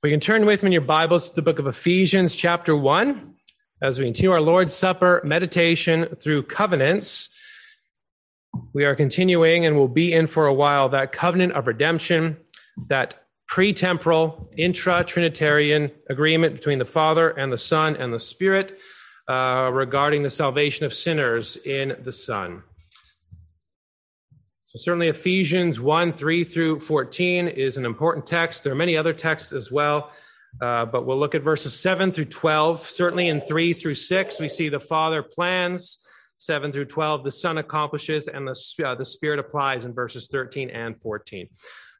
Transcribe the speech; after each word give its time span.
We 0.00 0.10
can 0.10 0.20
turn 0.20 0.46
with 0.46 0.62
me 0.62 0.68
in 0.68 0.72
your 0.72 0.82
Bibles 0.82 1.30
to 1.30 1.34
the 1.34 1.42
book 1.42 1.58
of 1.58 1.66
Ephesians, 1.66 2.36
chapter 2.36 2.76
1, 2.76 3.34
as 3.82 3.98
we 3.98 4.04
continue 4.04 4.30
our 4.30 4.40
Lord's 4.40 4.72
Supper 4.72 5.20
meditation 5.24 6.14
through 6.20 6.44
covenants. 6.44 7.28
We 8.72 8.84
are 8.84 8.94
continuing 8.94 9.66
and 9.66 9.76
will 9.76 9.88
be 9.88 10.12
in 10.12 10.28
for 10.28 10.46
a 10.46 10.54
while 10.54 10.88
that 10.90 11.10
covenant 11.10 11.54
of 11.54 11.66
redemption, 11.66 12.36
that 12.86 13.24
pre 13.48 13.72
temporal, 13.72 14.48
intra 14.56 15.02
Trinitarian 15.02 15.90
agreement 16.08 16.54
between 16.54 16.78
the 16.78 16.84
Father 16.84 17.30
and 17.30 17.52
the 17.52 17.58
Son 17.58 17.96
and 17.96 18.14
the 18.14 18.20
Spirit 18.20 18.78
uh, 19.28 19.68
regarding 19.72 20.22
the 20.22 20.30
salvation 20.30 20.86
of 20.86 20.94
sinners 20.94 21.56
in 21.56 21.96
the 22.04 22.12
Son. 22.12 22.62
So, 24.68 24.76
certainly, 24.76 25.08
Ephesians 25.08 25.80
1 25.80 26.12
3 26.12 26.44
through 26.44 26.80
14 26.80 27.48
is 27.48 27.78
an 27.78 27.86
important 27.86 28.26
text. 28.26 28.62
There 28.62 28.72
are 28.74 28.76
many 28.76 28.98
other 28.98 29.14
texts 29.14 29.50
as 29.50 29.72
well, 29.72 30.10
uh, 30.60 30.84
but 30.84 31.06
we'll 31.06 31.18
look 31.18 31.34
at 31.34 31.42
verses 31.42 31.80
7 31.80 32.12
through 32.12 32.26
12. 32.26 32.80
Certainly, 32.80 33.28
in 33.28 33.40
3 33.40 33.72
through 33.72 33.94
6, 33.94 34.38
we 34.38 34.50
see 34.50 34.68
the 34.68 34.78
Father 34.78 35.22
plans. 35.22 36.00
7 36.36 36.70
through 36.70 36.84
12, 36.84 37.24
the 37.24 37.32
Son 37.32 37.56
accomplishes, 37.56 38.28
and 38.28 38.46
the, 38.46 38.84
uh, 38.84 38.94
the 38.94 39.06
Spirit 39.06 39.38
applies 39.38 39.86
in 39.86 39.94
verses 39.94 40.28
13 40.28 40.68
and 40.68 41.00
14. 41.00 41.48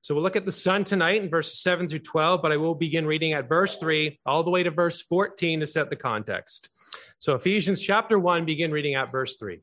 So 0.03 0.15
we'll 0.15 0.23
look 0.23 0.37
at 0.37 0.45
the 0.45 0.53
Son 0.53 0.85
tonight 0.85 1.23
in 1.23 1.31
verses 1.31 1.63
7 1.63 1.89
through 1.89 2.01
12, 2.01 2.43
but 2.43 2.53
I 2.53 2.59
will 2.59 2.75
begin 2.75 3.07
reading 3.07 3.33
at 3.33 3.49
verse 3.49 3.79
3 3.79 4.21
all 4.27 4.43
the 4.43 4.51
way 4.51 4.63
to 4.63 4.71
verse 4.71 5.01
14 5.01 5.61
to 5.61 5.67
set 5.67 5.89
the 5.89 5.97
context. 5.97 6.69
So 7.17 7.35
Ephesians 7.35 7.81
chapter 7.81 8.19
1, 8.19 8.45
begin 8.45 8.73
reading 8.73 8.95
at 8.95 9.11
verse 9.11 9.37
3. 9.37 9.63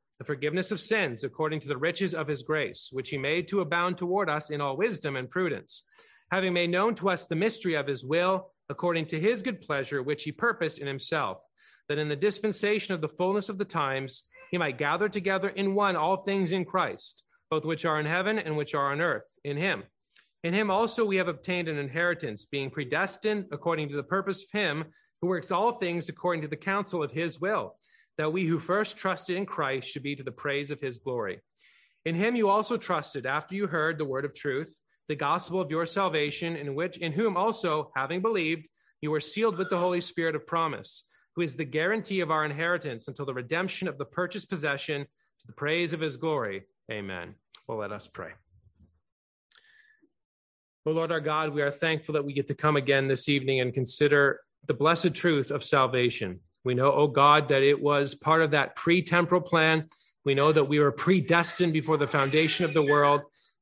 the 0.21 0.25
forgiveness 0.25 0.69
of 0.69 0.79
sins 0.79 1.23
according 1.23 1.59
to 1.59 1.67
the 1.67 1.75
riches 1.75 2.13
of 2.13 2.27
his 2.27 2.43
grace, 2.43 2.89
which 2.91 3.09
he 3.09 3.17
made 3.17 3.47
to 3.47 3.61
abound 3.61 3.97
toward 3.97 4.29
us 4.29 4.51
in 4.51 4.61
all 4.61 4.77
wisdom 4.77 5.15
and 5.15 5.31
prudence, 5.31 5.83
having 6.29 6.53
made 6.53 6.69
known 6.69 6.93
to 6.93 7.09
us 7.09 7.25
the 7.25 7.35
mystery 7.35 7.73
of 7.73 7.87
his 7.87 8.05
will, 8.05 8.51
according 8.69 9.07
to 9.07 9.19
his 9.19 9.41
good 9.41 9.61
pleasure, 9.61 10.03
which 10.03 10.23
he 10.23 10.31
purposed 10.31 10.77
in 10.77 10.85
himself, 10.85 11.39
that 11.89 11.97
in 11.97 12.07
the 12.07 12.15
dispensation 12.15 12.93
of 12.93 13.01
the 13.01 13.07
fullness 13.07 13.49
of 13.49 13.57
the 13.57 13.65
times 13.65 14.21
he 14.51 14.59
might 14.59 14.77
gather 14.77 15.09
together 15.09 15.49
in 15.49 15.73
one 15.73 15.95
all 15.95 16.17
things 16.17 16.51
in 16.51 16.65
Christ, 16.65 17.23
both 17.49 17.65
which 17.65 17.83
are 17.83 17.99
in 17.99 18.05
heaven 18.05 18.37
and 18.37 18.55
which 18.55 18.75
are 18.75 18.91
on 18.91 19.01
earth, 19.01 19.39
in 19.43 19.57
him. 19.57 19.81
In 20.43 20.53
him 20.53 20.69
also 20.69 21.03
we 21.03 21.17
have 21.17 21.29
obtained 21.29 21.67
an 21.67 21.79
inheritance, 21.79 22.45
being 22.45 22.69
predestined 22.69 23.45
according 23.51 23.89
to 23.89 23.95
the 23.95 24.03
purpose 24.03 24.43
of 24.43 24.51
him 24.51 24.85
who 25.19 25.29
works 25.29 25.49
all 25.49 25.71
things 25.71 26.09
according 26.09 26.43
to 26.43 26.47
the 26.47 26.55
counsel 26.55 27.01
of 27.01 27.11
his 27.11 27.41
will 27.41 27.75
that 28.17 28.33
we 28.33 28.45
who 28.45 28.59
first 28.59 28.97
trusted 28.97 29.37
in 29.37 29.45
Christ 29.45 29.89
should 29.89 30.03
be 30.03 30.15
to 30.15 30.23
the 30.23 30.31
praise 30.31 30.71
of 30.71 30.79
his 30.79 30.99
glory. 30.99 31.41
In 32.05 32.15
him 32.15 32.35
you 32.35 32.49
also 32.49 32.77
trusted 32.77 33.25
after 33.25 33.55
you 33.55 33.67
heard 33.67 33.97
the 33.97 34.05
word 34.05 34.25
of 34.25 34.35
truth, 34.35 34.81
the 35.07 35.15
gospel 35.15 35.61
of 35.61 35.71
your 35.71 35.85
salvation, 35.85 36.55
in 36.55 36.75
which 36.75 36.97
in 36.97 37.11
whom 37.11 37.37
also, 37.37 37.91
having 37.95 38.21
believed, 38.21 38.67
you 39.01 39.11
were 39.11 39.19
sealed 39.19 39.57
with 39.57 39.69
the 39.69 39.77
Holy 39.77 40.01
Spirit 40.01 40.35
of 40.35 40.47
promise, 40.47 41.05
who 41.35 41.41
is 41.41 41.55
the 41.55 41.65
guarantee 41.65 42.19
of 42.19 42.31
our 42.31 42.45
inheritance 42.45 43.07
until 43.07 43.25
the 43.25 43.33
redemption 43.33 43.87
of 43.87 43.97
the 43.97 44.05
purchased 44.05 44.49
possession 44.49 45.01
to 45.03 45.47
the 45.47 45.53
praise 45.53 45.93
of 45.93 45.99
his 45.99 46.17
glory. 46.17 46.63
Amen. 46.91 47.35
Well, 47.67 47.77
let 47.77 47.91
us 47.91 48.07
pray. 48.07 48.31
O 50.85 50.91
Lord 50.91 51.11
our 51.11 51.19
God, 51.19 51.53
we 51.53 51.61
are 51.61 51.71
thankful 51.71 52.13
that 52.13 52.25
we 52.25 52.33
get 52.33 52.47
to 52.47 52.55
come 52.55 52.75
again 52.75 53.07
this 53.07 53.29
evening 53.29 53.59
and 53.59 53.73
consider 53.73 54.41
the 54.65 54.73
blessed 54.73 55.13
truth 55.13 55.51
of 55.51 55.63
salvation. 55.63 56.39
We 56.63 56.73
know, 56.73 56.91
oh 56.91 57.07
God, 57.07 57.49
that 57.49 57.63
it 57.63 57.81
was 57.81 58.15
part 58.15 58.41
of 58.41 58.51
that 58.51 58.75
pre 58.75 59.01
temporal 59.01 59.41
plan. 59.41 59.89
We 60.23 60.35
know 60.35 60.51
that 60.51 60.65
we 60.65 60.79
were 60.79 60.91
predestined 60.91 61.73
before 61.73 61.97
the 61.97 62.07
foundation 62.07 62.65
of 62.65 62.73
the 62.73 62.83
world. 62.83 63.21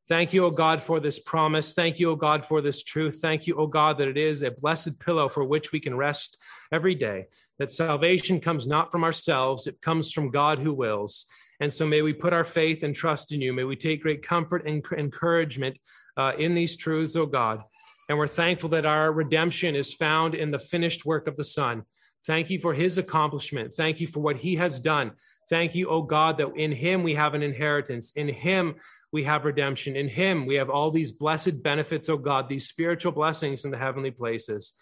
Thank 0.10 0.34
you, 0.34 0.44
O 0.46 0.50
God, 0.50 0.82
for 0.82 1.00
this 1.00 1.20
promise. 1.20 1.76
Thank 1.76 2.00
you, 2.00 2.10
O 2.10 2.16
God, 2.16 2.44
for 2.44 2.62
this 2.62 2.84
truth. 2.84 3.20
Thank 3.22 3.46
you, 3.46 3.56
O 3.56 3.68
God, 3.68 4.00
that 4.00 4.08
it 4.08 4.18
is 4.18 4.42
a 4.42 4.50
blessed 4.50 5.00
pillow 5.00 5.30
for 5.30 5.46
which 5.46 5.72
we 5.72 5.80
can 5.80 5.96
rest 5.96 6.36
every 6.72 6.96
day. 6.96 7.28
That 7.60 7.72
salvation 7.72 8.40
comes 8.40 8.66
not 8.66 8.92
from 8.92 9.04
ourselves, 9.04 9.68
it 9.68 9.82
comes 9.82 10.12
from 10.12 10.32
God 10.32 10.60
who 10.60 10.74
wills. 10.74 11.26
And 11.60 11.72
so 11.72 11.86
may 11.86 12.02
we 12.02 12.14
put 12.14 12.34
our 12.34 12.44
faith 12.44 12.84
and 12.84 12.96
trust 12.96 13.32
in 13.32 13.42
you. 13.42 13.54
May 13.54 13.66
we 13.66 13.76
take 13.76 14.02
great 14.02 14.24
comfort 14.24 14.66
and 14.66 14.84
encouragement 14.98 15.78
uh, 16.18 16.32
in 16.38 16.56
these 16.56 16.76
truths, 16.76 17.16
O 17.16 17.26
God. 17.26 17.62
And 18.08 18.18
we're 18.18 18.28
thankful 18.28 18.70
that 18.70 18.88
our 18.88 19.12
redemption 19.12 19.76
is 19.76 19.94
found 19.94 20.34
in 20.34 20.50
the 20.50 20.58
finished 20.58 21.06
work 21.06 21.28
of 21.28 21.38
the 21.38 21.44
Son. 21.44 21.84
Thank 22.26 22.50
you 22.50 22.60
for 22.60 22.74
his 22.74 22.98
accomplishment. 22.98 23.74
Thank 23.74 24.02
you 24.02 24.08
for 24.08 24.20
what 24.20 24.38
he 24.38 24.56
has 24.56 24.80
done. 24.80 25.14
Thank 25.50 25.74
you, 25.74 25.90
oh 25.90 26.02
God, 26.02 26.38
that 26.38 26.56
in 26.56 26.72
him 26.72 27.02
we 27.02 27.16
have 27.16 27.34
an 27.34 27.42
inheritance. 27.42 28.12
In 28.16 28.28
him 28.28 28.76
we 29.12 29.24
have 29.24 29.46
redemption. 29.46 29.96
In 29.96 30.08
him 30.08 30.46
we 30.46 30.56
have 30.56 30.70
all 30.70 30.92
these 30.92 31.12
blessed 31.12 31.64
benefits, 31.64 32.10
oh 32.10 32.18
God, 32.18 32.50
these 32.50 32.68
spiritual 32.68 33.12
blessings 33.12 33.66
in 33.66 33.72
the 33.72 33.78
heavenly 33.78 34.12
places. 34.12 34.74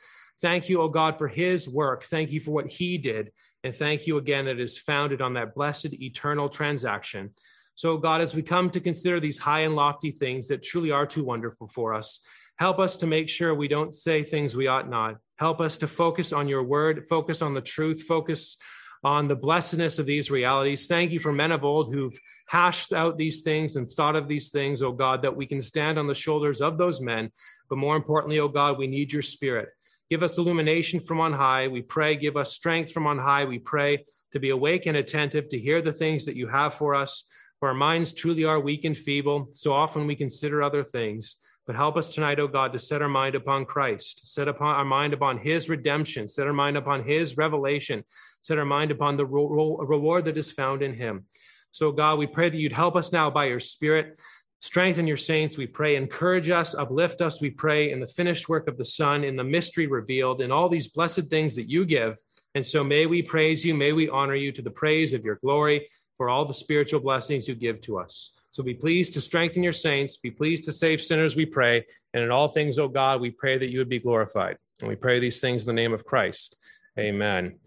Thank 0.41 0.69
you, 0.69 0.81
oh 0.81 0.89
God, 0.89 1.17
for 1.17 1.27
his 1.27 1.67
work. 1.67 2.03
Thank 2.03 2.31
you 2.31 2.39
for 2.39 2.51
what 2.51 2.69
he 2.69 2.97
did. 2.97 3.31
And 3.63 3.75
thank 3.75 4.07
you 4.07 4.17
again 4.17 4.45
that 4.45 4.59
it 4.59 4.59
is 4.59 4.77
founded 4.77 5.21
on 5.21 5.33
that 5.33 5.55
blessed 5.55 5.93
eternal 5.93 6.49
transaction. 6.49 7.31
So, 7.75 7.97
God, 7.97 8.21
as 8.21 8.35
we 8.35 8.41
come 8.41 8.69
to 8.71 8.79
consider 8.79 9.19
these 9.19 9.37
high 9.37 9.61
and 9.61 9.75
lofty 9.75 10.11
things 10.11 10.47
that 10.47 10.63
truly 10.63 10.91
are 10.91 11.05
too 11.05 11.23
wonderful 11.23 11.67
for 11.67 11.93
us, 11.93 12.19
help 12.57 12.79
us 12.79 12.97
to 12.97 13.07
make 13.07 13.29
sure 13.29 13.53
we 13.53 13.67
don't 13.67 13.93
say 13.93 14.23
things 14.23 14.55
we 14.55 14.67
ought 14.67 14.89
not. 14.89 15.17
Help 15.37 15.61
us 15.61 15.77
to 15.77 15.87
focus 15.87 16.33
on 16.33 16.47
your 16.47 16.63
word, 16.63 17.07
focus 17.07 17.41
on 17.41 17.53
the 17.53 17.61
truth, 17.61 18.03
focus 18.03 18.57
on 19.03 19.27
the 19.27 19.35
blessedness 19.35 19.99
of 19.99 20.05
these 20.05 20.31
realities. 20.31 20.87
Thank 20.87 21.11
you 21.11 21.19
for 21.19 21.31
men 21.31 21.51
of 21.51 21.63
old 21.63 21.93
who've 21.93 22.17
hashed 22.47 22.93
out 22.93 23.17
these 23.17 23.41
things 23.41 23.75
and 23.75 23.89
thought 23.89 24.15
of 24.15 24.27
these 24.27 24.49
things, 24.49 24.81
oh 24.81 24.91
God, 24.91 25.21
that 25.21 25.35
we 25.35 25.45
can 25.45 25.61
stand 25.61 25.99
on 25.99 26.07
the 26.07 26.15
shoulders 26.15 26.61
of 26.61 26.77
those 26.77 26.99
men. 27.01 27.31
But 27.69 27.77
more 27.77 27.95
importantly, 27.95 28.39
oh 28.39 28.47
God, 28.47 28.77
we 28.77 28.87
need 28.87 29.11
your 29.11 29.21
spirit. 29.21 29.69
Give 30.09 30.23
us 30.23 30.37
illumination 30.37 31.01
from 31.01 31.19
on 31.19 31.33
high. 31.33 31.67
We 31.67 31.81
pray. 31.81 32.15
Give 32.15 32.37
us 32.37 32.53
strength 32.53 32.91
from 32.91 33.05
on 33.05 33.19
high. 33.19 33.45
We 33.45 33.59
pray 33.59 34.05
to 34.31 34.39
be 34.39 34.49
awake 34.51 34.85
and 34.85 34.97
attentive 34.97 35.49
to 35.49 35.59
hear 35.59 35.81
the 35.81 35.93
things 35.93 36.25
that 36.25 36.35
you 36.35 36.47
have 36.47 36.73
for 36.73 36.95
us. 36.95 37.27
For 37.59 37.69
our 37.69 37.75
minds 37.75 38.13
truly 38.13 38.45
are 38.45 38.59
weak 38.59 38.85
and 38.85 38.97
feeble. 38.97 39.49
So 39.51 39.73
often 39.73 40.07
we 40.07 40.15
consider 40.15 40.63
other 40.63 40.83
things. 40.83 41.35
But 41.67 41.75
help 41.75 41.97
us 41.97 42.07
tonight, 42.07 42.39
O 42.39 42.43
oh 42.43 42.47
God, 42.47 42.71
to 42.71 42.79
set 42.79 43.01
our 43.01 43.09
mind 43.09 43.35
upon 43.35 43.65
Christ, 43.65 44.33
set 44.33 44.47
upon 44.47 44.75
our 44.75 44.85
mind 44.85 45.13
upon 45.13 45.37
his 45.37 45.67
redemption, 45.67 46.29
set 46.29 46.47
our 46.47 46.53
mind 46.53 46.77
upon 46.77 47.03
his 47.03 47.35
revelation, 47.35 48.05
set 48.41 48.57
our 48.57 48.65
mind 48.65 48.89
upon 48.89 49.17
the 49.17 49.25
reward 49.25 50.25
that 50.25 50.37
is 50.37 50.49
found 50.49 50.81
in 50.81 50.93
him. 50.93 51.25
So, 51.71 51.91
God, 51.91 52.19
we 52.19 52.25
pray 52.25 52.49
that 52.49 52.57
you'd 52.57 52.71
help 52.71 52.95
us 52.95 53.11
now 53.11 53.29
by 53.29 53.45
your 53.45 53.59
Spirit. 53.59 54.17
Strengthen 54.61 55.07
your 55.07 55.17
saints, 55.17 55.57
we 55.57 55.67
pray. 55.67 55.97
Encourage 55.97 56.49
us, 56.49 56.73
uplift 56.73 57.19
us, 57.19 57.41
we 57.41 57.49
pray, 57.49 57.91
in 57.91 57.99
the 57.99 58.07
finished 58.07 58.47
work 58.47 58.69
of 58.69 58.77
the 58.77 58.85
Son, 58.85 59.25
in 59.25 59.35
the 59.35 59.43
mystery 59.43 59.87
revealed, 59.87 60.41
in 60.41 60.53
all 60.53 60.69
these 60.69 60.87
blessed 60.87 61.27
things 61.27 61.53
that 61.57 61.69
you 61.69 61.83
give. 61.85 62.17
And 62.55 62.65
so 62.65 62.81
may 62.81 63.05
we 63.07 63.21
praise 63.21 63.65
you, 63.65 63.75
may 63.75 63.91
we 63.91 64.07
honor 64.09 64.35
you 64.35 64.53
to 64.53 64.61
the 64.61 64.71
praise 64.71 65.13
of 65.13 65.25
your 65.25 65.35
glory 65.35 65.89
for 66.15 66.29
all 66.29 66.45
the 66.45 66.53
spiritual 66.53 67.01
blessings 67.01 67.47
you 67.47 67.55
give 67.55 67.81
to 67.81 67.99
us. 67.99 68.36
So 68.57 68.63
be 68.63 68.73
pleased 68.73 69.13
to 69.13 69.21
strengthen 69.21 69.61
your 69.61 69.71
saints, 69.71 70.17
be 70.17 70.31
pleased 70.31 70.63
to 70.63 70.73
save 70.73 70.99
sinners, 70.99 71.35
we 71.35 71.45
pray. 71.45 71.85
And 72.15 72.23
in 72.23 72.31
all 72.31 72.47
things, 72.47 72.79
O 72.79 72.87
God, 72.87 73.21
we 73.21 73.29
pray 73.29 73.55
that 73.55 73.69
you 73.69 73.77
would 73.77 73.87
be 73.87 73.99
glorified. 73.99 74.57
And 74.81 74.89
we 74.89 74.95
pray 74.95 75.19
these 75.19 75.39
things 75.39 75.61
in 75.61 75.67
the 75.67 75.79
name 75.79 75.93
of 75.93 76.05
Christ. 76.05 76.57
Amen. 76.97 77.59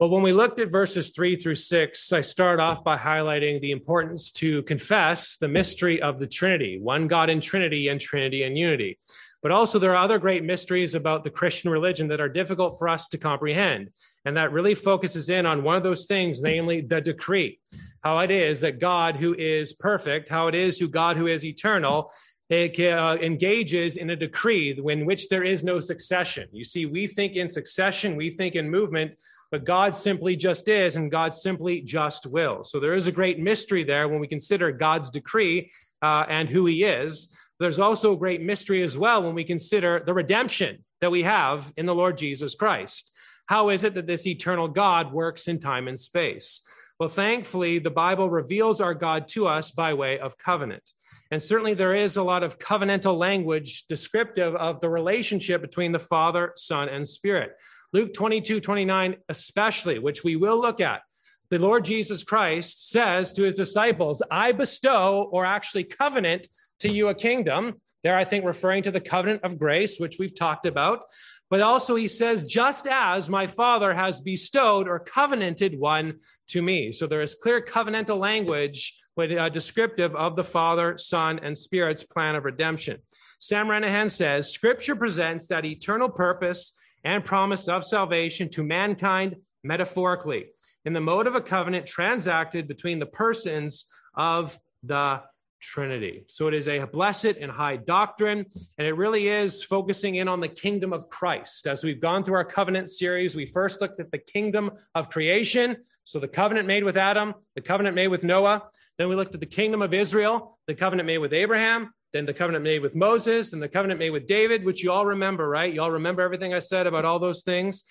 Well, 0.00 0.10
when 0.10 0.24
we 0.24 0.32
looked 0.32 0.58
at 0.58 0.72
verses 0.72 1.10
three 1.10 1.36
through 1.36 1.54
six, 1.54 2.12
I 2.12 2.22
start 2.22 2.58
off 2.58 2.82
by 2.82 2.96
highlighting 2.96 3.60
the 3.60 3.70
importance 3.70 4.32
to 4.32 4.64
confess 4.64 5.36
the 5.36 5.46
mystery 5.46 6.02
of 6.02 6.18
the 6.18 6.26
Trinity, 6.26 6.80
one 6.80 7.06
God 7.06 7.30
in 7.30 7.40
Trinity 7.40 7.86
and 7.86 8.00
Trinity 8.00 8.42
in 8.42 8.56
unity. 8.56 8.98
But 9.42 9.52
also, 9.52 9.78
there 9.78 9.92
are 9.92 10.02
other 10.02 10.18
great 10.18 10.42
mysteries 10.42 10.96
about 10.96 11.22
the 11.22 11.30
Christian 11.30 11.70
religion 11.70 12.08
that 12.08 12.20
are 12.20 12.28
difficult 12.28 12.80
for 12.80 12.88
us 12.88 13.06
to 13.10 13.16
comprehend. 13.16 13.90
And 14.24 14.36
that 14.36 14.50
really 14.50 14.74
focuses 14.74 15.28
in 15.28 15.46
on 15.46 15.62
one 15.62 15.76
of 15.76 15.84
those 15.84 16.06
things, 16.06 16.42
namely 16.42 16.80
the 16.80 17.00
decree 17.00 17.60
how 18.02 18.18
it 18.18 18.30
is 18.30 18.60
that 18.60 18.78
God, 18.78 19.16
who 19.16 19.34
is 19.34 19.72
perfect, 19.72 20.28
how 20.28 20.48
it 20.48 20.54
is 20.54 20.78
who 20.78 20.88
God, 20.88 21.16
who 21.16 21.26
is 21.26 21.44
eternal, 21.44 22.10
it, 22.48 22.80
uh, 22.80 23.18
engages 23.20 23.96
in 23.96 24.10
a 24.10 24.16
decree 24.16 24.78
in 24.78 25.04
which 25.04 25.28
there 25.28 25.44
is 25.44 25.62
no 25.62 25.80
succession. 25.80 26.48
You 26.52 26.64
see, 26.64 26.86
we 26.86 27.06
think 27.06 27.36
in 27.36 27.50
succession, 27.50 28.16
we 28.16 28.30
think 28.30 28.54
in 28.54 28.70
movement, 28.70 29.18
but 29.50 29.64
God 29.64 29.94
simply 29.94 30.36
just 30.36 30.68
is, 30.68 30.96
and 30.96 31.10
God 31.10 31.34
simply 31.34 31.80
just 31.80 32.26
will. 32.26 32.62
So 32.64 32.80
there 32.80 32.94
is 32.94 33.06
a 33.06 33.12
great 33.12 33.38
mystery 33.38 33.84
there 33.84 34.08
when 34.08 34.20
we 34.20 34.26
consider 34.26 34.72
God's 34.72 35.10
decree 35.10 35.70
uh, 36.02 36.24
and 36.28 36.48
who 36.48 36.66
He 36.66 36.84
is. 36.84 37.28
There's 37.58 37.80
also 37.80 38.12
a 38.12 38.18
great 38.18 38.40
mystery 38.40 38.82
as 38.82 38.96
well 38.96 39.22
when 39.22 39.34
we 39.34 39.44
consider 39.44 40.02
the 40.04 40.14
redemption 40.14 40.84
that 41.00 41.10
we 41.10 41.24
have 41.24 41.72
in 41.76 41.86
the 41.86 41.94
Lord 41.94 42.16
Jesus 42.16 42.54
Christ. 42.54 43.10
How 43.46 43.70
is 43.70 43.84
it 43.84 43.94
that 43.94 44.06
this 44.06 44.26
eternal 44.26 44.68
God 44.68 45.12
works 45.12 45.48
in 45.48 45.58
time 45.58 45.88
and 45.88 45.98
space? 45.98 46.62
Well, 46.98 47.08
thankfully, 47.08 47.78
the 47.78 47.90
Bible 47.90 48.28
reveals 48.28 48.80
our 48.80 48.94
God 48.94 49.28
to 49.28 49.46
us 49.46 49.70
by 49.70 49.94
way 49.94 50.18
of 50.18 50.36
covenant. 50.36 50.82
And 51.30 51.40
certainly 51.40 51.74
there 51.74 51.94
is 51.94 52.16
a 52.16 52.22
lot 52.24 52.42
of 52.42 52.58
covenantal 52.58 53.16
language 53.16 53.84
descriptive 53.86 54.56
of 54.56 54.80
the 54.80 54.90
relationship 54.90 55.60
between 55.60 55.92
the 55.92 56.00
Father, 56.00 56.52
Son, 56.56 56.88
and 56.88 57.06
Spirit. 57.06 57.52
Luke 57.92 58.12
22, 58.14 58.60
29, 58.60 59.16
especially, 59.28 60.00
which 60.00 60.24
we 60.24 60.34
will 60.34 60.60
look 60.60 60.80
at. 60.80 61.02
The 61.50 61.60
Lord 61.60 61.84
Jesus 61.84 62.24
Christ 62.24 62.90
says 62.90 63.32
to 63.34 63.44
his 63.44 63.54
disciples, 63.54 64.20
I 64.30 64.50
bestow 64.50 65.28
or 65.30 65.46
actually 65.46 65.84
covenant 65.84 66.48
to 66.80 66.90
you 66.90 67.08
a 67.08 67.14
kingdom. 67.14 67.74
There, 68.02 68.16
I 68.16 68.24
think, 68.24 68.44
referring 68.44 68.82
to 68.84 68.90
the 68.90 69.00
covenant 69.00 69.44
of 69.44 69.58
grace, 69.58 69.98
which 69.98 70.18
we've 70.18 70.36
talked 70.36 70.66
about. 70.66 71.02
But 71.50 71.60
also, 71.62 71.94
he 71.96 72.08
says, 72.08 72.44
just 72.44 72.86
as 72.86 73.30
my 73.30 73.46
Father 73.46 73.94
has 73.94 74.20
bestowed 74.20 74.86
or 74.86 74.98
covenanted 74.98 75.78
one 75.78 76.18
to 76.48 76.60
me. 76.60 76.92
So 76.92 77.06
there 77.06 77.22
is 77.22 77.34
clear 77.34 77.62
covenantal 77.62 78.18
language 78.18 79.00
with, 79.16 79.32
uh, 79.32 79.48
descriptive 79.48 80.14
of 80.14 80.36
the 80.36 80.44
Father, 80.44 80.98
Son, 80.98 81.40
and 81.42 81.56
Spirit's 81.56 82.04
plan 82.04 82.36
of 82.36 82.44
redemption. 82.44 82.98
Sam 83.40 83.68
Renihan 83.68 84.10
says, 84.10 84.52
Scripture 84.52 84.96
presents 84.96 85.46
that 85.46 85.64
eternal 85.64 86.08
purpose 86.08 86.74
and 87.04 87.24
promise 87.24 87.68
of 87.68 87.84
salvation 87.84 88.48
to 88.50 88.62
mankind 88.62 89.36
metaphorically 89.62 90.46
in 90.84 90.92
the 90.92 91.00
mode 91.00 91.26
of 91.26 91.34
a 91.34 91.40
covenant 91.40 91.86
transacted 91.86 92.68
between 92.68 92.98
the 92.98 93.06
persons 93.06 93.86
of 94.14 94.58
the 94.82 95.20
Trinity. 95.60 96.24
So 96.28 96.48
it 96.48 96.54
is 96.54 96.68
a 96.68 96.84
blessed 96.86 97.36
and 97.40 97.50
high 97.50 97.76
doctrine, 97.76 98.46
and 98.78 98.86
it 98.86 98.92
really 98.92 99.28
is 99.28 99.62
focusing 99.62 100.16
in 100.16 100.28
on 100.28 100.40
the 100.40 100.48
kingdom 100.48 100.92
of 100.92 101.08
Christ. 101.08 101.66
As 101.66 101.84
we've 101.84 102.00
gone 102.00 102.24
through 102.24 102.34
our 102.34 102.44
covenant 102.44 102.88
series, 102.88 103.34
we 103.34 103.46
first 103.46 103.80
looked 103.80 104.00
at 104.00 104.10
the 104.10 104.18
kingdom 104.18 104.70
of 104.94 105.10
creation. 105.10 105.76
So 106.04 106.18
the 106.18 106.28
covenant 106.28 106.66
made 106.66 106.84
with 106.84 106.96
Adam, 106.96 107.34
the 107.54 107.60
covenant 107.60 107.94
made 107.94 108.08
with 108.08 108.24
Noah. 108.24 108.68
Then 108.96 109.08
we 109.08 109.16
looked 109.16 109.34
at 109.34 109.40
the 109.40 109.46
kingdom 109.46 109.82
of 109.82 109.94
Israel, 109.94 110.58
the 110.66 110.74
covenant 110.74 111.06
made 111.06 111.18
with 111.18 111.32
Abraham, 111.32 111.92
then 112.12 112.26
the 112.26 112.34
covenant 112.34 112.64
made 112.64 112.80
with 112.80 112.96
Moses, 112.96 113.52
and 113.52 113.62
the 113.62 113.68
covenant 113.68 114.00
made 114.00 114.10
with 114.10 114.26
David, 114.26 114.64
which 114.64 114.82
you 114.82 114.90
all 114.90 115.06
remember, 115.06 115.48
right? 115.48 115.72
You 115.72 115.82
all 115.82 115.90
remember 115.90 116.22
everything 116.22 116.54
I 116.54 116.58
said 116.58 116.86
about 116.86 117.04
all 117.04 117.18
those 117.18 117.42
things. 117.42 117.84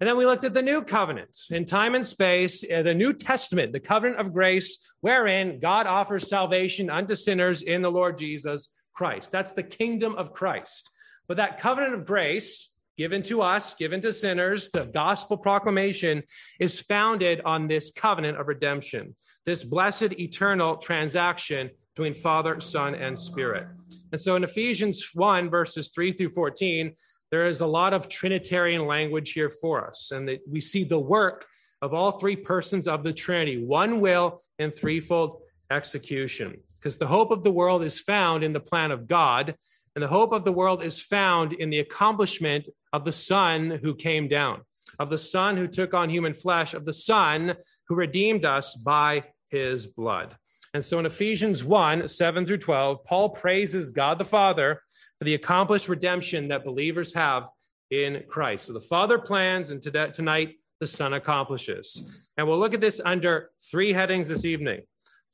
And 0.00 0.08
then 0.08 0.16
we 0.16 0.26
looked 0.26 0.44
at 0.44 0.54
the 0.54 0.62
new 0.62 0.82
covenant 0.82 1.36
in 1.50 1.64
time 1.64 1.94
and 1.94 2.04
space, 2.04 2.64
uh, 2.70 2.82
the 2.82 2.94
New 2.94 3.12
Testament, 3.12 3.72
the 3.72 3.80
covenant 3.80 4.20
of 4.20 4.32
grace, 4.32 4.78
wherein 5.00 5.60
God 5.60 5.86
offers 5.86 6.28
salvation 6.28 6.90
unto 6.90 7.14
sinners 7.14 7.62
in 7.62 7.82
the 7.82 7.90
Lord 7.90 8.18
Jesus 8.18 8.70
Christ. 8.94 9.30
That's 9.30 9.52
the 9.52 9.62
kingdom 9.62 10.14
of 10.16 10.32
Christ. 10.32 10.90
But 11.28 11.36
that 11.36 11.60
covenant 11.60 11.94
of 11.94 12.06
grace, 12.06 12.70
given 12.98 13.22
to 13.24 13.42
us, 13.42 13.74
given 13.74 14.00
to 14.02 14.12
sinners, 14.12 14.70
the 14.70 14.86
gospel 14.86 15.36
proclamation 15.36 16.22
is 16.58 16.80
founded 16.80 17.40
on 17.44 17.68
this 17.68 17.90
covenant 17.90 18.38
of 18.38 18.48
redemption, 18.48 19.14
this 19.44 19.64
blessed 19.64 20.12
eternal 20.18 20.76
transaction 20.76 21.70
between 21.94 22.14
Father, 22.14 22.60
Son, 22.60 22.94
and 22.94 23.18
Spirit. 23.18 23.66
And 24.12 24.20
so 24.20 24.36
in 24.36 24.44
Ephesians 24.44 25.10
1, 25.14 25.48
verses 25.48 25.90
3 25.90 26.12
through 26.12 26.30
14, 26.30 26.94
there 27.32 27.46
is 27.46 27.62
a 27.62 27.66
lot 27.66 27.94
of 27.94 28.08
Trinitarian 28.08 28.86
language 28.86 29.32
here 29.32 29.48
for 29.48 29.88
us, 29.88 30.12
and 30.12 30.28
that 30.28 30.40
we 30.46 30.60
see 30.60 30.84
the 30.84 30.98
work 31.00 31.46
of 31.80 31.94
all 31.94 32.12
three 32.12 32.36
persons 32.36 32.86
of 32.86 33.02
the 33.02 33.12
Trinity, 33.14 33.64
one 33.64 34.00
will 34.00 34.42
and 34.58 34.72
threefold 34.76 35.40
execution. 35.70 36.58
Because 36.78 36.98
the 36.98 37.06
hope 37.06 37.30
of 37.30 37.42
the 37.42 37.50
world 37.50 37.82
is 37.82 37.98
found 37.98 38.44
in 38.44 38.52
the 38.52 38.60
plan 38.60 38.90
of 38.90 39.08
God, 39.08 39.56
and 39.96 40.02
the 40.02 40.08
hope 40.08 40.32
of 40.32 40.44
the 40.44 40.52
world 40.52 40.84
is 40.84 41.00
found 41.00 41.54
in 41.54 41.70
the 41.70 41.78
accomplishment 41.78 42.68
of 42.92 43.06
the 43.06 43.12
Son 43.12 43.80
who 43.82 43.94
came 43.94 44.28
down, 44.28 44.60
of 44.98 45.08
the 45.08 45.16
Son 45.16 45.56
who 45.56 45.66
took 45.66 45.94
on 45.94 46.10
human 46.10 46.34
flesh, 46.34 46.74
of 46.74 46.84
the 46.84 46.92
Son 46.92 47.54
who 47.88 47.94
redeemed 47.94 48.44
us 48.44 48.76
by 48.76 49.24
his 49.48 49.86
blood. 49.86 50.36
And 50.74 50.84
so 50.84 50.98
in 50.98 51.06
Ephesians 51.06 51.64
1 51.64 52.08
7 52.08 52.44
through 52.44 52.58
12, 52.58 53.04
Paul 53.04 53.30
praises 53.30 53.90
God 53.90 54.18
the 54.18 54.24
Father 54.26 54.82
for 55.22 55.26
the 55.26 55.34
accomplished 55.34 55.88
redemption 55.88 56.48
that 56.48 56.64
believers 56.64 57.14
have 57.14 57.48
in 57.92 58.24
Christ. 58.28 58.66
So 58.66 58.72
the 58.72 58.80
Father 58.80 59.20
plans, 59.20 59.70
and 59.70 59.80
tonight 59.80 60.56
the 60.80 60.86
Son 60.88 61.12
accomplishes. 61.12 62.02
And 62.36 62.48
we'll 62.48 62.58
look 62.58 62.74
at 62.74 62.80
this 62.80 63.00
under 63.04 63.50
three 63.70 63.92
headings 63.92 64.26
this 64.28 64.44
evening. 64.44 64.80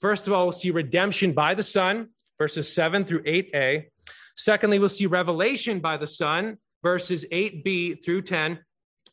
First 0.03 0.27
of 0.27 0.35
all, 0.35 0.45
we'll 0.45 0.53
see 0.53 0.71
redemption 0.73 1.33
by 1.33 1.55
the 1.55 1.63
Son, 1.63 2.09
verses 2.37 2.71
7 2.71 3.07
through 3.07 3.23
8a. 3.23 3.87
Secondly, 4.37 4.79
we'll 4.79 4.91
see 4.91 5.07
revelation 5.07 5.81
by 5.81 5.97
the 5.97 6.07
Son, 6.07 6.59
verses 6.83 7.25
8b 7.33 8.05
through 8.05 8.21
10. 8.21 8.51
And 8.53 8.59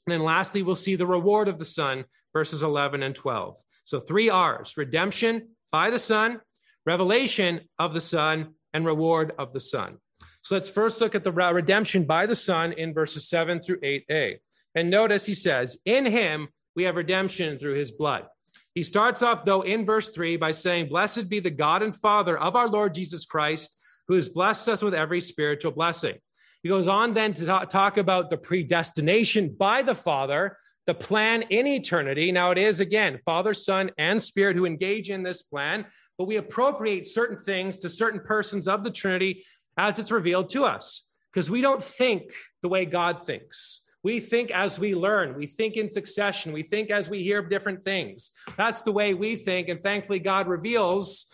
then 0.07 0.23
lastly, 0.23 0.61
we'll 0.61 0.75
see 0.75 0.97
the 0.97 1.07
reward 1.07 1.47
of 1.47 1.57
the 1.57 1.63
Son, 1.63 2.03
verses 2.33 2.63
11 2.63 3.01
and 3.01 3.15
12. 3.15 3.55
So 3.85 4.01
three 4.01 4.29
R's 4.29 4.75
redemption 4.75 5.51
by 5.71 5.89
the 5.89 5.99
Son, 5.99 6.41
revelation 6.85 7.61
of 7.79 7.93
the 7.93 8.01
Son, 8.01 8.55
and 8.73 8.85
reward 8.85 9.31
of 9.39 9.53
the 9.53 9.61
Son. 9.61 9.99
So 10.45 10.53
let's 10.53 10.69
first 10.69 11.01
look 11.01 11.15
at 11.15 11.23
the 11.23 11.31
redemption 11.31 12.03
by 12.03 12.27
the 12.27 12.35
Son 12.35 12.71
in 12.71 12.93
verses 12.93 13.27
7 13.27 13.59
through 13.59 13.79
8a. 13.79 14.37
And 14.75 14.91
notice 14.91 15.25
he 15.25 15.33
says, 15.33 15.79
In 15.85 16.05
him 16.05 16.49
we 16.75 16.83
have 16.83 16.97
redemption 16.97 17.57
through 17.57 17.73
his 17.73 17.91
blood. 17.91 18.27
He 18.75 18.83
starts 18.83 19.23
off, 19.23 19.43
though, 19.43 19.63
in 19.63 19.87
verse 19.87 20.09
3 20.09 20.37
by 20.37 20.51
saying, 20.51 20.89
Blessed 20.89 21.29
be 21.29 21.39
the 21.39 21.49
God 21.49 21.81
and 21.81 21.95
Father 21.95 22.37
of 22.37 22.55
our 22.55 22.67
Lord 22.67 22.93
Jesus 22.93 23.25
Christ, 23.25 23.75
who 24.07 24.13
has 24.13 24.29
blessed 24.29 24.69
us 24.69 24.83
with 24.83 24.93
every 24.93 25.19
spiritual 25.19 25.71
blessing. 25.71 26.13
He 26.61 26.69
goes 26.69 26.87
on 26.87 27.15
then 27.15 27.33
to 27.33 27.65
talk 27.67 27.97
about 27.97 28.29
the 28.29 28.37
predestination 28.37 29.55
by 29.57 29.81
the 29.81 29.95
Father, 29.95 30.59
the 30.85 30.93
plan 30.93 31.41
in 31.43 31.65
eternity. 31.65 32.31
Now, 32.31 32.51
it 32.51 32.59
is 32.59 32.79
again 32.79 33.17
Father, 33.25 33.55
Son, 33.55 33.89
and 33.97 34.21
Spirit 34.21 34.57
who 34.57 34.67
engage 34.67 35.09
in 35.09 35.23
this 35.23 35.41
plan, 35.41 35.85
but 36.19 36.27
we 36.27 36.35
appropriate 36.35 37.07
certain 37.07 37.39
things 37.39 37.77
to 37.79 37.89
certain 37.89 38.19
persons 38.19 38.67
of 38.67 38.83
the 38.83 38.91
Trinity 38.91 39.43
as 39.77 39.99
it's 39.99 40.11
revealed 40.11 40.49
to 40.49 40.65
us 40.65 41.03
because 41.33 41.49
we 41.49 41.61
don't 41.61 41.83
think 41.83 42.31
the 42.61 42.69
way 42.69 42.85
God 42.85 43.25
thinks. 43.25 43.81
We 44.03 44.19
think 44.19 44.51
as 44.51 44.77
we 44.77 44.93
learn. 44.93 45.35
We 45.35 45.47
think 45.47 45.75
in 45.75 45.89
succession. 45.89 46.53
We 46.53 46.63
think 46.63 46.91
as 46.91 47.09
we 47.09 47.23
hear 47.23 47.41
different 47.41 47.83
things. 47.83 48.31
That's 48.55 48.81
the 48.81 48.91
way 48.91 49.15
we 49.15 49.35
think. 49.35 49.67
And 49.67 49.81
thankfully, 49.81 50.19
God 50.19 50.47
reveals 50.47 51.25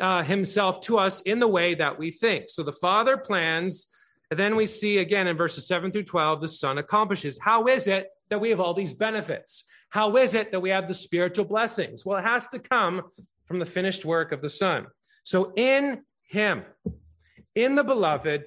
uh, 0.00 0.22
himself 0.22 0.80
to 0.82 0.98
us 0.98 1.20
in 1.22 1.40
the 1.40 1.48
way 1.48 1.74
that 1.74 1.98
we 1.98 2.12
think. 2.12 2.44
So 2.48 2.62
the 2.62 2.72
Father 2.72 3.16
plans. 3.16 3.88
And 4.30 4.38
then 4.38 4.54
we 4.54 4.66
see 4.66 4.98
again 4.98 5.26
in 5.26 5.36
verses 5.36 5.66
7 5.66 5.90
through 5.90 6.04
12, 6.04 6.40
the 6.40 6.48
Son 6.48 6.78
accomplishes. 6.78 7.40
How 7.40 7.66
is 7.66 7.88
it 7.88 8.06
that 8.28 8.40
we 8.40 8.50
have 8.50 8.60
all 8.60 8.72
these 8.72 8.94
benefits? 8.94 9.64
How 9.90 10.16
is 10.16 10.34
it 10.34 10.52
that 10.52 10.60
we 10.60 10.70
have 10.70 10.86
the 10.86 10.94
spiritual 10.94 11.44
blessings? 11.44 12.06
Well, 12.06 12.18
it 12.18 12.24
has 12.24 12.46
to 12.48 12.60
come 12.60 13.02
from 13.46 13.58
the 13.58 13.64
finished 13.64 14.04
work 14.04 14.30
of 14.30 14.40
the 14.40 14.48
Son. 14.48 14.86
So 15.24 15.52
in 15.56 16.02
Him, 16.22 16.62
in 17.62 17.74
the 17.74 17.84
beloved, 17.84 18.44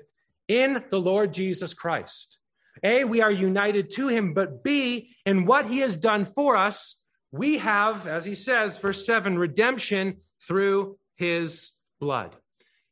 in 0.48 0.84
the 0.90 1.00
Lord 1.00 1.34
Jesus 1.34 1.74
Christ. 1.74 2.40
A, 2.84 3.06
we 3.06 3.22
are 3.22 3.32
united 3.32 3.90
to 3.92 4.08
him, 4.08 4.34
but 4.34 4.64
B, 4.64 5.16
in 5.26 5.46
what 5.46 5.68
he 5.68 5.80
has 5.80 5.96
done 5.96 6.26
for 6.26 6.58
us, 6.58 7.00
we 7.32 7.58
have, 7.60 8.08
as 8.08 8.26
he 8.26 8.36
says, 8.36 8.78
verse 8.78 9.06
7, 9.06 9.38
redemption 9.38 10.18
through 10.42 10.98
his 11.16 11.72
blood. 12.00 12.36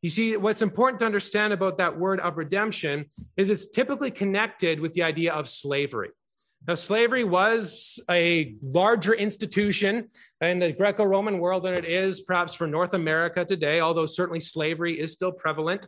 You 0.01 0.09
see, 0.09 0.35
what's 0.37 0.61
important 0.61 0.99
to 1.01 1.05
understand 1.05 1.53
about 1.53 1.77
that 1.77 1.99
word 1.99 2.19
of 2.19 2.37
redemption 2.37 3.05
is 3.37 3.49
it's 3.49 3.67
typically 3.67 4.09
connected 4.09 4.79
with 4.79 4.93
the 4.93 5.03
idea 5.03 5.33
of 5.33 5.47
slavery. 5.47 6.09
Now, 6.67 6.75
slavery 6.75 7.23
was 7.23 7.99
a 8.09 8.55
larger 8.61 9.13
institution 9.13 10.09
in 10.41 10.59
the 10.59 10.71
Greco 10.71 11.03
Roman 11.03 11.39
world 11.39 11.63
than 11.63 11.73
it 11.73 11.85
is 11.85 12.21
perhaps 12.21 12.53
for 12.53 12.67
North 12.67 12.93
America 12.93 13.43
today, 13.43 13.79
although 13.79 14.05
certainly 14.05 14.39
slavery 14.39 14.99
is 14.99 15.11
still 15.11 15.31
prevalent. 15.31 15.87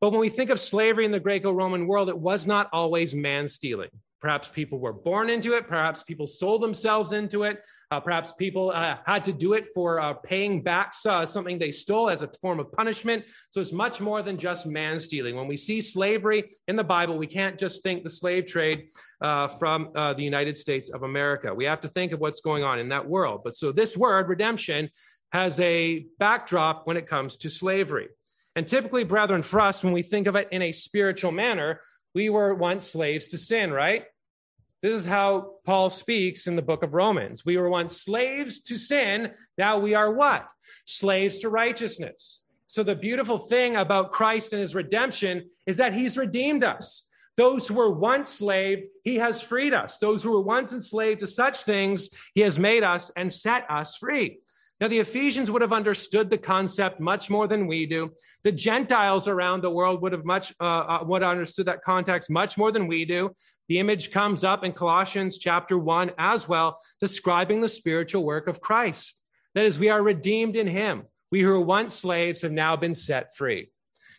But 0.00 0.10
when 0.10 0.20
we 0.20 0.28
think 0.28 0.50
of 0.50 0.58
slavery 0.58 1.04
in 1.04 1.12
the 1.12 1.20
Greco 1.20 1.52
Roman 1.52 1.86
world, 1.86 2.08
it 2.08 2.18
was 2.18 2.46
not 2.46 2.68
always 2.72 3.14
man 3.14 3.46
stealing. 3.46 3.90
Perhaps 4.20 4.48
people 4.48 4.78
were 4.78 4.92
born 4.92 5.30
into 5.30 5.54
it. 5.54 5.68
Perhaps 5.68 6.02
people 6.02 6.26
sold 6.26 6.62
themselves 6.62 7.12
into 7.12 7.44
it. 7.44 7.62
Uh, 7.90 8.00
perhaps 8.00 8.32
people 8.32 8.70
uh, 8.74 8.96
had 9.06 9.24
to 9.24 9.32
do 9.32 9.52
it 9.52 9.68
for 9.72 10.00
uh, 10.00 10.12
paying 10.12 10.62
back 10.62 10.92
uh, 11.06 11.24
something 11.24 11.58
they 11.58 11.70
stole 11.70 12.10
as 12.10 12.22
a 12.22 12.28
form 12.40 12.58
of 12.58 12.70
punishment. 12.72 13.24
So 13.50 13.60
it's 13.60 13.72
much 13.72 14.00
more 14.00 14.20
than 14.22 14.36
just 14.36 14.66
man 14.66 14.98
stealing. 14.98 15.36
When 15.36 15.46
we 15.46 15.56
see 15.56 15.80
slavery 15.80 16.50
in 16.66 16.76
the 16.76 16.84
Bible, 16.84 17.16
we 17.16 17.28
can't 17.28 17.56
just 17.56 17.82
think 17.82 18.02
the 18.02 18.10
slave 18.10 18.46
trade 18.46 18.88
uh, 19.20 19.48
from 19.48 19.90
uh, 19.94 20.14
the 20.14 20.24
United 20.24 20.56
States 20.56 20.90
of 20.90 21.02
America. 21.04 21.54
We 21.54 21.64
have 21.66 21.80
to 21.82 21.88
think 21.88 22.12
of 22.12 22.20
what's 22.20 22.40
going 22.40 22.64
on 22.64 22.78
in 22.78 22.88
that 22.88 23.08
world. 23.08 23.42
But 23.44 23.54
so 23.54 23.72
this 23.72 23.96
word, 23.96 24.28
redemption, 24.28 24.90
has 25.32 25.60
a 25.60 26.06
backdrop 26.18 26.86
when 26.86 26.96
it 26.96 27.06
comes 27.06 27.36
to 27.38 27.50
slavery. 27.50 28.08
And 28.56 28.66
typically, 28.66 29.04
brethren, 29.04 29.42
for 29.42 29.60
us, 29.60 29.84
when 29.84 29.92
we 29.92 30.02
think 30.02 30.26
of 30.26 30.34
it 30.34 30.48
in 30.50 30.62
a 30.62 30.72
spiritual 30.72 31.30
manner, 31.30 31.80
we 32.18 32.30
were 32.30 32.52
once 32.52 32.84
slaves 32.84 33.28
to 33.28 33.38
sin, 33.38 33.70
right? 33.70 34.02
This 34.82 34.92
is 34.92 35.04
how 35.04 35.52
Paul 35.64 35.88
speaks 35.88 36.48
in 36.48 36.56
the 36.56 36.62
book 36.62 36.82
of 36.82 36.92
Romans. 36.92 37.46
We 37.46 37.56
were 37.56 37.70
once 37.70 37.96
slaves 37.96 38.58
to 38.62 38.76
sin. 38.76 39.34
Now 39.56 39.78
we 39.78 39.94
are 39.94 40.12
what? 40.12 40.50
Slaves 40.84 41.38
to 41.38 41.48
righteousness. 41.48 42.40
So 42.66 42.82
the 42.82 42.96
beautiful 42.96 43.38
thing 43.38 43.76
about 43.76 44.10
Christ 44.10 44.52
and 44.52 44.60
his 44.60 44.74
redemption 44.74 45.48
is 45.64 45.76
that 45.76 45.94
he's 45.94 46.16
redeemed 46.18 46.64
us. 46.64 47.06
Those 47.36 47.68
who 47.68 47.74
were 47.74 47.92
once 47.92 48.30
slave, 48.30 48.88
he 49.04 49.14
has 49.18 49.40
freed 49.40 49.72
us. 49.72 49.98
Those 49.98 50.20
who 50.20 50.32
were 50.32 50.42
once 50.42 50.72
enslaved 50.72 51.20
to 51.20 51.28
such 51.28 51.62
things, 51.62 52.10
he 52.34 52.40
has 52.40 52.58
made 52.58 52.82
us 52.82 53.12
and 53.16 53.32
set 53.32 53.64
us 53.70 53.96
free. 53.96 54.40
Now, 54.80 54.86
the 54.86 55.00
Ephesians 55.00 55.50
would 55.50 55.62
have 55.62 55.72
understood 55.72 56.30
the 56.30 56.38
concept 56.38 57.00
much 57.00 57.28
more 57.30 57.48
than 57.48 57.66
we 57.66 57.84
do. 57.84 58.12
The 58.44 58.52
Gentiles 58.52 59.26
around 59.26 59.62
the 59.62 59.70
world 59.70 60.02
would 60.02 60.12
have 60.12 60.24
much 60.24 60.54
uh, 60.60 60.64
uh, 60.64 61.04
would 61.04 61.22
have 61.22 61.32
understood 61.32 61.66
that 61.66 61.82
context 61.82 62.30
much 62.30 62.56
more 62.56 62.70
than 62.70 62.86
we 62.86 63.04
do. 63.04 63.34
The 63.68 63.80
image 63.80 64.12
comes 64.12 64.44
up 64.44 64.64
in 64.64 64.72
Colossians 64.72 65.38
chapter 65.38 65.76
one 65.76 66.12
as 66.16 66.48
well, 66.48 66.78
describing 67.00 67.60
the 67.60 67.68
spiritual 67.68 68.24
work 68.24 68.46
of 68.46 68.60
Christ. 68.60 69.20
That 69.54 69.64
is, 69.64 69.78
we 69.78 69.90
are 69.90 70.02
redeemed 70.02 70.54
in 70.54 70.68
Him. 70.68 71.04
We 71.32 71.40
who 71.40 71.48
were 71.48 71.60
once 71.60 71.94
slaves 71.94 72.42
have 72.42 72.52
now 72.52 72.76
been 72.76 72.94
set 72.94 73.36
free. 73.36 73.70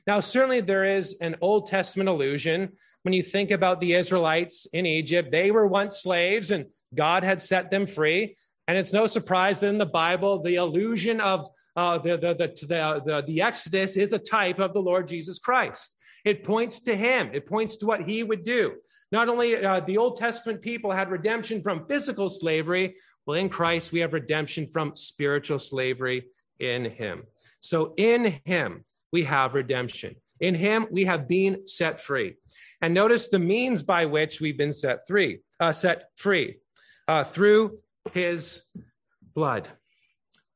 Now, 0.05 0.19
certainly 0.19 0.59
there 0.59 0.85
is 0.85 1.15
an 1.21 1.37
Old 1.39 1.67
Testament 1.67 2.09
allusion 2.09 2.73
when 3.03 3.13
you 3.13 3.23
think 3.23 3.51
about 3.51 3.79
the 3.79 3.93
Israelites 3.93 4.67
in 4.73 4.85
Egypt. 4.85 5.31
They 5.31 5.51
were 5.51 5.67
once 5.67 6.01
slaves, 6.01 6.51
and 6.51 6.65
God 6.93 7.23
had 7.23 7.41
set 7.41 7.71
them 7.71 7.87
free. 7.87 8.35
And 8.69 8.77
it's 8.77 8.93
no 8.93 9.07
surprise 9.07 9.59
that 9.61 9.69
in 9.69 9.79
the 9.79 9.85
Bible, 9.87 10.43
the 10.43 10.57
illusion 10.57 11.19
of 11.21 11.49
uh, 11.75 11.97
the, 11.97 12.17
the, 12.17 12.35
the, 12.35 13.01
the, 13.03 13.23
the 13.25 13.41
Exodus 13.41 13.97
is 13.97 14.13
a 14.13 14.19
type 14.19 14.59
of 14.59 14.73
the 14.73 14.79
Lord 14.79 15.07
Jesus 15.07 15.39
Christ. 15.39 15.97
It 16.23 16.43
points 16.43 16.79
to 16.81 16.95
him, 16.95 17.31
it 17.33 17.47
points 17.47 17.77
to 17.77 17.87
what 17.87 18.07
he 18.07 18.21
would 18.21 18.43
do. 18.43 18.75
Not 19.11 19.27
only 19.27 19.65
uh, 19.65 19.79
the 19.79 19.97
Old 19.97 20.17
Testament 20.17 20.61
people 20.61 20.91
had 20.91 21.09
redemption 21.09 21.63
from 21.63 21.87
physical 21.87 22.29
slavery, 22.29 22.93
well, 23.25 23.39
in 23.39 23.49
Christ, 23.49 23.91
we 23.91 24.01
have 24.01 24.13
redemption 24.13 24.67
from 24.67 24.93
spiritual 24.93 25.57
slavery 25.57 26.27
in 26.59 26.85
him. 26.85 27.23
So 27.61 27.95
in 27.97 28.39
him, 28.45 28.85
we 29.11 29.23
have 29.23 29.55
redemption. 29.55 30.15
In 30.41 30.53
him, 30.53 30.85
we 30.91 31.05
have 31.05 31.27
been 31.27 31.67
set 31.67 31.99
free. 31.99 32.35
And 32.83 32.93
notice 32.93 33.29
the 33.29 33.39
means 33.39 33.81
by 33.81 34.05
which 34.05 34.39
we've 34.39 34.59
been 34.59 34.73
set 34.73 35.07
free, 35.07 35.39
uh, 35.59 35.73
set 35.73 36.09
free 36.17 36.57
uh, 37.07 37.23
through 37.23 37.79
his 38.13 38.63
blood, 39.33 39.69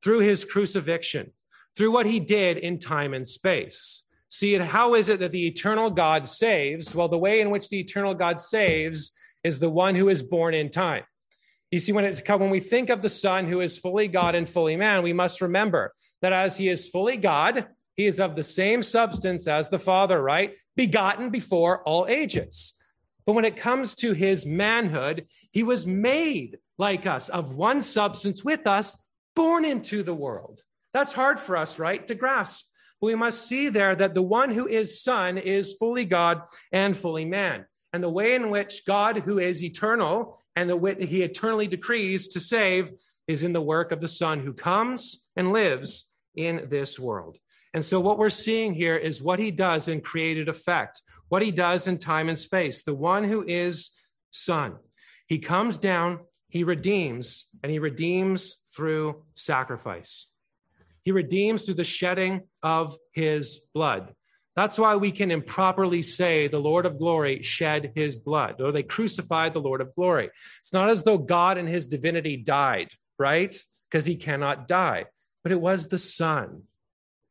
through 0.03 0.19
his 0.19 0.45
crucifixion, 0.45 1.31
through 1.75 1.91
what 1.91 2.05
he 2.05 2.19
did 2.19 2.57
in 2.57 2.79
time 2.79 3.13
and 3.13 3.27
space. 3.27 4.03
See, 4.29 4.55
how 4.57 4.95
is 4.95 5.09
it 5.09 5.19
that 5.19 5.31
the 5.31 5.45
eternal 5.45 5.89
God 5.89 6.27
saves? 6.27 6.95
Well, 6.95 7.07
the 7.07 7.17
way 7.17 7.39
in 7.39 7.51
which 7.51 7.69
the 7.69 7.79
eternal 7.79 8.13
God 8.13 8.39
saves 8.39 9.11
is 9.43 9.59
the 9.59 9.69
one 9.69 9.95
who 9.95 10.09
is 10.09 10.23
born 10.23 10.53
in 10.53 10.69
time. 10.69 11.03
You 11.69 11.79
see, 11.79 11.91
when, 11.91 12.05
it, 12.05 12.27
when 12.27 12.49
we 12.49 12.59
think 12.59 12.89
of 12.89 13.01
the 13.01 13.09
Son 13.09 13.47
who 13.47 13.61
is 13.61 13.77
fully 13.77 14.07
God 14.07 14.35
and 14.35 14.47
fully 14.47 14.75
man, 14.75 15.03
we 15.03 15.13
must 15.13 15.41
remember 15.41 15.93
that 16.21 16.33
as 16.33 16.57
he 16.57 16.69
is 16.69 16.87
fully 16.87 17.17
God, 17.17 17.67
he 17.95 18.05
is 18.05 18.19
of 18.19 18.35
the 18.35 18.43
same 18.43 18.81
substance 18.81 19.47
as 19.47 19.69
the 19.69 19.79
Father, 19.79 20.21
right? 20.21 20.55
Begotten 20.75 21.29
before 21.29 21.83
all 21.83 22.07
ages. 22.07 22.73
But 23.25 23.33
when 23.33 23.45
it 23.45 23.57
comes 23.57 23.95
to 23.95 24.13
his 24.13 24.45
manhood, 24.45 25.27
he 25.51 25.63
was 25.63 25.87
made 25.87 26.57
like 26.77 27.05
us, 27.05 27.29
of 27.29 27.55
one 27.55 27.81
substance 27.81 28.43
with 28.43 28.67
us, 28.67 28.97
born 29.35 29.65
into 29.65 30.03
the 30.03 30.13
world. 30.13 30.61
That's 30.93 31.13
hard 31.13 31.39
for 31.39 31.57
us, 31.57 31.79
right, 31.79 32.05
to 32.07 32.15
grasp. 32.15 32.65
But 33.01 33.07
we 33.07 33.15
must 33.15 33.47
see 33.47 33.69
there 33.69 33.95
that 33.95 34.13
the 34.13 34.21
one 34.21 34.51
who 34.51 34.67
is 34.67 35.01
Son 35.01 35.37
is 35.37 35.73
fully 35.73 36.05
God 36.05 36.41
and 36.71 36.95
fully 36.95 37.25
man. 37.25 37.65
And 37.91 38.03
the 38.03 38.09
way 38.09 38.35
in 38.35 38.49
which 38.49 38.85
God, 38.85 39.19
who 39.19 39.39
is 39.39 39.63
eternal, 39.63 40.39
and 40.55 40.69
the 40.69 40.77
way 40.77 41.05
he 41.05 41.23
eternally 41.23 41.67
decrees 41.67 42.27
to 42.29 42.39
save 42.39 42.91
is 43.27 43.43
in 43.43 43.53
the 43.53 43.61
work 43.61 43.91
of 43.91 44.01
the 44.01 44.07
Son 44.07 44.39
who 44.39 44.53
comes 44.53 45.23
and 45.35 45.51
lives 45.51 46.09
in 46.35 46.67
this 46.69 46.99
world. 46.99 47.37
And 47.73 47.83
so, 47.83 47.99
what 47.99 48.17
we're 48.17 48.29
seeing 48.29 48.73
here 48.73 48.97
is 48.97 49.21
what 49.21 49.39
he 49.39 49.49
does 49.49 49.87
in 49.87 50.01
created 50.01 50.47
effect, 50.47 51.01
what 51.29 51.41
he 51.41 51.51
does 51.51 51.87
in 51.87 51.97
time 51.97 52.29
and 52.29 52.37
space. 52.37 52.83
The 52.83 52.93
one 52.93 53.23
who 53.23 53.43
is 53.47 53.91
Son, 54.31 54.77
he 55.27 55.39
comes 55.39 55.77
down, 55.77 56.19
he 56.53 56.63
redeems, 56.63 57.49
and 57.63 57.71
he 57.71 57.79
redeems 57.79 58.57
through 58.75 59.23
sacrifice. 59.33 60.27
He 61.01 61.11
redeems 61.11 61.65
through 61.65 61.73
the 61.73 61.83
shedding 61.83 62.41
of 62.61 62.95
his 63.11 63.61
blood. 63.73 64.13
That's 64.55 64.77
why 64.77 64.97
we 64.97 65.11
can 65.11 65.31
improperly 65.31 66.03
say 66.03 66.47
the 66.47 66.59
Lord 66.59 66.85
of 66.85 66.99
glory 66.99 67.41
shed 67.41 67.93
his 67.95 68.19
blood, 68.19 68.61
or 68.61 68.71
they 68.71 68.83
crucified 68.83 69.53
the 69.53 69.61
Lord 69.61 69.81
of 69.81 69.95
glory. 69.95 70.29
It's 70.59 70.71
not 70.71 70.91
as 70.91 71.01
though 71.01 71.17
God 71.17 71.57
and 71.57 71.67
his 71.67 71.87
divinity 71.87 72.37
died, 72.37 72.89
right? 73.17 73.57
Because 73.89 74.05
he 74.05 74.15
cannot 74.15 74.67
die, 74.67 75.05
but 75.41 75.51
it 75.51 75.59
was 75.59 75.87
the 75.87 75.97
Son 75.97 76.61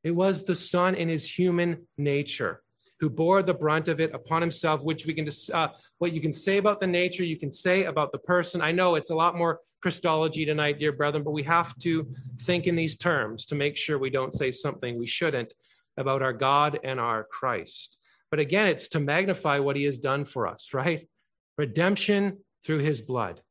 it 0.05 0.11
was 0.11 0.45
the 0.45 0.55
Son 0.55 0.95
in 0.95 1.09
his 1.09 1.31
human 1.39 1.87
nature 1.97 2.62
who 3.03 3.11
bore 3.11 3.43
the 3.43 3.53
brunt 3.53 3.89
of 3.89 3.99
it 3.99 4.15
upon 4.15 4.41
himself, 4.41 4.81
which 4.81 5.07
we 5.07 5.13
can 5.13 5.25
just, 5.25 5.51
uh, 5.51 5.67
what 5.99 6.13
you 6.13 6.21
can 6.21 6.33
say 6.33 6.59
about 6.59 6.79
the 6.79 6.87
nature, 6.87 7.25
you 7.25 7.37
can 7.37 7.51
say 7.51 7.83
about 7.87 8.13
the 8.13 8.19
person. 8.19 8.63
I 8.63 8.71
know 8.71 8.95
it's 8.95 9.11
a 9.11 9.15
lot 9.17 9.37
more 9.37 9.59
Christology 9.81 10.45
tonight, 10.45 10.79
dear 10.79 10.93
brethren, 10.93 11.25
but 11.25 11.33
we 11.33 11.43
have 11.43 11.77
to 11.79 12.07
think 12.43 12.69
in 12.69 12.77
these 12.77 12.97
terms 12.97 13.45
to 13.47 13.57
make 13.57 13.77
sure 13.77 13.99
we 13.99 14.09
don't 14.09 14.33
say 14.33 14.53
something 14.53 14.97
we 14.97 15.09
shouldn't 15.09 15.53
about 15.97 16.23
our 16.23 16.33
God 16.33 16.79
and 16.85 17.01
our 17.01 17.25
Christ. 17.25 17.99
But 18.31 18.39
again, 18.39 18.69
it's 18.69 18.87
to 18.91 19.01
magnify 19.01 19.59
what 19.59 19.75
he 19.75 19.83
has 19.83 19.99
done 19.99 20.25
for 20.25 20.47
us, 20.47 20.73
right? 20.73 21.09
Redemption 21.59 22.39
through 22.65 22.79
his 22.79 23.01
blood. 23.01 23.43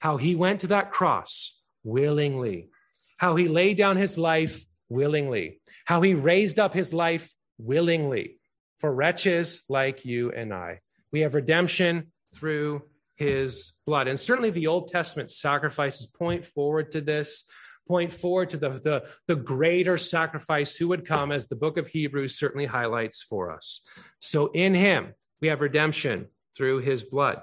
How 0.00 0.16
he 0.16 0.34
went 0.34 0.62
to 0.62 0.66
that 0.66 0.90
cross 0.90 1.60
willingly. 1.84 2.70
How 3.18 3.36
he 3.36 3.46
laid 3.46 3.76
down 3.76 3.98
his 3.98 4.18
life 4.18 4.66
willingly, 4.88 5.60
how 5.84 6.00
he 6.00 6.14
raised 6.14 6.58
up 6.58 6.74
his 6.74 6.92
life 6.92 7.32
willingly 7.56 8.40
for 8.78 8.94
wretches 8.94 9.62
like 9.68 10.04
you 10.04 10.32
and 10.32 10.52
I. 10.52 10.80
We 11.12 11.20
have 11.20 11.34
redemption 11.34 12.12
through 12.34 12.82
his 13.16 13.72
blood. 13.86 14.08
And 14.08 14.20
certainly 14.20 14.50
the 14.50 14.66
Old 14.66 14.88
Testament 14.88 15.30
sacrifices 15.30 16.06
point 16.06 16.44
forward 16.44 16.90
to 16.92 17.00
this, 17.00 17.44
point 17.88 18.12
forward 18.12 18.50
to 18.50 18.56
the, 18.58 18.70
the, 18.70 19.08
the 19.26 19.36
greater 19.36 19.96
sacrifice 19.96 20.76
who 20.76 20.88
would 20.88 21.06
come, 21.06 21.32
as 21.32 21.46
the 21.46 21.56
book 21.56 21.78
of 21.78 21.88
Hebrews 21.88 22.38
certainly 22.38 22.66
highlights 22.66 23.22
for 23.22 23.50
us. 23.50 23.80
So 24.20 24.48
in 24.48 24.74
him, 24.74 25.14
we 25.40 25.48
have 25.48 25.60
redemption 25.60 26.26
through 26.54 26.78
his 26.78 27.02
blood. 27.02 27.40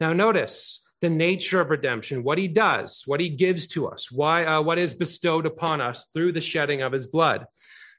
Now, 0.00 0.12
notice 0.12 0.82
the 1.00 1.10
nature 1.10 1.60
of 1.60 1.70
redemption, 1.70 2.22
what 2.22 2.38
he 2.38 2.48
does, 2.48 3.02
what 3.06 3.20
he 3.20 3.28
gives 3.28 3.66
to 3.68 3.86
us, 3.86 4.10
why, 4.10 4.44
uh, 4.44 4.60
what 4.62 4.78
is 4.78 4.94
bestowed 4.94 5.46
upon 5.46 5.80
us 5.80 6.08
through 6.12 6.32
the 6.32 6.40
shedding 6.40 6.82
of 6.82 6.92
his 6.92 7.06
blood, 7.06 7.46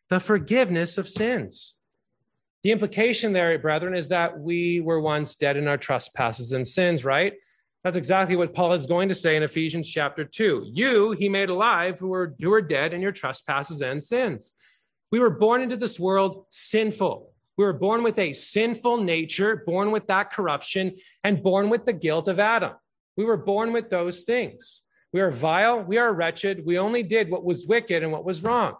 the 0.10 0.20
forgiveness 0.20 0.98
of 0.98 1.08
sins. 1.08 1.76
The 2.68 2.74
implication 2.74 3.32
there, 3.32 3.58
brethren, 3.58 3.96
is 3.96 4.10
that 4.10 4.38
we 4.38 4.82
were 4.82 5.00
once 5.00 5.38
dead 5.38 5.56
in 5.56 5.70
our 5.70 5.78
trespasses 5.78 6.52
and 6.52 6.68
sins, 6.68 7.06
right? 7.06 7.32
That's 7.82 7.96
exactly 7.96 8.36
what 8.36 8.54
Paul 8.54 8.74
is 8.74 8.86
going 8.86 9.08
to 9.08 9.16
say 9.16 9.38
in 9.38 9.44
Ephesians 9.44 9.90
chapter 9.90 10.26
2. 10.26 10.72
You 10.74 11.12
he 11.12 11.30
made 11.30 11.48
alive 11.50 11.98
who 11.98 12.10
were, 12.10 12.36
who 12.42 12.50
were 12.50 12.62
dead 12.62 12.94
in 12.94 13.00
your 13.00 13.14
trespasses 13.14 13.82
and 13.82 14.04
sins. 14.04 14.54
We 15.14 15.20
were 15.20 15.30
born 15.30 15.62
into 15.62 15.78
this 15.78 15.98
world 15.98 16.44
sinful. 16.50 17.32
We 17.58 17.64
were 17.64 17.72
born 17.72 18.04
with 18.04 18.20
a 18.20 18.34
sinful 18.34 18.98
nature, 18.98 19.64
born 19.66 19.92
with 19.92 20.08
that 20.08 20.34
corruption, 20.34 20.98
and 21.24 21.42
born 21.42 21.70
with 21.70 21.86
the 21.86 21.94
guilt 21.94 22.28
of 22.28 22.38
Adam. 22.38 22.74
We 23.16 23.24
were 23.24 23.38
born 23.38 23.72
with 23.72 23.90
those 23.90 24.24
things. 24.24 24.82
We 25.14 25.22
are 25.22 25.32
vile, 25.32 25.80
we 25.84 26.00
are 26.00 26.12
wretched, 26.12 26.66
we 26.66 26.78
only 26.78 27.04
did 27.04 27.30
what 27.30 27.46
was 27.46 27.66
wicked 27.66 28.04
and 28.04 28.12
what 28.12 28.26
was 28.26 28.44
wrong. 28.44 28.76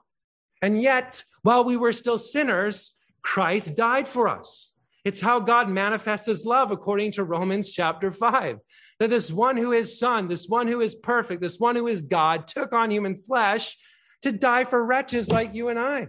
And 0.62 0.82
yet, 0.82 1.24
while 1.42 1.64
we 1.64 1.78
were 1.78 1.94
still 1.94 2.18
sinners, 2.18 2.92
Christ 3.28 3.76
died 3.76 4.08
for 4.08 4.30
us. 4.30 4.72
It's 5.04 5.20
how 5.20 5.42
God 5.42 5.68
manifests 5.68 6.28
his 6.28 6.46
love 6.46 6.72
according 6.72 7.12
to 7.14 7.26
Romans 7.26 7.74
chapter 7.74 8.10
5. 8.10 8.58
That 9.02 9.10
this 9.10 9.30
one 9.30 9.58
who 9.58 9.74
is 9.74 10.00
Son, 10.00 10.30
this 10.30 10.48
one 10.48 10.66
who 10.66 10.80
is 10.80 10.96
perfect, 10.96 11.42
this 11.42 11.60
one 11.60 11.76
who 11.76 11.88
is 11.88 12.04
God, 12.04 12.48
took 12.48 12.72
on 12.72 12.90
human 12.90 13.18
flesh 13.18 13.76
to 14.22 14.32
die 14.32 14.64
for 14.64 14.82
wretches 14.84 15.30
like 15.30 15.54
you 15.54 15.68
and 15.68 15.78
I, 15.78 16.08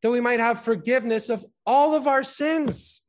that 0.00 0.10
we 0.10 0.22
might 0.22 0.40
have 0.40 0.62
forgiveness 0.62 1.28
of 1.28 1.44
all 1.66 1.94
of 1.94 2.06
our 2.06 2.24
sins, 2.24 3.02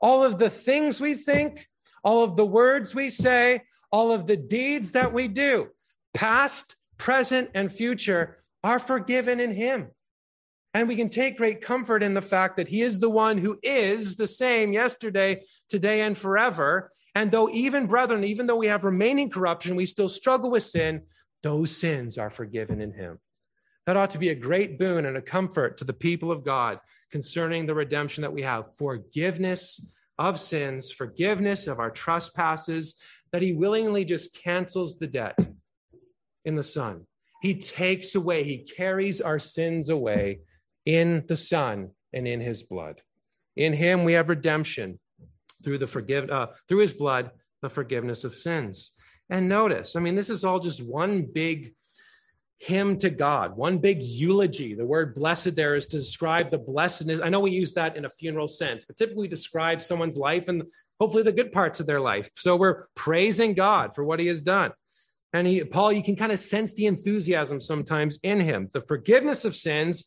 all 0.00 0.24
of 0.24 0.38
the 0.38 0.50
things 0.50 0.98
we 0.98 1.14
think, 1.14 1.68
all 2.02 2.24
of 2.24 2.34
the 2.34 2.46
words 2.46 2.94
we 2.94 3.10
say, 3.10 3.60
all 3.92 4.10
of 4.10 4.26
the 4.26 4.38
deeds 4.38 4.92
that 4.92 5.12
we 5.12 5.28
do, 5.28 5.68
past, 6.14 6.76
present, 6.96 7.50
and 7.54 7.70
future, 7.70 8.38
are 8.64 8.78
forgiven 8.78 9.38
in 9.38 9.52
Him. 9.52 9.90
And 10.76 10.88
we 10.88 10.96
can 10.96 11.08
take 11.08 11.38
great 11.38 11.62
comfort 11.62 12.02
in 12.02 12.12
the 12.12 12.20
fact 12.20 12.58
that 12.58 12.68
He 12.68 12.82
is 12.82 12.98
the 12.98 13.08
one 13.08 13.38
who 13.38 13.58
is 13.62 14.16
the 14.16 14.26
same 14.26 14.74
yesterday, 14.74 15.40
today, 15.70 16.02
and 16.02 16.18
forever. 16.18 16.92
And 17.14 17.30
though, 17.30 17.48
even 17.48 17.86
brethren, 17.86 18.24
even 18.24 18.46
though 18.46 18.56
we 18.56 18.66
have 18.66 18.84
remaining 18.84 19.30
corruption, 19.30 19.74
we 19.74 19.86
still 19.86 20.10
struggle 20.10 20.50
with 20.50 20.64
sin, 20.64 21.04
those 21.42 21.74
sins 21.74 22.18
are 22.18 22.28
forgiven 22.28 22.82
in 22.82 22.92
Him. 22.92 23.18
That 23.86 23.96
ought 23.96 24.10
to 24.10 24.18
be 24.18 24.28
a 24.28 24.34
great 24.34 24.78
boon 24.78 25.06
and 25.06 25.16
a 25.16 25.22
comfort 25.22 25.78
to 25.78 25.86
the 25.86 25.94
people 25.94 26.30
of 26.30 26.44
God 26.44 26.78
concerning 27.10 27.64
the 27.64 27.74
redemption 27.74 28.20
that 28.20 28.34
we 28.34 28.42
have 28.42 28.76
forgiveness 28.76 29.80
of 30.18 30.38
sins, 30.38 30.92
forgiveness 30.92 31.68
of 31.68 31.80
our 31.80 31.90
trespasses, 31.90 32.96
that 33.32 33.40
he 33.40 33.54
willingly 33.54 34.04
just 34.04 34.38
cancels 34.38 34.98
the 34.98 35.06
debt 35.06 35.38
in 36.44 36.54
the 36.54 36.62
Son. 36.62 37.06
He 37.40 37.54
takes 37.54 38.14
away, 38.14 38.44
he 38.44 38.58
carries 38.58 39.22
our 39.22 39.38
sins 39.38 39.88
away 39.88 40.40
in 40.86 41.24
the 41.26 41.36
Son 41.36 41.90
and 42.12 42.26
in 42.26 42.40
his 42.40 42.62
blood. 42.62 43.02
In 43.56 43.74
him 43.74 44.04
we 44.04 44.14
have 44.14 44.28
redemption 44.28 44.98
through 45.62 45.78
the 45.78 45.86
forgive 45.86 46.30
uh, 46.30 46.48
through 46.68 46.78
his 46.78 46.94
blood 46.94 47.30
the 47.62 47.68
forgiveness 47.68 48.24
of 48.24 48.34
sins. 48.34 48.92
And 49.28 49.48
notice, 49.48 49.96
I 49.96 50.00
mean, 50.00 50.14
this 50.14 50.30
is 50.30 50.44
all 50.44 50.60
just 50.60 50.86
one 50.86 51.22
big 51.22 51.74
hymn 52.58 52.96
to 52.98 53.10
God, 53.10 53.56
one 53.56 53.78
big 53.78 54.00
eulogy. 54.00 54.74
The 54.74 54.86
word 54.86 55.14
blessed 55.14 55.56
there 55.56 55.74
is 55.74 55.86
to 55.86 55.98
describe 55.98 56.50
the 56.50 56.58
blessedness. 56.58 57.20
I 57.20 57.28
know 57.28 57.40
we 57.40 57.50
use 57.50 57.74
that 57.74 57.96
in 57.96 58.04
a 58.04 58.10
funeral 58.10 58.48
sense, 58.48 58.84
but 58.84 58.96
typically 58.96 59.28
describe 59.28 59.82
someone's 59.82 60.16
life 60.16 60.48
and 60.48 60.62
hopefully 61.00 61.22
the 61.22 61.32
good 61.32 61.52
parts 61.52 61.80
of 61.80 61.86
their 61.86 62.00
life. 62.00 62.30
So 62.36 62.56
we're 62.56 62.86
praising 62.94 63.54
God 63.54 63.94
for 63.94 64.04
what 64.04 64.20
he 64.20 64.26
has 64.28 64.40
done. 64.40 64.70
And 65.32 65.46
he, 65.46 65.64
Paul, 65.64 65.92
you 65.92 66.02
can 66.02 66.16
kind 66.16 66.32
of 66.32 66.38
sense 66.38 66.72
the 66.72 66.86
enthusiasm 66.86 67.60
sometimes 67.60 68.18
in 68.22 68.40
him, 68.40 68.68
the 68.72 68.80
forgiveness 68.80 69.44
of 69.44 69.56
sins 69.56 70.04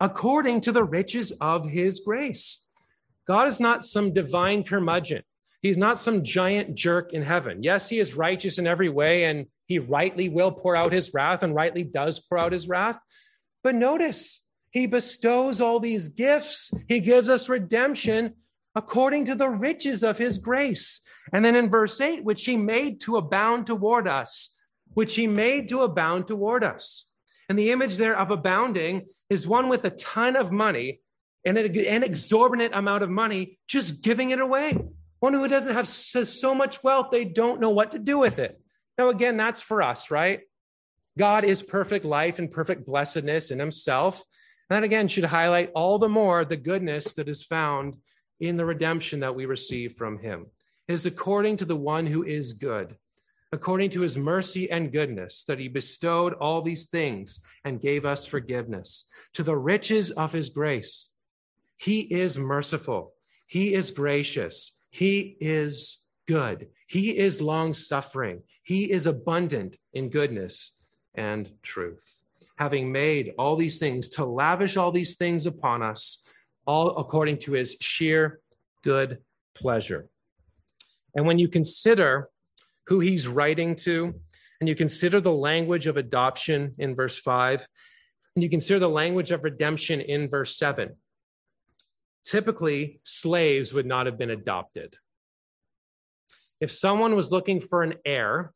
according 0.00 0.60
to 0.62 0.72
the 0.72 0.84
riches 0.84 1.32
of 1.40 1.68
his 1.68 2.00
grace. 2.00 2.62
God 3.26 3.48
is 3.48 3.60
not 3.60 3.84
some 3.84 4.12
divine 4.12 4.64
curmudgeon. 4.64 5.22
He's 5.60 5.78
not 5.78 5.98
some 5.98 6.24
giant 6.24 6.74
jerk 6.74 7.12
in 7.12 7.22
heaven. 7.22 7.62
Yes, 7.62 7.88
he 7.88 8.00
is 8.00 8.16
righteous 8.16 8.58
in 8.58 8.66
every 8.66 8.88
way, 8.88 9.24
and 9.24 9.46
he 9.66 9.78
rightly 9.78 10.28
will 10.28 10.50
pour 10.50 10.74
out 10.74 10.92
his 10.92 11.14
wrath 11.14 11.44
and 11.44 11.54
rightly 11.54 11.84
does 11.84 12.18
pour 12.18 12.38
out 12.38 12.52
his 12.52 12.68
wrath. 12.68 12.98
But 13.62 13.76
notice, 13.76 14.40
he 14.70 14.86
bestows 14.86 15.60
all 15.60 15.78
these 15.78 16.08
gifts. 16.08 16.72
He 16.88 16.98
gives 16.98 17.28
us 17.28 17.48
redemption 17.48 18.34
according 18.74 19.26
to 19.26 19.34
the 19.34 19.48
riches 19.48 20.02
of 20.02 20.18
his 20.18 20.38
grace. 20.38 21.00
And 21.32 21.44
then 21.44 21.54
in 21.54 21.70
verse 21.70 22.00
8, 22.00 22.24
which 22.24 22.44
he 22.44 22.56
made 22.56 23.00
to 23.02 23.16
abound 23.16 23.66
toward 23.66 24.08
us, 24.08 24.54
which 24.94 25.14
he 25.14 25.26
made 25.26 25.68
to 25.68 25.82
abound 25.82 26.26
toward 26.26 26.64
us. 26.64 27.06
And 27.52 27.58
the 27.58 27.70
image 27.70 27.98
there 27.98 28.18
of 28.18 28.30
abounding 28.30 29.08
is 29.28 29.46
one 29.46 29.68
with 29.68 29.84
a 29.84 29.90
ton 29.90 30.36
of 30.36 30.50
money 30.50 31.02
and 31.44 31.58
an 31.58 32.02
exorbitant 32.02 32.74
amount 32.74 33.02
of 33.02 33.10
money, 33.10 33.58
just 33.68 34.02
giving 34.02 34.30
it 34.30 34.40
away. 34.40 34.78
One 35.20 35.34
who 35.34 35.46
doesn't 35.46 35.74
have 35.74 35.86
so 35.86 36.54
much 36.54 36.82
wealth, 36.82 37.08
they 37.10 37.26
don't 37.26 37.60
know 37.60 37.68
what 37.68 37.90
to 37.90 37.98
do 37.98 38.16
with 38.16 38.38
it. 38.38 38.58
Now, 38.96 39.10
again, 39.10 39.36
that's 39.36 39.60
for 39.60 39.82
us, 39.82 40.10
right? 40.10 40.40
God 41.18 41.44
is 41.44 41.62
perfect 41.62 42.06
life 42.06 42.38
and 42.38 42.50
perfect 42.50 42.86
blessedness 42.86 43.50
in 43.50 43.58
himself. 43.58 44.24
And 44.70 44.78
that 44.78 44.86
again 44.86 45.08
should 45.08 45.24
highlight 45.24 45.72
all 45.74 45.98
the 45.98 46.08
more 46.08 46.46
the 46.46 46.56
goodness 46.56 47.12
that 47.12 47.28
is 47.28 47.44
found 47.44 47.98
in 48.40 48.56
the 48.56 48.64
redemption 48.64 49.20
that 49.20 49.34
we 49.34 49.44
receive 49.44 49.92
from 49.92 50.16
him. 50.20 50.46
It 50.88 50.94
is 50.94 51.04
according 51.04 51.58
to 51.58 51.66
the 51.66 51.76
one 51.76 52.06
who 52.06 52.22
is 52.22 52.54
good, 52.54 52.96
according 53.52 53.90
to 53.90 54.00
his 54.00 54.16
mercy 54.16 54.70
and 54.70 54.90
goodness, 54.90 55.44
that 55.44 55.58
he 55.58 55.68
bestowed 55.68 56.32
all 56.34 56.62
these 56.62 56.86
things 56.86 57.40
and 57.64 57.82
gave 57.82 58.06
us 58.06 58.24
forgiveness 58.24 59.04
to 59.34 59.42
the 59.42 59.56
riches 59.56 60.10
of 60.10 60.32
his 60.32 60.48
grace. 60.48 61.10
He 61.76 62.00
is 62.00 62.38
merciful. 62.38 63.12
He 63.46 63.74
is 63.74 63.90
gracious. 63.90 64.76
He 64.90 65.36
is 65.40 65.98
good. 66.26 66.68
He 66.86 67.16
is 67.18 67.42
long 67.42 67.74
suffering. 67.74 68.42
He 68.62 68.90
is 68.90 69.06
abundant 69.06 69.76
in 69.92 70.08
goodness 70.08 70.72
and 71.14 71.50
truth. 71.62 72.20
Having 72.56 72.90
made 72.92 73.32
all 73.38 73.56
these 73.56 73.78
things 73.78 74.08
to 74.10 74.24
lavish 74.24 74.76
all 74.76 74.92
these 74.92 75.16
things 75.16 75.44
upon 75.44 75.82
us, 75.82 76.24
all 76.66 76.96
according 76.96 77.38
to 77.38 77.52
his 77.52 77.76
sheer 77.80 78.40
good 78.82 79.18
pleasure. 79.54 80.08
And 81.14 81.26
when 81.26 81.38
you 81.38 81.48
consider 81.48 82.30
who 82.86 83.00
he's 83.00 83.28
writing 83.28 83.76
to, 83.76 84.14
and 84.60 84.68
you 84.68 84.74
consider 84.74 85.20
the 85.20 85.32
language 85.32 85.86
of 85.86 85.96
adoption 85.96 86.74
in 86.78 86.94
verse 86.94 87.18
5, 87.18 87.66
and 88.34 88.42
you 88.42 88.48
consider 88.48 88.78
the 88.78 88.88
language 88.88 89.30
of 89.30 89.44
redemption 89.44 90.00
in 90.00 90.28
verse 90.28 90.56
7, 90.56 90.96
typically 92.24 93.00
slaves 93.04 93.74
would 93.74 93.86
not 93.86 94.06
have 94.06 94.18
been 94.18 94.30
adopted. 94.30 94.96
If 96.60 96.70
someone 96.70 97.16
was 97.16 97.32
looking 97.32 97.60
for 97.60 97.82
an 97.82 97.94
heir, 98.04 98.52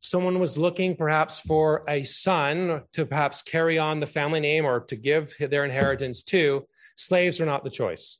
someone 0.00 0.40
was 0.40 0.56
looking 0.56 0.96
perhaps 0.96 1.40
for 1.40 1.84
a 1.86 2.02
son 2.02 2.82
to 2.94 3.06
perhaps 3.06 3.42
carry 3.42 3.78
on 3.78 4.00
the 4.00 4.06
family 4.06 4.40
name 4.40 4.64
or 4.64 4.80
to 4.80 4.96
give 4.96 5.36
their 5.38 5.64
inheritance 5.64 6.22
to, 6.24 6.66
slaves 6.96 7.40
are 7.40 7.46
not 7.46 7.62
the 7.62 7.70
choice. 7.70 8.18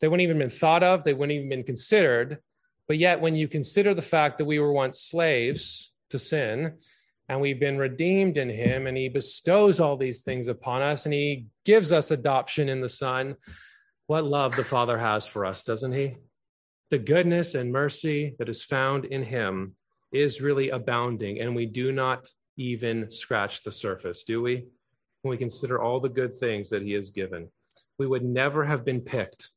They 0.00 0.08
wouldn't 0.08 0.22
even 0.22 0.38
been 0.38 0.50
thought 0.50 0.82
of, 0.82 1.04
they 1.04 1.12
wouldn't 1.12 1.36
even 1.36 1.48
been 1.48 1.64
considered. 1.64 2.38
But 2.90 2.98
yet, 2.98 3.20
when 3.20 3.36
you 3.36 3.46
consider 3.46 3.94
the 3.94 4.02
fact 4.02 4.38
that 4.38 4.46
we 4.46 4.58
were 4.58 4.72
once 4.72 5.00
slaves 5.00 5.92
to 6.08 6.18
sin, 6.18 6.72
and 7.28 7.40
we've 7.40 7.60
been 7.60 7.78
redeemed 7.78 8.36
in 8.36 8.50
him, 8.50 8.88
and 8.88 8.98
he 8.98 9.08
bestows 9.08 9.78
all 9.78 9.96
these 9.96 10.22
things 10.22 10.48
upon 10.48 10.82
us, 10.82 11.04
and 11.04 11.14
he 11.14 11.46
gives 11.64 11.92
us 11.92 12.10
adoption 12.10 12.68
in 12.68 12.80
the 12.80 12.88
Son. 12.88 13.36
What 14.08 14.24
love 14.24 14.56
the 14.56 14.64
Father 14.64 14.98
has 14.98 15.24
for 15.28 15.46
us, 15.46 15.62
doesn't 15.62 15.92
he? 15.92 16.16
The 16.90 16.98
goodness 16.98 17.54
and 17.54 17.70
mercy 17.70 18.34
that 18.40 18.48
is 18.48 18.64
found 18.64 19.04
in 19.04 19.22
him 19.22 19.76
is 20.12 20.42
really 20.42 20.70
abounding, 20.70 21.38
and 21.38 21.54
we 21.54 21.66
do 21.66 21.92
not 21.92 22.26
even 22.56 23.08
scratch 23.12 23.62
the 23.62 23.70
surface, 23.70 24.24
do 24.24 24.42
we? 24.42 24.64
When 25.22 25.30
we 25.30 25.36
consider 25.36 25.80
all 25.80 26.00
the 26.00 26.08
good 26.08 26.34
things 26.34 26.70
that 26.70 26.82
he 26.82 26.94
has 26.94 27.12
given, 27.12 27.50
we 28.00 28.08
would 28.08 28.24
never 28.24 28.64
have 28.64 28.84
been 28.84 29.00
picked, 29.00 29.50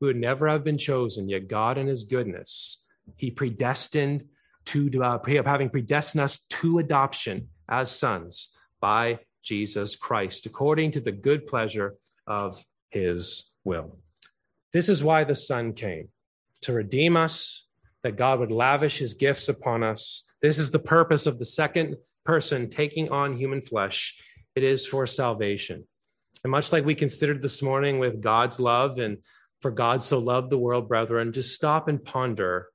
we 0.00 0.06
would 0.06 0.16
never 0.16 0.48
have 0.48 0.64
been 0.64 0.78
chosen, 0.78 1.28
yet 1.28 1.48
God, 1.48 1.78
in 1.78 1.86
his 1.86 2.04
goodness, 2.04 2.82
he 3.16 3.30
predestined 3.30 4.24
to 4.66 5.02
uh, 5.02 5.18
having 5.26 5.70
predestined 5.70 6.22
us 6.22 6.40
to 6.48 6.78
adoption 6.78 7.48
as 7.68 7.90
sons 7.90 8.48
by 8.80 9.18
Jesus 9.42 9.96
Christ, 9.96 10.46
according 10.46 10.92
to 10.92 11.00
the 11.00 11.12
good 11.12 11.46
pleasure 11.46 11.96
of 12.26 12.64
his 12.90 13.50
will. 13.64 13.98
This 14.72 14.88
is 14.88 15.02
why 15.02 15.24
the 15.24 15.34
Son 15.34 15.72
came 15.72 16.08
to 16.62 16.72
redeem 16.72 17.16
us, 17.16 17.66
that 18.02 18.16
God 18.16 18.38
would 18.38 18.52
lavish 18.52 18.98
his 18.98 19.14
gifts 19.14 19.48
upon 19.48 19.82
us. 19.82 20.24
This 20.42 20.58
is 20.58 20.70
the 20.70 20.78
purpose 20.78 21.26
of 21.26 21.38
the 21.38 21.44
second 21.44 21.96
person 22.24 22.70
taking 22.70 23.10
on 23.10 23.36
human 23.36 23.60
flesh. 23.60 24.16
It 24.54 24.62
is 24.62 24.86
for 24.86 25.06
salvation. 25.06 25.84
And 26.44 26.50
much 26.50 26.72
like 26.72 26.84
we 26.84 26.94
considered 26.94 27.42
this 27.42 27.62
morning 27.62 27.98
with 27.98 28.22
God's 28.22 28.58
love 28.58 28.98
and 28.98 29.18
for 29.60 29.70
God 29.70 30.02
so 30.02 30.18
loved 30.18 30.50
the 30.50 30.58
world, 30.58 30.88
brethren, 30.88 31.32
just 31.32 31.54
stop 31.54 31.88
and 31.88 32.02
ponder 32.02 32.68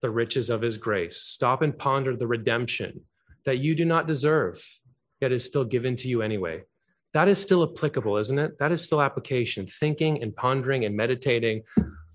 the 0.00 0.10
riches 0.10 0.50
of 0.50 0.60
his 0.60 0.76
grace. 0.76 1.18
Stop 1.18 1.62
and 1.62 1.76
ponder 1.76 2.16
the 2.16 2.26
redemption 2.26 3.02
that 3.44 3.58
you 3.58 3.74
do 3.74 3.84
not 3.84 4.08
deserve, 4.08 4.62
yet 5.20 5.32
is 5.32 5.44
still 5.44 5.64
given 5.64 5.96
to 5.96 6.08
you 6.08 6.22
anyway. 6.22 6.62
That 7.14 7.28
is 7.28 7.40
still 7.40 7.62
applicable, 7.62 8.16
isn't 8.16 8.38
it? 8.38 8.58
That 8.58 8.72
is 8.72 8.82
still 8.82 9.02
application, 9.02 9.66
thinking 9.66 10.22
and 10.22 10.34
pondering 10.34 10.84
and 10.84 10.96
meditating 10.96 11.62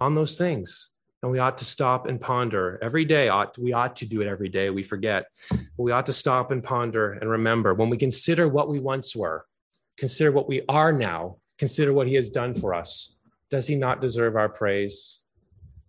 on 0.01 0.15
those 0.15 0.37
things. 0.37 0.89
And 1.23 1.31
we 1.31 1.39
ought 1.39 1.57
to 1.59 1.65
stop 1.65 2.07
and 2.07 2.19
ponder 2.19 2.79
every 2.81 3.05
day. 3.05 3.29
Ought 3.29 3.57
we 3.57 3.73
ought 3.73 3.95
to 3.97 4.05
do 4.05 4.21
it 4.21 4.27
every 4.27 4.49
day. 4.49 4.69
We 4.69 4.83
forget. 4.83 5.25
But 5.49 5.61
we 5.77 5.91
ought 5.91 6.05
to 6.07 6.13
stop 6.13 6.51
and 6.51 6.63
ponder 6.63 7.13
and 7.13 7.29
remember 7.29 7.73
when 7.73 7.89
we 7.89 7.97
consider 7.97 8.47
what 8.47 8.69
we 8.69 8.79
once 8.79 9.15
were, 9.15 9.45
consider 9.97 10.31
what 10.31 10.47
we 10.47 10.61
are 10.69 10.93
now, 10.93 11.37
consider 11.57 11.93
what 11.93 12.07
he 12.07 12.15
has 12.15 12.29
done 12.29 12.53
for 12.53 12.73
us. 12.73 13.16
Does 13.49 13.67
he 13.67 13.75
not 13.75 14.01
deserve 14.01 14.35
our 14.35 14.49
praise? 14.49 15.21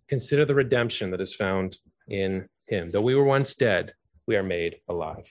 Consider 0.07 0.45
the 0.45 0.55
redemption 0.55 1.11
that 1.11 1.21
is 1.21 1.35
found 1.35 1.77
in 2.07 2.47
him. 2.67 2.89
Though 2.89 3.01
we 3.01 3.15
were 3.15 3.23
once 3.23 3.55
dead, 3.55 3.93
we 4.27 4.35
are 4.35 4.43
made 4.43 4.77
alive. 4.87 5.27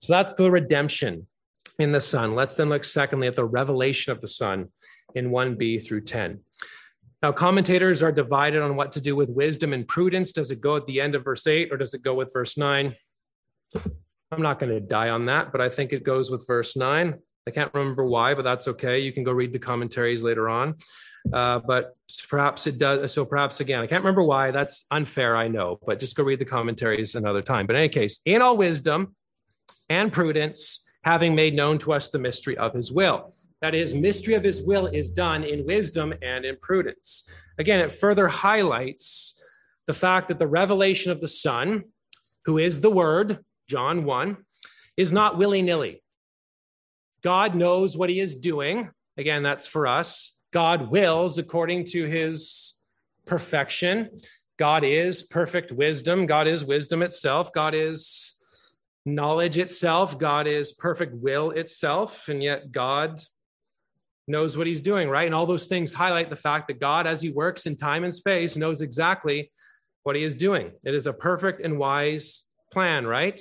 So 0.00 0.12
that's 0.12 0.34
the 0.34 0.50
redemption 0.50 1.26
in 1.78 1.92
the 1.92 2.00
Son. 2.00 2.34
Let's 2.34 2.56
then 2.56 2.68
look 2.68 2.84
secondly 2.84 3.26
at 3.26 3.36
the 3.36 3.44
revelation 3.44 4.12
of 4.12 4.20
the 4.20 4.28
Son 4.28 4.68
in 5.14 5.30
1b 5.30 5.86
through 5.86 6.02
10. 6.02 6.40
Now, 7.22 7.32
commentators 7.32 8.02
are 8.02 8.10
divided 8.10 8.62
on 8.62 8.74
what 8.74 8.92
to 8.92 9.00
do 9.00 9.14
with 9.14 9.28
wisdom 9.28 9.72
and 9.72 9.86
prudence. 9.86 10.32
Does 10.32 10.50
it 10.50 10.60
go 10.60 10.76
at 10.76 10.86
the 10.86 11.00
end 11.00 11.14
of 11.14 11.24
verse 11.24 11.46
8 11.46 11.72
or 11.72 11.76
does 11.76 11.94
it 11.94 12.02
go 12.02 12.14
with 12.14 12.32
verse 12.32 12.56
9? 12.56 12.96
I'm 14.32 14.42
not 14.42 14.58
going 14.58 14.72
to 14.72 14.80
die 14.80 15.10
on 15.10 15.26
that, 15.26 15.52
but 15.52 15.60
I 15.60 15.68
think 15.68 15.92
it 15.92 16.04
goes 16.04 16.30
with 16.30 16.46
verse 16.46 16.76
9. 16.76 17.18
I 17.46 17.50
can't 17.50 17.72
remember 17.74 18.04
why, 18.04 18.34
but 18.34 18.42
that's 18.42 18.68
okay. 18.68 19.00
You 19.00 19.12
can 19.12 19.24
go 19.24 19.32
read 19.32 19.52
the 19.52 19.58
commentaries 19.58 20.22
later 20.22 20.48
on. 20.48 20.76
Uh, 21.32 21.60
but 21.60 21.96
perhaps 22.28 22.66
it 22.66 22.78
does. 22.78 23.12
So 23.12 23.24
perhaps 23.24 23.60
again, 23.60 23.80
I 23.80 23.86
can't 23.86 24.02
remember 24.02 24.24
why. 24.24 24.50
That's 24.50 24.84
unfair, 24.90 25.36
I 25.36 25.48
know, 25.48 25.78
but 25.86 25.98
just 25.98 26.16
go 26.16 26.24
read 26.24 26.40
the 26.40 26.44
commentaries 26.44 27.14
another 27.14 27.42
time. 27.42 27.66
But 27.66 27.76
in 27.76 27.80
any 27.80 27.88
case, 27.88 28.18
in 28.24 28.42
all 28.42 28.56
wisdom 28.56 29.14
and 29.88 30.12
prudence, 30.12 30.84
having 31.04 31.34
made 31.34 31.54
known 31.54 31.78
to 31.78 31.92
us 31.92 32.10
the 32.10 32.18
mystery 32.18 32.56
of 32.56 32.74
his 32.74 32.92
will. 32.92 33.32
That 33.60 33.74
is, 33.74 33.94
mystery 33.94 34.34
of 34.34 34.42
his 34.42 34.62
will 34.62 34.86
is 34.86 35.10
done 35.10 35.44
in 35.44 35.64
wisdom 35.64 36.12
and 36.22 36.44
in 36.44 36.56
prudence. 36.60 37.28
Again, 37.58 37.80
it 37.80 37.92
further 37.92 38.26
highlights 38.26 39.40
the 39.86 39.94
fact 39.94 40.28
that 40.28 40.38
the 40.38 40.46
revelation 40.46 41.12
of 41.12 41.20
the 41.20 41.28
Son, 41.28 41.84
who 42.44 42.58
is 42.58 42.80
the 42.80 42.90
Word, 42.90 43.38
John 43.68 44.04
1, 44.04 44.36
is 44.96 45.12
not 45.12 45.38
willy 45.38 45.62
nilly. 45.62 46.01
God 47.22 47.54
knows 47.54 47.96
what 47.96 48.10
he 48.10 48.20
is 48.20 48.34
doing. 48.34 48.90
Again, 49.16 49.42
that's 49.42 49.66
for 49.66 49.86
us. 49.86 50.34
God 50.52 50.90
wills 50.90 51.38
according 51.38 51.84
to 51.86 52.04
his 52.04 52.74
perfection. 53.26 54.10
God 54.58 54.84
is 54.84 55.22
perfect 55.22 55.72
wisdom. 55.72 56.26
God 56.26 56.46
is 56.46 56.64
wisdom 56.64 57.02
itself. 57.02 57.52
God 57.52 57.74
is 57.74 58.34
knowledge 59.04 59.58
itself. 59.58 60.18
God 60.18 60.46
is 60.46 60.72
perfect 60.72 61.14
will 61.14 61.50
itself. 61.50 62.28
And 62.28 62.42
yet, 62.42 62.70
God 62.70 63.20
knows 64.28 64.56
what 64.56 64.66
he's 64.66 64.80
doing, 64.80 65.08
right? 65.08 65.26
And 65.26 65.34
all 65.34 65.46
those 65.46 65.66
things 65.66 65.92
highlight 65.92 66.30
the 66.30 66.36
fact 66.36 66.68
that 66.68 66.80
God, 66.80 67.06
as 67.06 67.20
he 67.20 67.30
works 67.30 67.66
in 67.66 67.76
time 67.76 68.04
and 68.04 68.14
space, 68.14 68.56
knows 68.56 68.80
exactly 68.80 69.50
what 70.04 70.16
he 70.16 70.22
is 70.22 70.34
doing. 70.34 70.72
It 70.84 70.94
is 70.94 71.06
a 71.06 71.12
perfect 71.12 71.64
and 71.64 71.78
wise 71.78 72.44
plan, 72.72 73.06
right? 73.06 73.40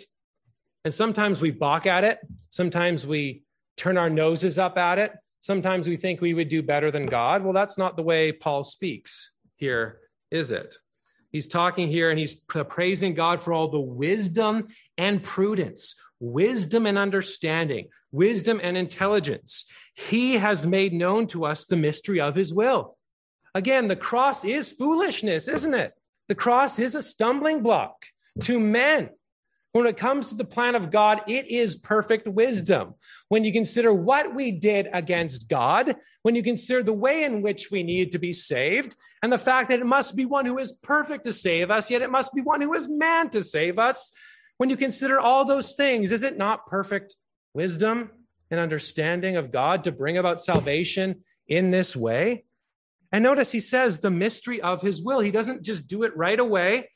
And 0.83 0.93
sometimes 0.93 1.41
we 1.41 1.51
balk 1.51 1.85
at 1.85 2.03
it. 2.03 2.19
Sometimes 2.49 3.05
we 3.05 3.43
turn 3.81 3.97
our 3.97 4.11
noses 4.11 4.59
up 4.59 4.77
at 4.77 4.99
it. 4.99 5.11
Sometimes 5.39 5.87
we 5.87 5.97
think 5.97 6.21
we 6.21 6.35
would 6.35 6.49
do 6.49 6.61
better 6.61 6.91
than 6.91 7.07
God. 7.07 7.43
Well, 7.43 7.51
that's 7.51 7.79
not 7.79 7.95
the 7.95 8.03
way 8.03 8.31
Paul 8.31 8.63
speaks 8.63 9.31
here, 9.55 9.97
is 10.29 10.51
it? 10.51 10.75
He's 11.31 11.47
talking 11.47 11.87
here 11.87 12.11
and 12.11 12.19
he's 12.19 12.35
praising 12.35 13.15
God 13.15 13.41
for 13.41 13.53
all 13.53 13.69
the 13.69 13.79
wisdom 13.79 14.67
and 14.99 15.23
prudence, 15.23 15.95
wisdom 16.19 16.85
and 16.85 16.95
understanding, 16.95 17.87
wisdom 18.11 18.59
and 18.61 18.77
intelligence. 18.77 19.65
He 19.95 20.33
has 20.33 20.67
made 20.67 20.93
known 20.93 21.25
to 21.27 21.45
us 21.45 21.65
the 21.65 21.75
mystery 21.75 22.21
of 22.21 22.35
his 22.35 22.53
will. 22.53 22.97
Again, 23.55 23.87
the 23.87 23.95
cross 23.95 24.45
is 24.45 24.69
foolishness, 24.69 25.47
isn't 25.47 25.73
it? 25.73 25.93
The 26.27 26.35
cross 26.35 26.77
is 26.77 26.93
a 26.93 27.01
stumbling 27.01 27.63
block 27.63 28.05
to 28.41 28.59
men. 28.59 29.09
When 29.73 29.85
it 29.85 29.95
comes 29.95 30.29
to 30.29 30.35
the 30.35 30.43
plan 30.43 30.75
of 30.75 30.91
God, 30.91 31.21
it 31.27 31.49
is 31.49 31.75
perfect 31.75 32.27
wisdom. 32.27 32.95
When 33.29 33.45
you 33.45 33.53
consider 33.53 33.93
what 33.93 34.35
we 34.35 34.51
did 34.51 34.89
against 34.91 35.47
God, 35.47 35.95
when 36.23 36.35
you 36.35 36.43
consider 36.43 36.83
the 36.83 36.91
way 36.91 37.23
in 37.23 37.41
which 37.41 37.71
we 37.71 37.81
need 37.81 38.11
to 38.11 38.19
be 38.19 38.33
saved, 38.33 38.95
and 39.23 39.31
the 39.31 39.37
fact 39.37 39.69
that 39.69 39.79
it 39.79 39.85
must 39.85 40.15
be 40.15 40.25
one 40.25 40.45
who 40.45 40.57
is 40.57 40.73
perfect 40.83 41.23
to 41.23 41.31
save 41.31 41.71
us, 41.71 41.89
yet 41.89 42.01
it 42.01 42.11
must 42.11 42.33
be 42.33 42.41
one 42.41 42.59
who 42.59 42.73
is 42.73 42.89
man 42.89 43.29
to 43.29 43.41
save 43.41 43.79
us. 43.79 44.11
When 44.57 44.69
you 44.69 44.75
consider 44.75 45.19
all 45.19 45.45
those 45.45 45.73
things, 45.73 46.11
is 46.11 46.23
it 46.23 46.37
not 46.37 46.67
perfect 46.67 47.15
wisdom 47.53 48.11
and 48.49 48.59
understanding 48.59 49.37
of 49.37 49.51
God 49.51 49.85
to 49.85 49.93
bring 49.93 50.17
about 50.17 50.41
salvation 50.41 51.23
in 51.47 51.71
this 51.71 51.95
way? 51.95 52.43
And 53.13 53.23
notice 53.23 53.53
he 53.53 53.61
says 53.61 53.99
the 53.99 54.11
mystery 54.11 54.61
of 54.61 54.81
his 54.81 55.01
will. 55.01 55.21
He 55.21 55.31
doesn't 55.31 55.63
just 55.63 55.87
do 55.87 56.03
it 56.03 56.15
right 56.15 56.39
away 56.39 56.89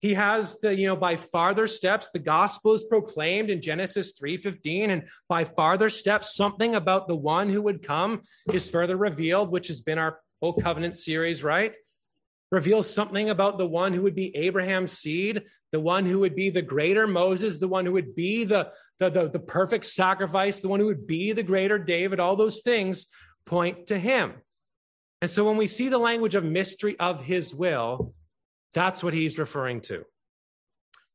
he 0.00 0.14
has 0.14 0.58
the 0.60 0.74
you 0.74 0.86
know 0.86 0.96
by 0.96 1.16
farther 1.16 1.66
steps 1.66 2.10
the 2.10 2.18
gospel 2.18 2.72
is 2.72 2.84
proclaimed 2.84 3.50
in 3.50 3.60
genesis 3.60 4.18
3.15 4.18 4.90
and 4.90 5.08
by 5.28 5.44
farther 5.44 5.90
steps 5.90 6.34
something 6.34 6.74
about 6.74 7.08
the 7.08 7.16
one 7.16 7.48
who 7.48 7.62
would 7.62 7.82
come 7.82 8.22
is 8.52 8.70
further 8.70 8.96
revealed 8.96 9.50
which 9.50 9.68
has 9.68 9.80
been 9.80 9.98
our 9.98 10.18
old 10.42 10.62
covenant 10.62 10.96
series 10.96 11.44
right? 11.44 11.74
Reveals 12.50 12.92
something 12.92 13.30
about 13.30 13.58
the 13.58 13.66
one 13.66 13.92
who 13.92 14.02
would 14.02 14.16
be 14.16 14.34
abraham's 14.36 14.92
seed 14.92 15.42
the 15.70 15.78
one 15.78 16.04
who 16.04 16.18
would 16.18 16.34
be 16.34 16.50
the 16.50 16.62
greater 16.62 17.06
moses 17.06 17.58
the 17.58 17.68
one 17.68 17.86
who 17.86 17.92
would 17.92 18.16
be 18.16 18.42
the 18.42 18.72
the, 18.98 19.08
the, 19.08 19.28
the 19.28 19.38
perfect 19.38 19.84
sacrifice 19.84 20.58
the 20.58 20.68
one 20.68 20.80
who 20.80 20.86
would 20.86 21.06
be 21.06 21.32
the 21.32 21.44
greater 21.44 21.78
david 21.78 22.18
all 22.18 22.34
those 22.34 22.60
things 22.62 23.06
point 23.46 23.86
to 23.86 23.98
him. 23.98 24.34
And 25.20 25.30
so 25.30 25.44
when 25.44 25.56
we 25.56 25.66
see 25.66 25.88
the 25.88 25.98
language 25.98 26.34
of 26.34 26.44
mystery 26.44 26.98
of 26.98 27.22
his 27.22 27.54
will 27.54 28.14
that's 28.74 29.02
what 29.02 29.14
he's 29.14 29.38
referring 29.38 29.80
to. 29.82 30.04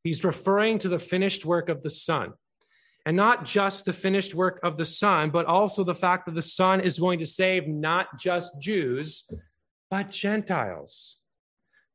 He's 0.02 0.24
referring 0.24 0.78
to 0.80 0.88
the 0.88 0.98
finished 0.98 1.44
work 1.44 1.68
of 1.68 1.82
the 1.82 1.90
Son. 1.90 2.32
And 3.04 3.16
not 3.16 3.44
just 3.44 3.84
the 3.84 3.92
finished 3.92 4.34
work 4.34 4.58
of 4.64 4.76
the 4.76 4.84
Son, 4.84 5.30
but 5.30 5.46
also 5.46 5.84
the 5.84 5.94
fact 5.94 6.26
that 6.26 6.34
the 6.34 6.42
Son 6.42 6.80
is 6.80 6.98
going 6.98 7.20
to 7.20 7.26
save 7.26 7.68
not 7.68 8.18
just 8.18 8.60
Jews, 8.60 9.28
but 9.90 10.10
Gentiles. 10.10 11.18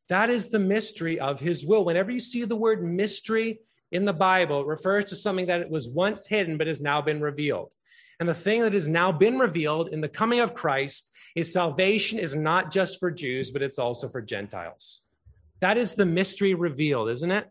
That 0.09 0.29
is 0.29 0.49
the 0.49 0.59
mystery 0.59 1.19
of 1.19 1.39
his 1.39 1.65
will. 1.65 1.85
Whenever 1.85 2.11
you 2.11 2.19
see 2.19 2.45
the 2.45 2.55
word 2.55 2.83
mystery 2.83 3.59
in 3.91 4.05
the 4.05 4.13
Bible, 4.13 4.61
it 4.61 4.67
refers 4.67 5.05
to 5.05 5.15
something 5.15 5.47
that 5.47 5.69
was 5.69 5.89
once 5.89 6.27
hidden 6.27 6.57
but 6.57 6.67
has 6.67 6.81
now 6.81 7.01
been 7.01 7.21
revealed. 7.21 7.73
And 8.19 8.27
the 8.27 8.33
thing 8.33 8.61
that 8.61 8.73
has 8.73 8.87
now 8.87 9.11
been 9.11 9.39
revealed 9.39 9.89
in 9.89 9.99
the 9.99 10.09
coming 10.09 10.39
of 10.39 10.53
Christ 10.53 11.11
is 11.35 11.51
salvation 11.51 12.19
is 12.19 12.35
not 12.35 12.71
just 12.71 12.99
for 12.99 13.09
Jews, 13.09 13.51
but 13.51 13.61
it's 13.61 13.79
also 13.79 14.09
for 14.09 14.21
Gentiles. 14.21 15.01
That 15.61 15.77
is 15.77 15.95
the 15.95 16.05
mystery 16.05 16.53
revealed, 16.53 17.09
isn't 17.09 17.31
it? 17.31 17.47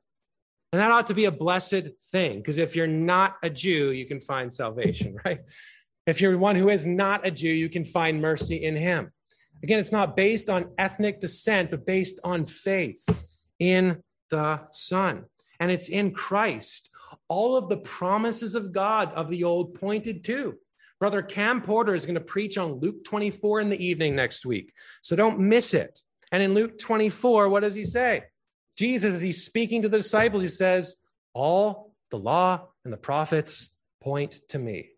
And 0.72 0.80
that 0.80 0.90
ought 0.90 1.08
to 1.08 1.14
be 1.14 1.24
a 1.24 1.32
blessed 1.32 1.88
thing 2.12 2.38
because 2.38 2.58
if 2.58 2.76
you're 2.76 2.86
not 2.86 3.36
a 3.42 3.50
Jew, 3.50 3.90
you 3.90 4.06
can 4.06 4.20
find 4.20 4.52
salvation, 4.52 5.16
right? 5.24 5.40
If 6.06 6.20
you're 6.20 6.36
one 6.38 6.56
who 6.56 6.68
is 6.68 6.86
not 6.86 7.26
a 7.26 7.30
Jew, 7.30 7.50
you 7.50 7.68
can 7.68 7.84
find 7.84 8.20
mercy 8.20 8.56
in 8.56 8.76
him. 8.76 9.12
Again, 9.62 9.78
it's 9.78 9.92
not 9.92 10.16
based 10.16 10.48
on 10.48 10.70
ethnic 10.78 11.20
descent, 11.20 11.70
but 11.70 11.86
based 11.86 12.18
on 12.24 12.46
faith 12.46 13.06
in 13.58 14.02
the 14.30 14.60
Son. 14.72 15.24
And 15.58 15.70
it's 15.70 15.88
in 15.88 16.12
Christ. 16.12 16.90
All 17.28 17.56
of 17.56 17.68
the 17.68 17.76
promises 17.78 18.54
of 18.54 18.72
God 18.72 19.12
of 19.12 19.28
the 19.28 19.44
old 19.44 19.74
pointed 19.74 20.24
to. 20.24 20.54
Brother 20.98 21.22
Cam 21.22 21.62
Porter 21.62 21.94
is 21.94 22.04
going 22.04 22.14
to 22.14 22.20
preach 22.20 22.58
on 22.58 22.74
Luke 22.74 23.04
24 23.04 23.60
in 23.60 23.70
the 23.70 23.84
evening 23.84 24.14
next 24.14 24.46
week. 24.46 24.72
So 25.02 25.16
don't 25.16 25.38
miss 25.38 25.74
it. 25.74 26.00
And 26.32 26.42
in 26.42 26.54
Luke 26.54 26.78
24, 26.78 27.48
what 27.48 27.60
does 27.60 27.74
he 27.74 27.84
say? 27.84 28.24
Jesus, 28.76 29.14
as 29.14 29.20
he's 29.20 29.44
speaking 29.44 29.82
to 29.82 29.88
the 29.88 29.98
disciples, 29.98 30.42
he 30.42 30.48
says, 30.48 30.96
All 31.34 31.92
the 32.10 32.18
law 32.18 32.68
and 32.84 32.92
the 32.92 32.98
prophets 32.98 33.76
point 34.00 34.40
to 34.48 34.58
me. 34.58 34.90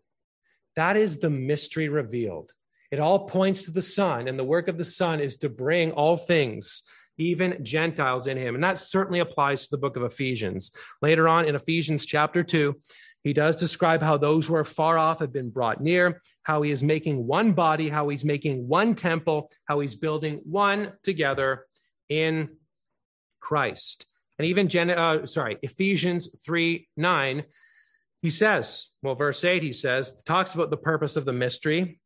That 0.75 0.95
is 0.95 1.19
the 1.19 1.29
mystery 1.29 1.89
revealed. 1.89 2.51
It 2.91 2.99
all 2.99 3.27
points 3.27 3.63
to 3.63 3.71
the 3.71 3.81
Son, 3.81 4.27
and 4.27 4.37
the 4.37 4.43
work 4.43 4.67
of 4.67 4.77
the 4.77 4.85
Son 4.85 5.19
is 5.19 5.35
to 5.37 5.49
bring 5.49 5.91
all 5.91 6.15
things, 6.15 6.83
even 7.17 7.63
Gentiles, 7.63 8.27
in 8.27 8.37
him. 8.37 8.55
And 8.55 8.63
that 8.63 8.77
certainly 8.77 9.19
applies 9.19 9.63
to 9.63 9.71
the 9.71 9.79
book 9.79 9.97
of 9.97 10.03
Ephesians. 10.03 10.71
Later 11.01 11.27
on 11.27 11.45
in 11.45 11.55
Ephesians 11.55 12.05
chapter 12.05 12.43
2, 12.43 12.75
he 13.23 13.33
does 13.33 13.55
describe 13.55 14.01
how 14.01 14.17
those 14.17 14.47
who 14.47 14.55
are 14.55 14.65
far 14.65 14.97
off 14.97 15.19
have 15.19 15.31
been 15.31 15.49
brought 15.49 15.81
near, 15.81 16.21
how 16.43 16.61
he 16.61 16.71
is 16.71 16.83
making 16.83 17.25
one 17.25 17.53
body, 17.53 17.87
how 17.87 18.09
he's 18.09 18.25
making 18.25 18.67
one 18.67 18.95
temple, 18.95 19.49
how 19.65 19.79
he's 19.79 19.95
building 19.95 20.41
one 20.43 20.91
together 21.03 21.65
in 22.09 22.49
Christ. 23.39 24.05
And 24.37 24.47
even, 24.47 24.67
Gen- 24.67 24.89
uh, 24.89 25.25
sorry, 25.25 25.57
Ephesians 25.61 26.29
3 26.45 26.87
9, 26.97 27.43
he 28.21 28.29
says, 28.29 28.87
well, 29.01 29.15
verse 29.15 29.43
8, 29.43 29.63
he 29.63 29.73
says, 29.73 30.21
talks 30.23 30.53
about 30.53 30.69
the 30.69 30.77
purpose 30.77 31.15
of 31.15 31.25
the 31.25 31.33
mystery 31.33 31.99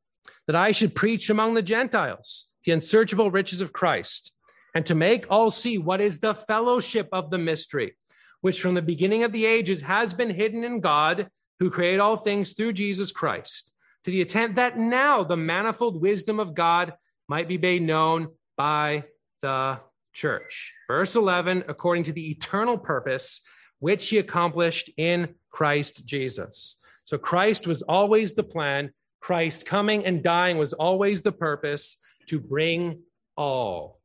that 0.46 0.56
I 0.56 0.72
should 0.72 0.96
preach 0.96 1.30
among 1.30 1.54
the 1.54 1.62
Gentiles 1.62 2.48
the 2.64 2.74
unsearchable 2.74 3.32
riches 3.32 3.62
of 3.62 3.72
Christ, 3.72 4.34
and 4.76 4.86
to 4.86 4.94
make 4.94 5.26
all 5.30 5.50
see 5.50 5.78
what 5.78 6.02
is 6.02 6.20
the 6.20 6.36
fellowship 6.36 7.08
of 7.14 7.30
the 7.30 7.38
mystery 7.38 7.96
which 8.42 8.62
from 8.62 8.74
the 8.74 8.82
beginning 8.82 9.24
of 9.24 9.32
the 9.32 9.46
ages 9.46 9.82
has 9.82 10.14
been 10.14 10.30
hidden 10.30 10.64
in 10.64 10.80
God, 10.80 11.30
who 11.60 11.70
created 11.70 12.00
all 12.00 12.18
things 12.18 12.54
through 12.54 12.74
Jesus 12.74 13.12
Christ, 13.12 13.72
to 14.04 14.12
the 14.12 14.22
intent 14.22 14.56
that 14.56 14.78
now 14.78 15.24
the 15.24 15.38
manifold 15.38 16.02
wisdom 16.02 16.40
of 16.40 16.54
God 16.54 16.94
might 17.28 17.48
be 17.48 17.58
made 17.58 17.82
known 17.82 18.30
by 18.56 19.04
the 19.42 19.80
church. 20.14 20.74
Verse 20.88 21.16
11, 21.16 21.64
according 21.68 22.04
to 22.06 22.14
the 22.14 22.30
eternal 22.32 22.78
purpose 22.78 23.42
which 23.80 24.10
he 24.10 24.18
accomplished 24.18 24.90
in 24.98 25.36
Christ 25.52 26.06
Jesus. 26.06 26.78
So 27.06 27.18
Christ 27.18 27.68
was 27.68 27.84
always 27.84 28.34
the 28.34 28.44
plan. 28.44 28.92
Christ 29.22 29.66
coming 29.66 30.06
and 30.06 30.24
dying 30.24 30.58
was 30.58 30.74
always 30.74 31.22
the 31.22 31.32
purpose 31.32 31.98
to 32.28 32.40
bring 32.40 33.02
all 33.36 34.02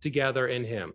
together 0.00 0.46
in 0.48 0.64
him, 0.64 0.92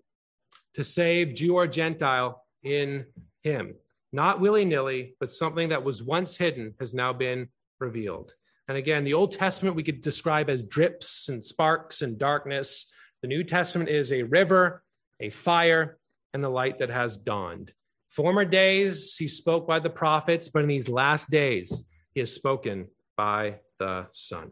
to 0.73 0.83
save 0.83 1.35
Jew 1.35 1.55
or 1.55 1.67
Gentile 1.67 2.43
in 2.71 3.05
him. 3.43 3.75
Not 4.13 4.39
willy 4.39 4.65
nilly, 4.65 5.15
but 5.19 5.31
something 5.31 5.69
that 5.69 5.83
was 5.83 6.03
once 6.03 6.37
hidden 6.37 6.73
has 6.79 6.93
now 6.93 7.13
been 7.13 7.49
revealed. 7.79 8.33
And 8.67 8.77
again, 8.77 9.03
the 9.03 9.13
Old 9.13 9.31
Testament 9.31 9.75
we 9.75 9.83
could 9.83 10.01
describe 10.01 10.49
as 10.49 10.65
drips 10.65 11.29
and 11.29 11.43
sparks 11.43 12.01
and 12.01 12.17
darkness. 12.17 12.85
The 13.21 13.27
New 13.27 13.43
Testament 13.43 13.89
is 13.89 14.11
a 14.11 14.23
river, 14.23 14.83
a 15.19 15.29
fire, 15.29 15.97
and 16.33 16.43
the 16.43 16.49
light 16.49 16.79
that 16.79 16.89
has 16.89 17.17
dawned. 17.17 17.73
Former 18.09 18.45
days, 18.45 19.15
he 19.17 19.27
spoke 19.27 19.67
by 19.67 19.79
the 19.79 19.89
prophets, 19.89 20.49
but 20.49 20.63
in 20.63 20.67
these 20.67 20.89
last 20.89 21.29
days, 21.29 21.89
he 22.13 22.19
has 22.19 22.33
spoken 22.33 22.87
by 23.15 23.59
the 23.79 24.07
Son. 24.11 24.51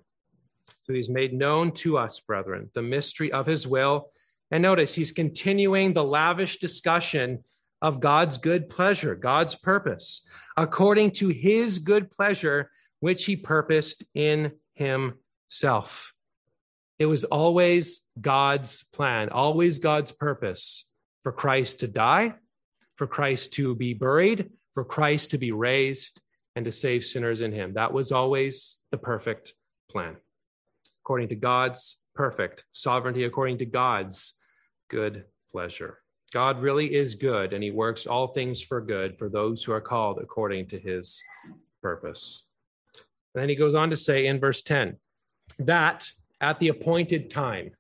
So 0.82 0.94
he's 0.94 1.10
made 1.10 1.34
known 1.34 1.72
to 1.74 1.98
us, 1.98 2.20
brethren, 2.20 2.70
the 2.74 2.82
mystery 2.82 3.32
of 3.32 3.48
his 3.48 3.68
will. 3.68 4.12
And 4.52 4.62
notice 4.62 4.94
he's 4.94 5.12
continuing 5.12 5.94
the 5.94 6.04
lavish 6.04 6.58
discussion 6.58 7.44
of 7.86 8.00
God's 8.00 8.40
good 8.40 8.68
pleasure, 8.68 9.14
God's 9.14 9.54
purpose, 9.54 10.24
according 10.58 11.12
to 11.12 11.28
his 11.28 11.78
good 11.78 12.10
pleasure, 12.10 12.72
which 13.00 13.26
he 13.26 13.36
purposed 13.36 14.04
in 14.16 14.54
himself. 14.74 16.12
It 16.98 17.06
was 17.06 17.26
always 17.26 18.02
God's 18.20 18.86
plan, 18.86 19.30
always 19.30 19.78
God's 19.78 20.12
purpose 20.12 20.86
for 21.22 21.32
Christ 21.32 21.82
to 21.82 21.88
die, 21.88 22.34
for 22.96 23.06
Christ 23.06 23.54
to 23.54 23.76
be 23.76 23.94
buried, 23.94 24.50
for 24.74 24.84
Christ 24.84 25.30
to 25.32 25.38
be 25.38 25.52
raised, 25.52 26.20
and 26.56 26.66
to 26.66 26.72
save 26.72 27.04
sinners 27.04 27.42
in 27.42 27.52
him. 27.52 27.74
That 27.76 27.94
was 27.94 28.12
always 28.12 28.80
the 28.90 28.98
perfect 28.98 29.54
plan, 29.92 30.16
according 31.04 31.28
to 31.28 31.36
God's 31.36 31.98
perfect 32.16 32.66
sovereignty, 32.72 33.26
according 33.26 33.60
to 33.60 33.66
God's 33.68 34.42
good 34.90 35.26
pleasure. 35.52 36.00
God 36.36 36.62
really 36.62 36.94
is 36.94 37.16
good, 37.16 37.54
and 37.54 37.64
he 37.64 37.72
works 37.72 38.06
all 38.06 38.28
things 38.28 38.62
for 38.62 38.82
good 38.82 39.18
for 39.18 39.30
those 39.30 39.64
who 39.64 39.72
are 39.72 39.80
called 39.80 40.20
according 40.22 40.66
to 40.68 40.78
his 40.78 41.24
purpose. 41.82 42.44
And 43.34 43.42
then 43.42 43.48
he 43.48 43.56
goes 43.56 43.74
on 43.74 43.90
to 43.90 43.96
say 43.96 44.28
in 44.28 44.38
verse 44.38 44.62
10 44.62 44.98
that 45.60 46.12
at 46.42 46.60
the 46.60 46.68
appointed 46.68 47.30
time, 47.30 47.72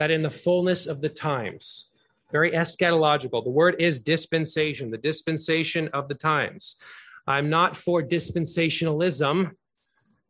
that 0.00 0.10
in 0.10 0.20
the 0.20 0.30
fullness 0.30 0.88
of 0.88 1.00
the 1.00 1.08
times, 1.08 1.90
very 2.32 2.50
eschatological. 2.50 3.44
The 3.44 3.50
word 3.50 3.76
is 3.78 4.00
dispensation, 4.00 4.90
the 4.90 4.98
dispensation 4.98 5.86
of 5.92 6.08
the 6.08 6.16
times. 6.16 6.74
I'm 7.28 7.48
not 7.48 7.76
for 7.76 8.02
dispensationalism. 8.02 9.52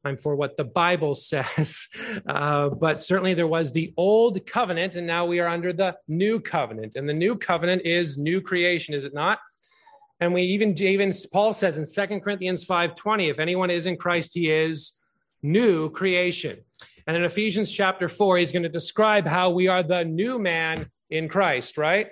I'm 0.05 0.17
for 0.17 0.35
what 0.35 0.57
the 0.57 0.65
Bible 0.65 1.15
says. 1.31 1.89
Uh, 2.27 2.71
but 2.71 2.99
certainly 2.99 3.35
there 3.35 3.47
was 3.47 3.73
the 3.73 3.93
old 3.97 4.45
covenant, 4.47 4.97
and 4.97 5.07
now 5.07 5.27
we 5.27 5.41
are 5.41 5.49
under 5.49 5.73
the 5.73 5.97
new 6.09 6.41
covenant. 6.41 6.97
And 6.97 7.09
the 7.09 7.15
new 7.15 7.37
covenant 7.37 7.83
is 7.85 8.19
new 8.19 8.41
creation, 8.41 8.95
is 8.95 9.05
it 9.05 9.15
not? 9.15 9.39
And 10.21 10.35
we 10.35 10.43
even, 10.43 10.81
even 10.83 11.13
Paul 11.33 11.53
says 11.53 11.79
in 11.79 11.85
Second 11.85 12.21
Corinthians 12.21 12.67
5:20, 12.67 13.31
if 13.31 13.39
anyone 13.39 13.71
is 13.71 13.87
in 13.87 13.97
Christ, 13.97 14.33
he 14.35 14.51
is 14.51 14.93
new 15.43 15.91
creation. 15.91 16.59
And 17.07 17.17
in 17.17 17.25
Ephesians 17.25 17.73
chapter 17.73 18.09
4, 18.09 18.39
he's 18.39 18.53
going 18.53 18.63
to 18.63 18.69
describe 18.69 19.27
how 19.27 19.51
we 19.51 19.69
are 19.69 19.83
the 19.83 20.05
new 20.05 20.39
man 20.39 20.91
in 21.09 21.29
Christ, 21.29 21.79
right? 21.79 22.09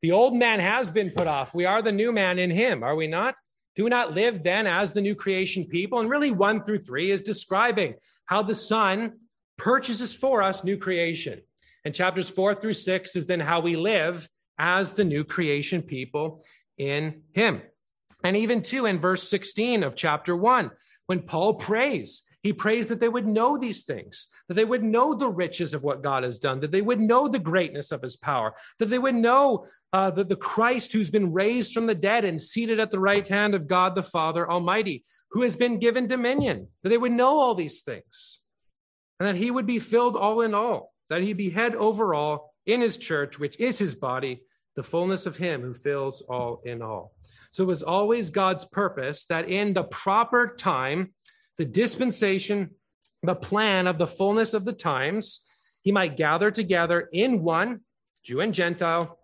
The 0.00 0.12
old 0.12 0.34
man 0.34 0.60
has 0.60 0.90
been 0.90 1.10
put 1.10 1.26
off. 1.26 1.54
We 1.54 1.66
are 1.66 1.82
the 1.82 1.92
new 1.92 2.10
man 2.10 2.38
in 2.38 2.50
him, 2.50 2.82
are 2.82 2.96
we 2.96 3.06
not? 3.06 3.34
Do 3.74 3.88
not 3.88 4.14
live 4.14 4.42
then 4.42 4.66
as 4.66 4.92
the 4.92 5.00
new 5.00 5.14
creation 5.14 5.64
people? 5.64 6.00
And 6.00 6.10
really, 6.10 6.30
one 6.30 6.62
through 6.64 6.80
three 6.80 7.10
is 7.10 7.22
describing 7.22 7.94
how 8.26 8.42
the 8.42 8.54
Son 8.54 9.18
purchases 9.56 10.14
for 10.14 10.42
us 10.42 10.64
new 10.64 10.76
creation. 10.76 11.40
And 11.84 11.94
chapters 11.94 12.28
four 12.28 12.54
through 12.54 12.74
six 12.74 13.16
is 13.16 13.26
then 13.26 13.40
how 13.40 13.60
we 13.60 13.76
live 13.76 14.28
as 14.58 14.94
the 14.94 15.04
new 15.04 15.24
creation 15.24 15.82
people 15.82 16.44
in 16.76 17.22
Him. 17.34 17.62
And 18.22 18.36
even 18.36 18.62
two 18.62 18.86
in 18.86 19.00
verse 19.00 19.28
16 19.28 19.82
of 19.82 19.96
chapter 19.96 20.36
one, 20.36 20.70
when 21.06 21.22
Paul 21.22 21.54
prays, 21.54 22.22
he 22.42 22.52
prays 22.52 22.88
that 22.88 22.98
they 22.98 23.08
would 23.08 23.26
know 23.26 23.56
these 23.56 23.84
things, 23.84 24.26
that 24.48 24.54
they 24.54 24.64
would 24.64 24.82
know 24.82 25.14
the 25.14 25.28
riches 25.28 25.74
of 25.74 25.84
what 25.84 26.02
God 26.02 26.24
has 26.24 26.38
done, 26.38 26.60
that 26.60 26.72
they 26.72 26.82
would 26.82 27.00
know 27.00 27.28
the 27.28 27.38
greatness 27.38 27.92
of 27.92 28.02
his 28.02 28.16
power, 28.16 28.54
that 28.78 28.86
they 28.86 28.98
would 28.98 29.14
know 29.14 29.66
uh, 29.92 30.10
that 30.10 30.28
the 30.28 30.36
Christ 30.36 30.92
who's 30.92 31.10
been 31.10 31.32
raised 31.32 31.72
from 31.72 31.86
the 31.86 31.94
dead 31.94 32.24
and 32.24 32.42
seated 32.42 32.80
at 32.80 32.90
the 32.90 32.98
right 32.98 33.26
hand 33.28 33.54
of 33.54 33.68
God 33.68 33.94
the 33.94 34.02
Father 34.02 34.50
Almighty, 34.50 35.04
who 35.30 35.42
has 35.42 35.56
been 35.56 35.78
given 35.78 36.06
dominion, 36.06 36.68
that 36.82 36.88
they 36.88 36.98
would 36.98 37.12
know 37.12 37.38
all 37.38 37.54
these 37.54 37.82
things, 37.82 38.40
and 39.20 39.28
that 39.28 39.36
he 39.36 39.50
would 39.50 39.66
be 39.66 39.78
filled 39.78 40.16
all 40.16 40.40
in 40.40 40.54
all, 40.54 40.92
that 41.10 41.22
he 41.22 41.32
be 41.34 41.50
head 41.50 41.74
over 41.76 42.12
all 42.12 42.54
in 42.66 42.80
his 42.80 42.96
church, 42.96 43.38
which 43.38 43.58
is 43.60 43.78
his 43.78 43.94
body, 43.94 44.42
the 44.74 44.82
fullness 44.82 45.26
of 45.26 45.36
him 45.36 45.62
who 45.62 45.74
fills 45.74 46.22
all 46.22 46.60
in 46.64 46.82
all. 46.82 47.12
So 47.52 47.64
it 47.64 47.66
was 47.66 47.82
always 47.82 48.30
God's 48.30 48.64
purpose 48.64 49.26
that 49.26 49.48
in 49.48 49.74
the 49.74 49.84
proper 49.84 50.54
time, 50.58 51.12
the 51.58 51.64
dispensation, 51.64 52.70
the 53.22 53.34
plan 53.34 53.86
of 53.86 53.98
the 53.98 54.06
fullness 54.06 54.54
of 54.54 54.64
the 54.64 54.72
times, 54.72 55.42
he 55.82 55.92
might 55.92 56.16
gather 56.16 56.50
together 56.50 57.08
in 57.12 57.42
one, 57.42 57.80
Jew 58.22 58.40
and 58.40 58.54
Gentile, 58.54 59.18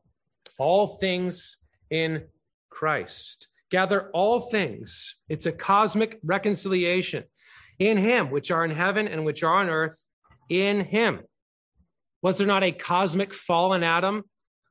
all 0.59 0.87
things 0.87 1.59
in 1.91 2.25
Christ. 2.71 3.49
Gather 3.71 4.11
all 4.11 4.41
things. 4.41 5.17
It's 5.29 5.47
a 5.47 5.53
cosmic 5.53 6.19
reconciliation 6.25 7.25
in 7.79 7.97
him, 7.97 8.31
which 8.31 8.51
are 8.51 8.64
in 8.64 8.71
heaven 8.71 9.07
and 9.07 9.25
which 9.25 9.43
are 9.43 9.55
on 9.55 9.69
earth, 9.69 10.07
in 10.49 10.85
him. 10.85 11.21
Was 12.23 12.38
there 12.38 12.47
not 12.47 12.64
a 12.64 12.73
cosmic 12.73 13.33
fallen 13.33 13.85
Adam? 13.85 14.25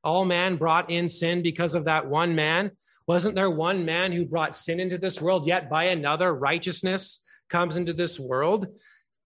All 0.04 0.26
man 0.26 0.58
brought 0.58 0.89
in 0.89 1.08
sin 1.08 1.41
because 1.41 1.76
of 1.76 1.86
that 1.86 2.08
one 2.08 2.36
man. 2.36 2.72
Wasn't 3.08 3.36
there 3.36 3.50
one 3.50 3.86
man 3.86 4.12
who 4.12 4.26
brought 4.26 4.56
sin 4.56 4.80
into 4.80 4.98
this 4.98 5.22
world, 5.22 5.48
yet 5.48 5.70
by 5.70 5.86
another 5.86 6.34
righteousness 6.34 7.24
comes 7.49 7.75
into 7.75 7.93
this 7.93 8.19
world. 8.19 8.67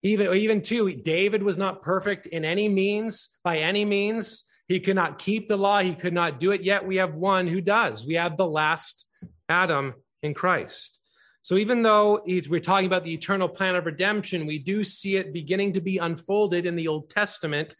Even, 0.02 0.35
even 0.35 0.62
too, 0.62 0.92
David 0.94 1.42
was 1.42 1.59
not 1.59 1.83
perfect 1.83 2.26
in 2.26 2.44
any 2.44 2.68
means, 2.68 3.30
by 3.44 3.59
any 3.59 3.85
means. 3.85 4.44
He 4.66 4.80
could 4.80 4.96
not 4.96 5.18
keep 5.18 5.48
the 5.48 5.56
law, 5.56 5.80
he 5.80 5.94
could 5.94 6.14
not 6.14 6.38
do 6.38 6.52
it, 6.52 6.62
yet 6.62 6.87
we 6.87 6.96
have 6.96 7.14
one 7.14 7.46
who 7.46 7.61
does. 7.61 8.06
We 8.06 8.14
have 8.14 8.37
the 8.37 8.46
last 8.46 9.04
Adam 9.48 9.94
in 10.22 10.33
Christ. 10.33 10.98
So 11.42 11.56
even 11.56 11.83
though 11.83 12.22
we're 12.26 12.61
talking 12.61 12.87
about 12.87 13.02
the 13.02 13.14
eternal 13.14 13.48
plan 13.48 13.74
of 13.74 13.87
redemption, 13.87 14.46
we 14.46 14.59
do 14.59 14.85
see 14.85 15.16
it 15.16 15.33
beginning 15.33 15.72
to 15.72 15.80
be 15.80 15.98
unfolded 15.98 16.66
in 16.66 16.76
the 16.76 16.88
Old 16.88 17.11
Testament 17.11 17.74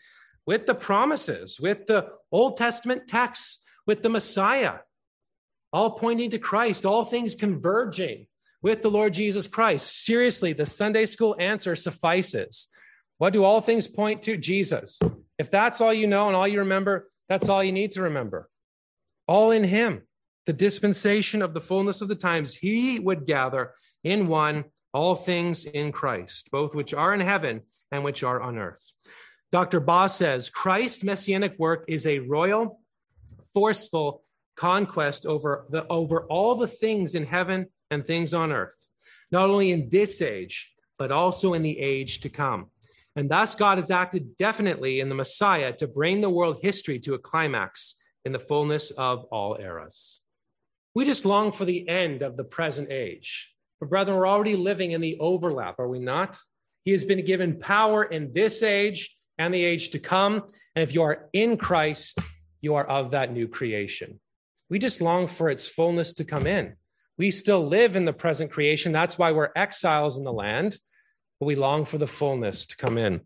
with 0.47 0.67
the 0.67 0.75
promises, 0.75 1.61
with 1.61 1.87
the 1.87 2.09
Old 2.33 2.57
Testament 2.57 3.07
texts, 3.07 3.63
with 3.87 4.03
the 4.03 4.09
Messiah, 4.09 4.79
all 5.73 5.93
pointing 5.93 6.31
to 6.31 6.39
Christ, 6.39 6.85
all 6.85 7.05
things 7.05 7.35
converging 7.35 8.27
with 8.63 8.83
the 8.83 8.91
Lord 8.91 9.15
Jesus 9.15 9.47
Christ. 9.47 10.05
Seriously, 10.05 10.53
the 10.53 10.67
Sunday 10.67 11.07
school 11.07 11.37
answer 11.39 11.75
suffices. 11.75 12.69
What 13.19 13.33
do 13.33 13.45
all 13.45 13.61
things 13.61 13.87
point 13.87 14.23
to? 14.23 14.37
Jesus. 14.37 14.99
If 15.39 15.51
that's 15.51 15.81
all 15.81 15.93
you 15.93 16.07
know 16.07 16.27
and 16.27 16.37
all 16.37 16.49
you 16.49 16.61
remember, 16.61 17.11
that's 17.29 17.49
all 17.49 17.63
you 17.65 17.73
need 17.73 17.93
to 17.93 18.03
remember. 18.03 18.49
All 19.27 19.51
in 19.51 19.65
Him, 19.65 20.03
the 20.47 20.53
dispensation 20.53 21.43
of 21.43 21.55
the 21.55 21.61
fullness 21.61 22.03
of 22.03 22.09
the 22.09 22.15
times, 22.15 22.55
He 22.55 22.99
would 22.99 23.27
gather 23.27 23.75
in 24.05 24.27
one 24.29 24.65
all 24.93 25.15
things 25.15 25.65
in 25.65 25.93
Christ, 25.93 26.51
both 26.51 26.75
which 26.75 26.95
are 26.95 27.15
in 27.15 27.21
heaven 27.21 27.63
and 27.93 28.05
which 28.05 28.23
are 28.23 28.41
on 28.41 28.59
earth. 28.59 28.93
Dr. 29.53 29.81
Baugh 29.81 30.09
says 30.09 30.51
Christ's 30.51 31.05
messianic 31.05 31.59
work 31.59 31.85
is 31.89 32.07
a 32.07 32.21
royal, 32.21 32.81
forceful 33.53 34.23
conquest 34.57 35.27
over, 35.27 35.67
the, 35.71 35.87
over 35.89 36.25
all 36.27 36.55
the 36.55 36.67
things 36.67 37.15
in 37.15 37.27
heaven 37.27 37.67
and 37.91 38.05
things 38.05 38.33
on 38.35 38.53
earth, 38.53 38.89
not 39.31 39.51
only 39.51 39.71
in 39.71 39.89
this 39.89 40.23
age, 40.23 40.73
but 40.99 41.11
also 41.11 41.55
in 41.55 41.63
the 41.63 41.79
age 41.79 42.21
to 42.21 42.29
come. 42.29 42.67
And 43.17 43.31
thus, 43.31 43.55
God 43.55 43.79
has 43.79 43.91
acted 43.91 44.37
definitely 44.37 45.01
in 45.01 45.09
the 45.09 45.15
Messiah 45.15 45.73
to 45.79 45.89
bring 45.89 46.21
the 46.21 46.31
world 46.31 46.59
history 46.63 47.01
to 47.01 47.15
a 47.15 47.19
climax 47.19 47.97
in 48.25 48.33
the 48.33 48.39
fullness 48.39 48.91
of 48.93 49.25
all 49.25 49.57
eras. 49.61 50.21
We 50.95 51.05
just 51.05 51.25
long 51.25 51.53
for 51.53 51.65
the 51.65 51.89
end 51.89 52.23
of 52.23 52.37
the 52.37 52.45
present 52.45 52.91
age. 52.91 53.53
But, 53.81 53.91
brethren, 53.91 54.17
we're 54.17 54.29
already 54.29 54.57
living 54.57 54.93
in 54.93 55.01
the 55.01 55.17
overlap, 55.19 55.79
are 55.79 55.89
we 55.89 55.99
not? 55.99 56.39
He 56.85 56.93
has 56.93 57.05
been 57.05 57.25
given 57.25 57.59
power 57.59 58.05
in 58.05 58.33
this 58.33 58.63
age 58.63 59.17
and 59.39 59.55
the 59.55 59.65
age 59.65 59.91
to 59.91 59.99
come. 59.99 60.45
And 60.75 60.83
if 60.83 60.95
you 60.95 61.03
are 61.03 61.29
in 61.33 61.57
Christ, 61.57 62.19
you 62.61 62.75
are 62.75 62.87
of 62.87 63.13
that 63.13 63.33
new 63.33 63.49
creation. 63.49 64.21
We 64.69 64.79
just 64.79 65.01
long 65.01 65.27
for 65.27 65.49
its 65.49 65.67
fullness 65.69 66.13
to 66.15 66.25
come 66.25 66.47
in. 66.47 66.77
We 67.21 67.31
still 67.31 67.67
live 67.67 67.97
in 67.97 68.07
the 68.07 68.15
present 68.15 68.51
creation. 68.51 68.93
That's 68.93 69.19
why 69.19 69.33
we're 69.33 69.51
exiles 69.55 70.17
in 70.17 70.25
the 70.25 70.33
land, 70.33 70.79
but 71.39 71.45
we 71.45 71.55
long 71.55 71.85
for 71.85 71.99
the 71.99 72.07
fullness 72.07 72.65
to 72.69 72.77
come 72.79 72.97
in 72.97 73.21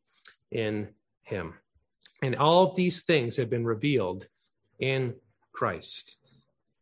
in 0.51 0.89
Him. 1.23 1.55
And 2.21 2.35
all 2.35 2.75
these 2.75 3.05
things 3.05 3.37
have 3.37 3.49
been 3.49 3.65
revealed 3.65 4.27
in 4.81 5.15
Christ. 5.53 6.17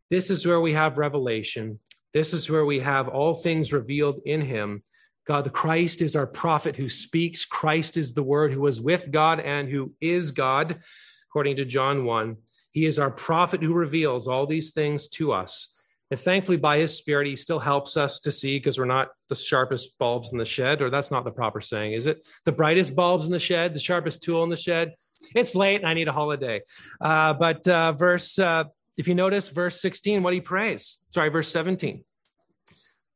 This 0.08 0.30
is 0.30 0.46
where 0.46 0.62
we 0.62 0.72
have 0.72 0.96
revelation. 0.96 1.80
This 2.14 2.32
is 2.32 2.48
where 2.48 2.64
we 2.64 2.80
have 2.80 3.08
all 3.08 3.34
things 3.34 3.74
revealed 3.74 4.22
in 4.24 4.40
Him. 4.40 4.82
God, 5.26 5.44
the 5.44 5.50
Christ 5.50 6.00
is 6.00 6.16
our 6.16 6.26
prophet 6.26 6.76
who 6.76 6.88
speaks. 6.88 7.44
Christ 7.44 7.98
is 7.98 8.14
the 8.14 8.22
Word 8.22 8.54
who 8.54 8.62
was 8.62 8.80
with 8.80 9.10
God 9.10 9.38
and 9.38 9.68
who 9.68 9.92
is 10.00 10.30
God, 10.30 10.80
according 11.28 11.56
to 11.56 11.66
John 11.66 12.06
1. 12.06 12.38
He 12.70 12.86
is 12.86 12.98
our 12.98 13.10
prophet 13.10 13.62
who 13.62 13.74
reveals 13.74 14.28
all 14.28 14.46
these 14.46 14.72
things 14.72 15.08
to 15.08 15.32
us. 15.32 15.71
And 16.12 16.20
thankfully, 16.20 16.58
by 16.58 16.76
his 16.76 16.94
spirit, 16.94 17.26
he 17.26 17.36
still 17.36 17.58
helps 17.58 17.96
us 17.96 18.20
to 18.20 18.30
see 18.30 18.58
because 18.58 18.78
we're 18.78 18.84
not 18.84 19.08
the 19.30 19.34
sharpest 19.34 19.98
bulbs 19.98 20.30
in 20.30 20.36
the 20.36 20.44
shed, 20.44 20.82
or 20.82 20.90
that's 20.90 21.10
not 21.10 21.24
the 21.24 21.30
proper 21.30 21.58
saying, 21.58 21.94
is 21.94 22.06
it? 22.06 22.26
The 22.44 22.52
brightest 22.52 22.94
bulbs 22.94 23.24
in 23.24 23.32
the 23.32 23.38
shed, 23.38 23.72
the 23.72 23.80
sharpest 23.80 24.22
tool 24.22 24.44
in 24.44 24.50
the 24.50 24.56
shed. 24.56 24.92
It's 25.34 25.54
late 25.54 25.76
and 25.76 25.88
I 25.88 25.94
need 25.94 26.08
a 26.08 26.12
holiday. 26.12 26.60
Uh, 27.00 27.32
but 27.32 27.66
uh, 27.66 27.92
verse, 27.92 28.38
uh, 28.38 28.64
if 28.98 29.08
you 29.08 29.14
notice, 29.14 29.48
verse 29.48 29.80
16, 29.80 30.22
what 30.22 30.34
he 30.34 30.42
prays, 30.42 30.98
sorry, 31.14 31.30
verse 31.30 31.50
17, 31.50 32.04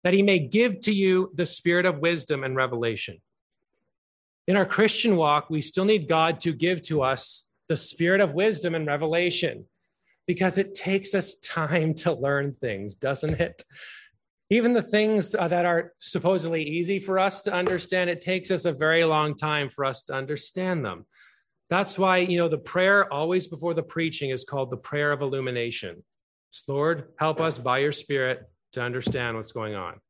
that 0.02 0.14
he 0.14 0.22
may 0.22 0.38
give 0.38 0.80
to 0.80 0.90
you 0.90 1.30
the 1.34 1.44
spirit 1.44 1.84
of 1.84 1.98
wisdom 1.98 2.44
and 2.44 2.56
revelation. 2.56 3.20
In 4.48 4.56
our 4.56 4.64
Christian 4.64 5.16
walk, 5.16 5.50
we 5.50 5.60
still 5.60 5.84
need 5.84 6.08
God 6.08 6.40
to 6.40 6.52
give 6.54 6.80
to 6.86 7.02
us 7.02 7.46
the 7.68 7.76
spirit 7.76 8.22
of 8.22 8.32
wisdom 8.32 8.74
and 8.74 8.86
revelation 8.86 9.66
because 10.26 10.58
it 10.58 10.74
takes 10.74 11.14
us 11.14 11.36
time 11.36 11.94
to 11.94 12.12
learn 12.12 12.54
things, 12.60 12.94
doesn't 12.94 13.40
it? 13.40 13.62
Even 14.50 14.72
the 14.72 14.82
things 14.82 15.34
uh, 15.34 15.48
that 15.48 15.66
are 15.66 15.92
supposedly 15.98 16.62
easy 16.62 16.98
for 16.98 17.18
us 17.18 17.40
to 17.42 17.52
understand, 17.52 18.10
it 18.10 18.20
takes 18.20 18.50
us 18.50 18.64
a 18.64 18.72
very 18.72 19.04
long 19.04 19.36
time 19.36 19.68
for 19.68 19.84
us 19.84 20.02
to 20.02 20.14
understand 20.14 20.84
them. 20.84 21.04
That's 21.68 21.98
why, 21.98 22.18
you 22.18 22.38
know, 22.38 22.48
the 22.48 22.58
prayer 22.58 23.12
always 23.12 23.48
before 23.48 23.74
the 23.74 23.82
preaching 23.82 24.30
is 24.30 24.44
called 24.44 24.70
the 24.70 24.76
prayer 24.76 25.10
of 25.10 25.20
illumination. 25.20 26.04
Lord, 26.68 27.08
help 27.18 27.40
us 27.40 27.58
by 27.58 27.78
your 27.78 27.92
spirit 27.92 28.48
to 28.72 28.82
understand 28.82 29.36
what's 29.36 29.52
going 29.52 29.74
on. 29.74 30.00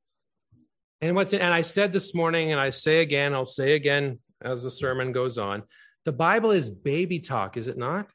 And 1.01 1.15
what's 1.15 1.33
and 1.33 1.43
I 1.43 1.63
said 1.63 1.93
this 1.93 2.15
morning, 2.15 2.53
and 2.53 2.61
I 2.61 2.71
say 2.71 3.01
again, 3.01 3.35
I'll 3.35 3.47
say 3.47 3.75
again 3.75 4.19
as 4.43 4.65
the 4.65 4.71
sermon 4.71 5.13
goes 5.13 5.39
on. 5.39 5.63
The 6.05 6.13
Bible 6.13 6.53
is 6.53 6.71
baby 6.71 7.19
talk, 7.19 7.57
is 7.57 7.69
it 7.69 7.77
not? 7.77 8.07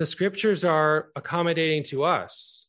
The 0.00 0.06
scriptures 0.06 0.64
are 0.64 1.10
accommodating 1.14 1.84
to 1.84 2.02
us 2.02 2.66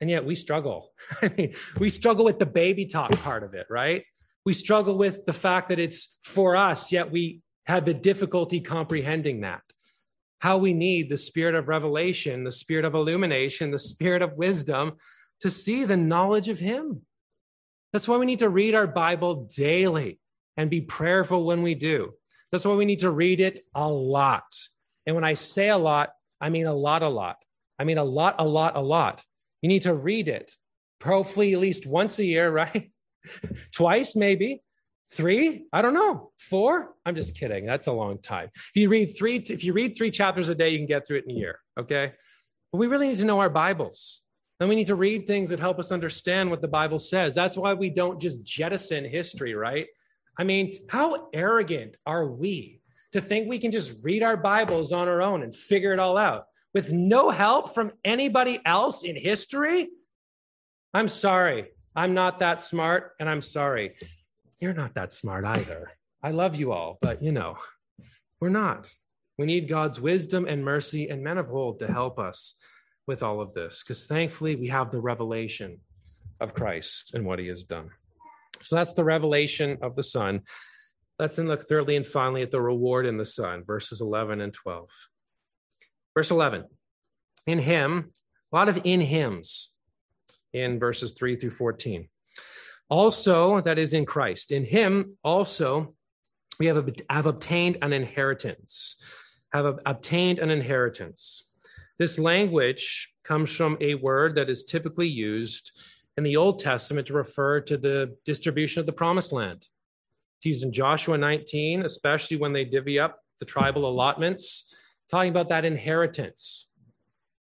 and 0.00 0.10
yet 0.10 0.24
we 0.24 0.34
struggle 0.34 0.90
i 1.22 1.30
mean 1.38 1.54
we 1.78 1.88
struggle 1.88 2.24
with 2.24 2.40
the 2.40 2.46
baby 2.46 2.84
talk 2.86 3.12
part 3.20 3.44
of 3.44 3.54
it 3.54 3.66
right 3.70 4.02
We 4.44 4.54
struggle 4.54 4.98
with 4.98 5.24
the 5.24 5.32
fact 5.32 5.68
that 5.68 5.78
it's 5.78 6.16
for 6.22 6.56
us, 6.56 6.90
yet 6.90 7.10
we 7.10 7.42
have 7.66 7.84
the 7.84 7.94
difficulty 7.94 8.60
comprehending 8.60 9.42
that. 9.42 9.62
How 10.40 10.58
we 10.58 10.74
need 10.74 11.08
the 11.08 11.16
spirit 11.16 11.54
of 11.54 11.68
revelation, 11.68 12.42
the 12.42 12.50
spirit 12.50 12.84
of 12.84 12.94
illumination, 12.94 13.70
the 13.70 13.78
spirit 13.78 14.22
of 14.22 14.36
wisdom 14.36 14.94
to 15.40 15.50
see 15.50 15.84
the 15.84 15.96
knowledge 15.96 16.48
of 16.48 16.58
Him. 16.58 17.02
That's 17.92 18.08
why 18.08 18.16
we 18.16 18.26
need 18.26 18.40
to 18.40 18.48
read 18.48 18.74
our 18.74 18.88
Bible 18.88 19.48
daily 19.56 20.18
and 20.56 20.68
be 20.68 20.80
prayerful 20.80 21.44
when 21.44 21.62
we 21.62 21.76
do. 21.76 22.12
That's 22.50 22.64
why 22.64 22.74
we 22.74 22.84
need 22.84 23.00
to 23.00 23.10
read 23.10 23.40
it 23.40 23.60
a 23.74 23.88
lot. 23.88 24.52
And 25.06 25.14
when 25.14 25.24
I 25.24 25.34
say 25.34 25.68
a 25.68 25.78
lot, 25.78 26.10
I 26.42 26.50
mean 26.50 26.66
a 26.66 26.74
lot, 26.74 27.02
a 27.02 27.08
lot. 27.08 27.36
I 27.78 27.84
mean 27.84 27.98
a 27.98 28.04
lot, 28.04 28.36
a 28.38 28.44
lot, 28.44 28.76
a 28.76 28.82
lot. 28.82 29.22
You 29.62 29.68
need 29.68 29.82
to 29.82 29.94
read 29.94 30.28
it, 30.28 30.52
hopefully 31.02 31.54
at 31.54 31.60
least 31.60 31.86
once 31.86 32.18
a 32.18 32.24
year, 32.24 32.50
right? 32.62 32.90
Twice, 33.72 34.16
maybe. 34.16 34.62
Three? 35.12 35.66
I 35.72 35.82
don't 35.82 35.94
know. 35.94 36.32
Four? 36.38 36.94
I'm 37.06 37.14
just 37.14 37.38
kidding. 37.38 37.66
That's 37.66 37.86
a 37.86 37.92
long 37.92 38.18
time. 38.18 38.48
If 38.54 38.72
you 38.74 38.88
read 38.88 39.14
three, 39.16 39.36
if 39.36 39.62
you 39.62 39.72
read 39.72 39.96
three 39.96 40.10
chapters 40.10 40.48
a 40.48 40.54
day, 40.54 40.70
you 40.70 40.78
can 40.78 40.86
get 40.86 41.06
through 41.06 41.18
it 41.18 41.24
in 41.24 41.32
a 41.32 41.38
year. 41.38 41.58
Okay. 41.78 42.12
But 42.72 42.78
we 42.78 42.86
really 42.86 43.08
need 43.08 43.18
to 43.18 43.26
know 43.26 43.38
our 43.38 43.50
Bibles. 43.50 44.22
And 44.58 44.68
we 44.68 44.76
need 44.76 44.86
to 44.86 44.94
read 44.94 45.26
things 45.26 45.50
that 45.50 45.60
help 45.60 45.78
us 45.78 45.92
understand 45.92 46.50
what 46.50 46.62
the 46.62 46.68
Bible 46.68 46.98
says. 46.98 47.34
That's 47.34 47.56
why 47.56 47.74
we 47.74 47.90
don't 47.90 48.20
just 48.20 48.44
jettison 48.46 49.04
history, 49.04 49.54
right? 49.54 49.86
I 50.38 50.44
mean, 50.44 50.72
how 50.88 51.28
arrogant 51.32 51.96
are 52.06 52.26
we 52.26 52.80
to 53.12 53.20
think 53.20 53.48
we 53.48 53.58
can 53.58 53.70
just 53.70 54.02
read 54.02 54.22
our 54.22 54.36
Bibles 54.36 54.92
on 54.92 55.08
our 55.08 55.22
own 55.22 55.42
and 55.42 55.54
figure 55.54 55.92
it 55.92 55.98
all 55.98 56.16
out 56.16 56.46
with 56.74 56.92
no 56.92 57.30
help 57.30 57.74
from 57.74 57.92
anybody 58.04 58.60
else 58.64 59.04
in 59.04 59.16
history? 59.16 59.88
I'm 60.94 61.08
sorry. 61.08 61.68
I'm 61.94 62.14
not 62.14 62.40
that 62.40 62.60
smart, 62.60 63.12
and 63.20 63.28
I'm 63.28 63.42
sorry. 63.42 63.96
You're 64.58 64.74
not 64.74 64.94
that 64.94 65.12
smart 65.12 65.44
either. 65.44 65.90
I 66.22 66.30
love 66.30 66.56
you 66.56 66.72
all, 66.72 66.98
but 67.02 67.22
you 67.22 67.32
know, 67.32 67.58
we're 68.40 68.48
not. 68.48 68.90
We 69.38 69.46
need 69.46 69.68
God's 69.68 70.00
wisdom 70.00 70.46
and 70.46 70.64
mercy 70.64 71.08
and 71.08 71.22
men 71.22 71.38
of 71.38 71.50
old 71.52 71.80
to 71.80 71.86
help 71.86 72.18
us 72.18 72.54
with 73.06 73.22
all 73.22 73.40
of 73.40 73.52
this, 73.54 73.82
because 73.82 74.06
thankfully 74.06 74.54
we 74.56 74.68
have 74.68 74.90
the 74.90 75.00
revelation 75.00 75.80
of 76.40 76.54
Christ 76.54 77.12
and 77.14 77.26
what 77.26 77.38
he 77.38 77.48
has 77.48 77.64
done. 77.64 77.90
So 78.60 78.76
that's 78.76 78.94
the 78.94 79.04
revelation 79.04 79.78
of 79.82 79.96
the 79.96 80.02
Son. 80.02 80.42
Let's 81.22 81.36
then 81.36 81.46
look 81.46 81.68
thirdly 81.68 81.94
and 81.94 82.04
finally 82.04 82.42
at 82.42 82.50
the 82.50 82.60
reward 82.60 83.06
in 83.06 83.16
the 83.16 83.24
Son, 83.24 83.62
verses 83.64 84.00
11 84.00 84.40
and 84.40 84.52
12. 84.52 84.88
Verse 86.14 86.32
11 86.32 86.64
In 87.46 87.60
him, 87.60 88.10
a 88.52 88.56
lot 88.56 88.68
of 88.68 88.80
in 88.82 89.00
hymns 89.00 89.72
in 90.52 90.80
verses 90.80 91.12
3 91.12 91.36
through 91.36 91.52
14. 91.52 92.08
Also, 92.88 93.60
that 93.60 93.78
is 93.78 93.92
in 93.92 94.04
Christ. 94.04 94.50
In 94.50 94.64
him 94.64 95.16
also, 95.22 95.94
we 96.58 96.66
have, 96.66 96.92
have 97.08 97.26
obtained 97.26 97.78
an 97.82 97.92
inheritance. 97.92 98.96
Have 99.52 99.78
obtained 99.86 100.40
an 100.40 100.50
inheritance. 100.50 101.44
This 102.00 102.18
language 102.18 103.14
comes 103.22 103.54
from 103.54 103.78
a 103.80 103.94
word 103.94 104.34
that 104.34 104.50
is 104.50 104.64
typically 104.64 105.06
used 105.06 105.70
in 106.16 106.24
the 106.24 106.36
Old 106.36 106.58
Testament 106.58 107.06
to 107.06 107.12
refer 107.12 107.60
to 107.60 107.76
the 107.76 108.16
distribution 108.24 108.80
of 108.80 108.86
the 108.86 108.92
promised 108.92 109.30
land. 109.30 109.68
Used 110.44 110.64
in 110.64 110.72
Joshua 110.72 111.16
19, 111.16 111.84
especially 111.84 112.36
when 112.36 112.52
they 112.52 112.64
divvy 112.64 112.98
up 112.98 113.20
the 113.38 113.44
tribal 113.44 113.88
allotments, 113.88 114.74
talking 115.10 115.30
about 115.30 115.48
that 115.50 115.64
inheritance. 115.64 116.68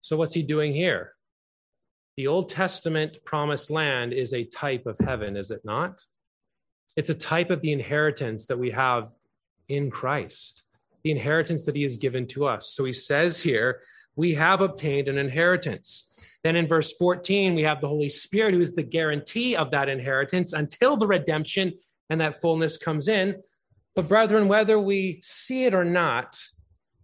So, 0.00 0.16
what's 0.16 0.34
he 0.34 0.42
doing 0.42 0.72
here? 0.72 1.14
The 2.16 2.26
Old 2.26 2.48
Testament 2.48 3.18
promised 3.24 3.70
land 3.70 4.12
is 4.12 4.32
a 4.34 4.44
type 4.44 4.86
of 4.86 4.98
heaven, 4.98 5.36
is 5.36 5.52
it 5.52 5.60
not? 5.64 6.04
It's 6.96 7.10
a 7.10 7.14
type 7.14 7.50
of 7.50 7.60
the 7.60 7.70
inheritance 7.70 8.46
that 8.46 8.58
we 8.58 8.70
have 8.72 9.08
in 9.68 9.90
Christ, 9.90 10.64
the 11.04 11.12
inheritance 11.12 11.64
that 11.64 11.76
he 11.76 11.82
has 11.82 11.96
given 11.96 12.26
to 12.28 12.46
us. 12.46 12.70
So 12.70 12.84
he 12.84 12.92
says 12.92 13.40
here, 13.40 13.82
we 14.16 14.34
have 14.34 14.62
obtained 14.62 15.06
an 15.06 15.16
inheritance. 15.16 16.06
Then 16.42 16.56
in 16.56 16.66
verse 16.66 16.92
14, 16.94 17.54
we 17.54 17.62
have 17.62 17.80
the 17.80 17.88
Holy 17.88 18.08
Spirit, 18.08 18.54
who 18.54 18.60
is 18.60 18.74
the 18.74 18.82
guarantee 18.82 19.54
of 19.54 19.70
that 19.70 19.88
inheritance 19.88 20.52
until 20.52 20.96
the 20.96 21.06
redemption 21.06 21.72
and 22.10 22.20
that 22.20 22.40
fullness 22.40 22.76
comes 22.76 23.08
in. 23.08 23.42
But, 23.94 24.08
brethren, 24.08 24.48
whether 24.48 24.78
we 24.78 25.20
see 25.22 25.64
it 25.64 25.74
or 25.74 25.84
not, 25.84 26.38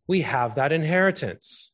we 0.06 0.22
have 0.22 0.54
that 0.56 0.72
inheritance. 0.72 1.72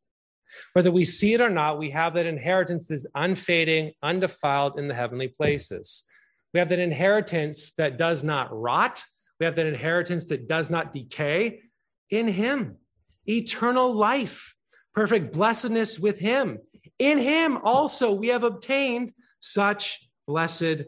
Whether 0.73 0.91
we 0.91 1.05
see 1.05 1.35
it 1.35 1.41
or 1.41 1.51
not, 1.51 1.79
we 1.79 1.91
have 1.91 2.15
that 2.15 2.27
inheritance 2.27 2.89
that 2.89 2.95
is 2.95 3.07
unfading, 3.15 3.93
undefiled 4.03 4.79
in 4.79 4.89
the 4.89 4.95
heavenly 4.95 5.29
places. 5.29 6.05
We 6.53 6.59
have 6.59 6.69
that 6.71 6.79
inheritance 6.79 7.73
that 7.73 7.97
does 7.97 8.23
not 8.23 8.49
rot. 8.53 9.03
We 9.39 9.47
have 9.47 9.57
that 9.57 9.67
inheritance 9.67 10.27
that 10.27 10.49
does 10.49 10.71
not 10.71 10.93
decay 10.93 11.61
in 12.11 12.29
Him. 12.29 12.77
Eternal 13.27 13.93
life, 13.93 14.55
perfect 14.95 15.33
blessedness 15.33 15.99
with 15.99 16.19
Him. 16.19 16.59
In 16.99 17.19
Him 17.19 17.59
also 17.63 18.13
we 18.13 18.29
have 18.29 18.43
obtained 18.43 19.13
such 19.39 20.09
blessed 20.27 20.85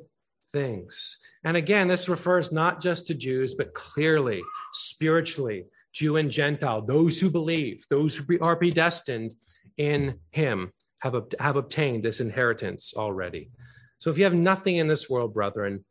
things. 0.52 1.18
And 1.44 1.56
again, 1.56 1.88
this 1.88 2.08
refers 2.08 2.52
not 2.52 2.80
just 2.80 3.06
to 3.06 3.14
Jews, 3.14 3.54
but 3.54 3.74
clearly, 3.74 4.42
spiritually, 4.72 5.66
Jew 5.92 6.16
and 6.16 6.30
Gentile, 6.30 6.82
those 6.82 7.18
who 7.20 7.30
believe, 7.30 7.84
those 7.90 8.16
who 8.16 8.38
are 8.40 8.56
predestined 8.56 9.34
in 9.76 10.18
him 10.30 10.72
have, 10.98 11.16
have 11.38 11.56
obtained 11.56 12.04
this 12.04 12.20
inheritance 12.20 12.94
already. 12.96 13.50
So 13.98 14.10
if 14.10 14.18
you 14.18 14.24
have 14.24 14.34
nothing 14.34 14.76
in 14.76 14.86
this 14.86 15.10
world, 15.10 15.34
brethren, 15.34 15.84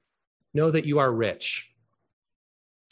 know 0.54 0.72
that 0.72 0.86
you 0.86 1.00
are 1.00 1.12
rich. 1.12 1.70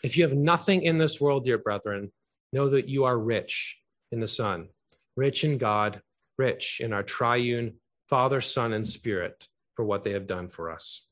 If 0.04 0.18
you 0.18 0.24
have 0.24 0.38
nothing 0.38 0.84
in 0.84 0.98
this 0.98 1.20
world, 1.20 1.46
dear 1.46 1.58
brethren, 1.58 2.12
know 2.54 2.70
that 2.70 2.88
you 2.88 3.06
are 3.06 3.18
rich 3.18 3.78
in 4.12 4.20
the 4.20 4.28
Son, 4.28 4.70
rich 5.16 5.44
in 5.44 5.58
God, 5.58 6.02
rich 6.38 6.80
in 6.82 6.94
our 6.94 7.04
triune 7.04 7.76
Father, 8.10 8.42
Son, 8.42 8.74
and 8.74 8.88
Spirit 8.88 9.48
for 9.76 9.86
what 9.86 10.04
they 10.04 10.14
have 10.14 10.26
done 10.26 10.48
for 10.48 10.72
us. 10.72 11.06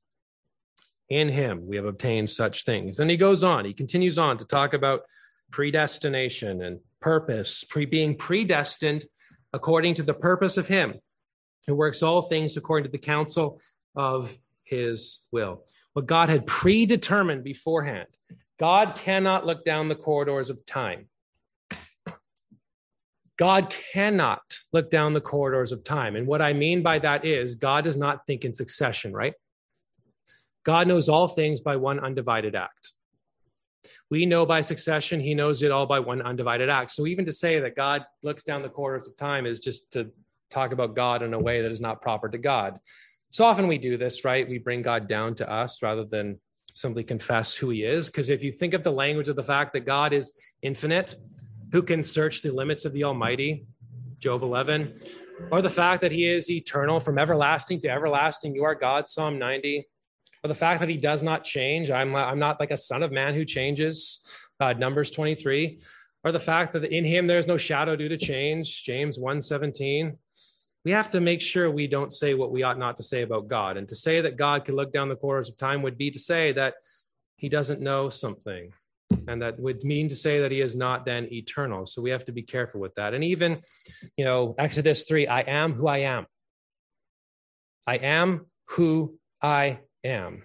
In 1.10 1.30
Him, 1.30 1.68
we 1.68 1.76
have 1.78 1.86
obtained 1.86 2.30
such 2.30 2.64
things. 2.66 3.00
And 3.00 3.10
he 3.10 3.18
goes 3.18 3.44
on, 3.44 3.66
he 3.66 3.74
continues 3.74 4.18
on 4.18 4.38
to 4.40 4.46
talk 4.46 4.74
about 4.74 5.02
predestination 5.52 6.62
and 6.62 6.80
purpose, 7.00 7.64
pre- 7.64 7.86
being 7.86 8.16
predestined 8.16 9.06
according 9.54 9.96
to 9.96 10.04
the 10.04 10.14
purpose 10.14 10.58
of 10.58 10.68
him 10.68 10.96
who 11.66 11.76
works 11.76 12.04
all 12.04 12.22
things 12.22 12.58
according 12.58 12.86
to 12.86 12.92
the 12.92 12.98
counsel 12.98 13.60
of 13.96 14.38
his 14.64 15.22
will. 15.32 15.64
What 15.94 16.06
God 16.06 16.30
had 16.30 16.46
predetermined 16.46 17.44
beforehand. 17.44 18.08
God 18.60 18.96
cannot 18.96 19.46
look 19.46 19.66
down 19.66 19.88
the 19.88 19.96
corridors 19.96 20.50
of 20.50 20.66
time. 20.66 21.08
God 23.38 23.74
cannot 23.94 24.42
look 24.74 24.90
down 24.90 25.14
the 25.14 25.22
corridors 25.22 25.72
of 25.72 25.84
time. 25.84 26.16
And 26.16 26.26
what 26.26 26.42
I 26.42 26.54
mean 26.54 26.82
by 26.82 27.00
that 27.00 27.24
is 27.24 27.56
God 27.56 27.84
does 27.84 27.98
not 27.98 28.26
think 28.26 28.46
in 28.46 28.54
succession, 28.54 29.14
right? 29.14 29.34
God 30.68 30.86
knows 30.86 31.08
all 31.08 31.30
things 31.30 31.62
by 31.62 31.78
one 31.78 31.98
undivided 31.98 32.54
act. 32.54 32.92
We 34.12 34.26
know 34.26 34.46
by 34.46 34.60
succession, 34.60 35.22
he 35.22 35.34
knows 35.34 35.64
it 35.64 35.72
all 35.72 35.86
by 35.86 36.02
one 36.02 36.22
undivided 36.22 36.70
act. 36.70 36.92
So 36.92 37.08
even 37.08 37.24
to 37.24 37.32
say 37.32 37.62
that 37.62 37.78
God 37.78 38.04
looks 38.22 38.44
down 38.44 38.64
the 38.64 38.68
corners 38.68 39.08
of 39.08 39.16
time 39.16 39.46
is 39.46 39.62
just 39.62 39.94
to 39.94 40.12
talk 40.50 40.74
about 40.74 40.94
God 40.94 41.24
in 41.24 41.34
a 41.34 41.40
way 41.40 41.62
that 41.62 41.72
is 41.72 41.80
not 41.80 42.02
proper 42.02 42.28
to 42.28 42.38
God. 42.38 42.80
So 43.30 43.46
often 43.46 43.68
we 43.68 43.78
do 43.78 43.98
this, 43.98 44.26
right? 44.26 44.46
We 44.48 44.58
bring 44.58 44.82
God 44.82 45.08
down 45.08 45.36
to 45.36 45.50
us 45.50 45.82
rather 45.82 46.04
than 46.04 46.38
simply 46.74 47.06
confess 47.06 47.56
who 47.56 47.70
he 47.70 47.84
is. 47.84 48.10
Because 48.10 48.30
if 48.30 48.44
you 48.44 48.52
think 48.52 48.74
of 48.74 48.84
the 48.84 48.92
language 48.92 49.30
of 49.30 49.38
the 49.38 49.44
fact 49.44 49.72
that 49.72 49.86
God 49.86 50.12
is 50.12 50.34
infinite, 50.64 51.16
who 51.72 51.82
can 51.82 52.04
search 52.04 52.42
the 52.42 52.52
limits 52.52 52.84
of 52.84 52.92
the 52.92 53.06
Almighty? 53.06 53.66
Job 54.20 54.44
11. 54.44 55.00
Or 55.50 55.62
the 55.62 55.70
fact 55.70 56.02
that 56.02 56.12
he 56.12 56.28
is 56.28 56.52
eternal 56.52 57.00
from 57.00 57.18
everlasting 57.18 57.80
to 57.82 57.90
everlasting. 57.90 58.54
You 58.54 58.66
are 58.66 58.76
God, 58.76 59.08
Psalm 59.08 59.40
90 59.40 59.88
or 60.44 60.48
the 60.48 60.56
fact 60.56 60.80
that 60.80 60.90
he 60.90 60.98
does 60.98 61.24
not 61.24 61.44
change. 61.44 61.90
I'm, 61.90 62.16
I'm 62.16 62.40
not 62.40 62.60
like 62.60 62.72
a 62.72 62.78
son 62.78 63.04
of 63.04 63.12
man 63.12 63.34
who 63.34 63.46
changes, 63.46 64.22
uh, 64.60 64.74
Numbers 64.74 65.12
23, 65.12 65.80
or 66.24 66.32
the 66.32 66.40
fact 66.40 66.74
that 66.74 66.84
in 66.84 67.06
him 67.06 67.28
there's 67.28 67.48
no 67.48 67.58
shadow 67.58 67.96
due 67.96 68.10
to 68.10 68.18
change, 68.18 68.84
James 68.84 69.18
1:17. 69.18 70.18
We 70.86 70.92
have 70.92 71.10
to 71.12 71.22
make 71.22 71.42
sure 71.42 71.70
we 71.70 71.88
don't 71.88 72.12
say 72.12 72.34
what 72.34 72.52
we 72.52 72.64
ought 72.64 72.80
not 72.80 72.98
to 72.98 73.04
say 73.04 73.22
about 73.22 73.48
God. 73.48 73.78
And 73.78 73.90
to 73.90 73.96
say 73.96 74.22
that 74.22 74.38
God 74.38 74.64
can 74.64 74.76
look 74.76 74.94
down 74.94 75.10
the 75.10 75.16
corners 75.16 75.50
of 75.50 75.58
time 75.58 75.82
would 75.82 75.98
be 75.98 76.12
to 76.12 76.20
say 76.20 76.54
that 76.54 76.76
he 77.36 77.50
doesn't 77.50 77.82
know 77.82 78.10
something. 78.10 78.72
And 79.28 79.42
that 79.42 79.60
would 79.60 79.84
mean 79.84 80.08
to 80.10 80.16
say 80.16 80.42
that 80.42 80.52
he 80.52 80.62
is 80.62 80.76
not 80.76 81.06
then 81.06 81.28
eternal. 81.32 81.86
So 81.86 82.02
we 82.02 82.10
have 82.12 82.26
to 82.26 82.32
be 82.32 82.42
careful 82.42 82.80
with 82.80 82.96
that. 82.96 83.14
And 83.14 83.24
even, 83.24 83.62
you 84.16 84.24
know, 84.24 84.56
Exodus 84.58 85.04
3 85.04 85.28
I 85.28 85.42
am 85.42 85.74
who 85.74 85.88
I 85.88 86.00
am. 86.00 86.26
I 87.86 87.96
am 87.96 88.46
who 88.70 89.18
I 89.42 89.80
am. 90.04 90.44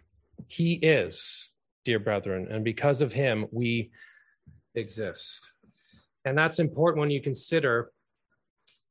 He 0.49 0.75
is, 0.75 1.51
dear 1.85 1.99
brethren, 1.99 2.49
and 2.51 2.65
because 2.65 3.01
of 3.01 3.13
him, 3.13 3.47
we 3.51 3.91
exist. 4.75 5.51
And 6.25 6.37
that's 6.37 6.59
important 6.59 7.01
when 7.01 7.11
you 7.11 7.21
consider 7.21 7.91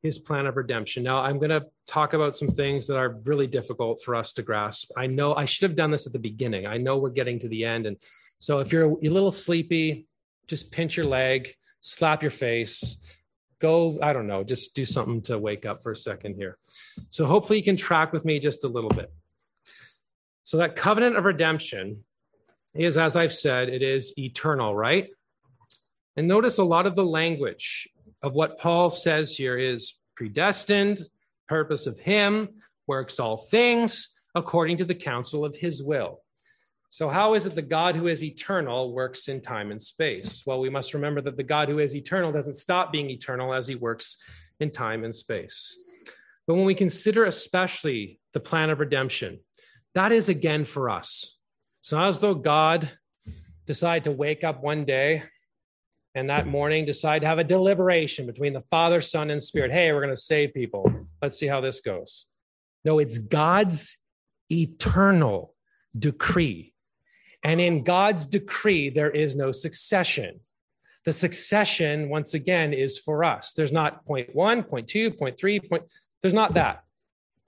his 0.02 0.18
plan 0.18 0.48
of 0.48 0.58
redemption. 0.58 1.04
Now, 1.04 1.20
I'm 1.20 1.38
going 1.38 1.52
to 1.52 1.68
talk 1.88 2.14
about 2.14 2.36
some 2.36 2.50
things 2.50 2.88
that 2.88 2.98
are 2.98 3.20
really 3.26 3.48
difficult 3.48 4.02
for 4.04 4.16
us 4.16 4.34
to 4.34 4.42
grasp. 4.42 4.92
I 4.98 5.08
know 5.08 5.36
I 5.36 5.46
should 5.46 5.70
have 5.70 5.78
done 5.78 5.92
this 5.92 6.08
at 6.08 6.14
the 6.14 6.20
beginning. 6.20 6.66
I 6.66 6.78
know 6.78 6.98
we're 6.98 7.12
getting 7.12 7.38
to 7.40 7.48
the 7.48 7.66
end. 7.66 7.86
And 7.86 7.98
so 8.40 8.60
if 8.60 8.72
you're 8.72 8.86
a 8.86 9.10
little 9.10 9.32
sleepy, 9.32 10.08
just 10.48 10.72
pinch 10.72 10.98
your 10.98 11.06
leg, 11.06 11.54
slap 11.82 12.24
your 12.24 12.32
face, 12.32 12.98
go, 13.60 14.00
I 14.02 14.12
don't 14.14 14.28
know, 14.28 14.44
just 14.44 14.74
do 14.74 14.86
something 14.86 15.22
to 15.24 15.38
wake 15.38 15.66
up 15.66 15.84
for 15.84 15.92
a 15.92 15.96
second 15.96 16.36
here. 16.36 16.58
So 17.12 17.26
hopefully 17.26 17.60
you 17.60 17.64
can 17.64 17.78
track 17.78 18.12
with 18.12 18.26
me 18.26 18.40
just 18.40 18.66
a 18.66 18.68
little 18.68 18.90
bit. 18.90 19.14
So 20.52 20.58
that 20.58 20.76
covenant 20.76 21.16
of 21.16 21.24
redemption 21.24 22.04
is, 22.74 22.98
as 22.98 23.16
I've 23.16 23.34
said, 23.34 23.70
it 23.70 23.82
is 23.82 24.14
eternal, 24.18 24.76
right? 24.76 25.08
And 26.18 26.28
notice 26.28 26.58
a 26.58 26.64
lot 26.66 26.86
of 26.86 26.94
the 26.94 27.06
language 27.06 27.88
of 28.22 28.36
what 28.36 28.60
Paul 28.60 28.90
says 28.90 29.34
here 29.34 29.58
is 29.58 29.94
predestined, 30.14 31.00
purpose 31.48 31.88
of 31.88 32.00
him, 32.00 32.50
works 32.86 33.18
all 33.18 33.38
things 33.38 34.10
according 34.36 34.80
to 34.80 34.84
the 34.84 34.94
counsel 34.94 35.46
of 35.46 35.56
his 35.56 35.82
will. 35.82 36.20
So, 36.90 37.08
how 37.08 37.34
is 37.34 37.46
it 37.46 37.56
the 37.56 37.62
God 37.62 37.96
who 37.96 38.08
is 38.08 38.22
eternal 38.22 38.94
works 38.94 39.30
in 39.30 39.40
time 39.40 39.72
and 39.72 39.82
space? 39.82 40.44
Well, 40.46 40.60
we 40.60 40.70
must 40.70 40.94
remember 40.94 41.22
that 41.22 41.38
the 41.38 41.44
God 41.44 41.70
who 41.70 41.80
is 41.80 41.96
eternal 41.96 42.34
doesn't 42.34 42.56
stop 42.56 42.92
being 42.92 43.10
eternal 43.10 43.54
as 43.54 43.68
he 43.68 43.76
works 43.76 44.18
in 44.60 44.70
time 44.70 45.06
and 45.06 45.16
space. 45.16 45.74
But 46.46 46.56
when 46.56 46.66
we 46.66 46.76
consider 46.76 47.24
especially 47.24 48.20
the 48.34 48.42
plan 48.42 48.70
of 48.70 48.82
redemption, 48.82 49.40
that 49.96 50.12
is 50.12 50.30
again 50.30 50.66
for 50.66 50.90
us. 50.90 51.38
It's 51.82 51.92
not 51.92 52.10
as 52.10 52.20
though 52.20 52.36
God 52.36 52.90
decided 53.66 54.04
to 54.06 54.12
wake 54.12 54.44
up 54.44 54.64
one 54.64 54.86
day 54.86 55.24
and 56.14 56.30
that 56.30 56.48
morning 56.48 56.86
decide 56.86 57.20
to 57.20 57.28
have 57.28 57.40
a 57.40 57.44
deliberation 57.44 58.26
between 58.26 58.54
the 58.54 58.62
Father, 58.62 59.02
Son, 59.02 59.30
and 59.30 59.42
Spirit. 59.42 59.72
Hey, 59.72 59.92
we're 59.92 60.02
going 60.02 60.14
to 60.14 60.22
save 60.22 60.54
people. 60.54 61.08
Let's 61.22 61.38
see 61.38 61.48
how 61.48 61.62
this 61.62 61.80
goes. 61.80 62.26
No, 62.84 63.00
it's 63.00 63.18
God's 63.18 63.98
eternal 64.52 65.56
decree. 65.98 66.74
And 67.44 67.62
in 67.62 67.84
God's 67.84 68.26
decree, 68.26 68.90
there 68.90 69.10
is 69.10 69.36
no 69.36 69.52
succession. 69.52 70.42
The 71.06 71.14
succession, 71.14 72.10
once 72.10 72.34
again, 72.34 72.74
is 72.74 73.00
for 73.00 73.24
us. 73.24 73.54
There's 73.54 73.72
not 73.72 74.06
point 74.06 74.36
one, 74.36 74.64
point 74.64 74.88
two, 74.88 75.12
point 75.12 75.38
three, 75.38 75.60
point. 75.60 75.84
There's 76.22 76.34
not 76.34 76.54
that. 76.56 76.84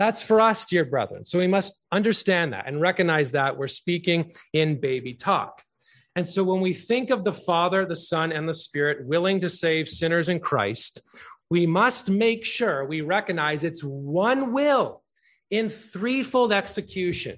That's 0.03 0.21
for 0.21 0.41
us, 0.41 0.65
dear 0.65 0.83
brethren. 0.83 1.23
So 1.23 1.39
we 1.39 1.47
must 1.47 1.81
understand 1.89 2.51
that 2.51 2.67
and 2.67 2.81
recognize 2.81 3.31
that 3.31 3.55
we're 3.55 3.69
speaking 3.69 4.33
in 4.51 4.81
baby 4.81 5.13
talk. 5.13 5.61
And 6.17 6.27
so 6.27 6.43
when 6.43 6.59
we 6.59 6.73
think 6.73 7.09
of 7.09 7.23
the 7.23 7.31
Father, 7.31 7.85
the 7.85 7.95
Son, 7.95 8.33
and 8.33 8.47
the 8.47 8.53
Spirit 8.53 9.07
willing 9.07 9.39
to 9.39 9.49
save 9.49 9.87
sinners 9.87 10.27
in 10.27 10.41
Christ, 10.41 11.01
we 11.49 11.65
must 11.65 12.09
make 12.09 12.43
sure 12.43 12.83
we 12.85 12.99
recognize 12.99 13.63
it's 13.63 13.81
one 13.81 14.51
will 14.51 15.03
in 15.49 15.69
threefold 15.69 16.51
execution. 16.51 17.37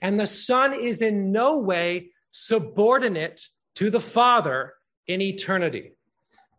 And 0.00 0.18
the 0.18 0.26
Son 0.26 0.72
is 0.72 1.02
in 1.02 1.32
no 1.32 1.60
way 1.60 2.12
subordinate 2.30 3.42
to 3.74 3.90
the 3.90 4.00
Father 4.00 4.72
in 5.06 5.20
eternity. 5.20 5.98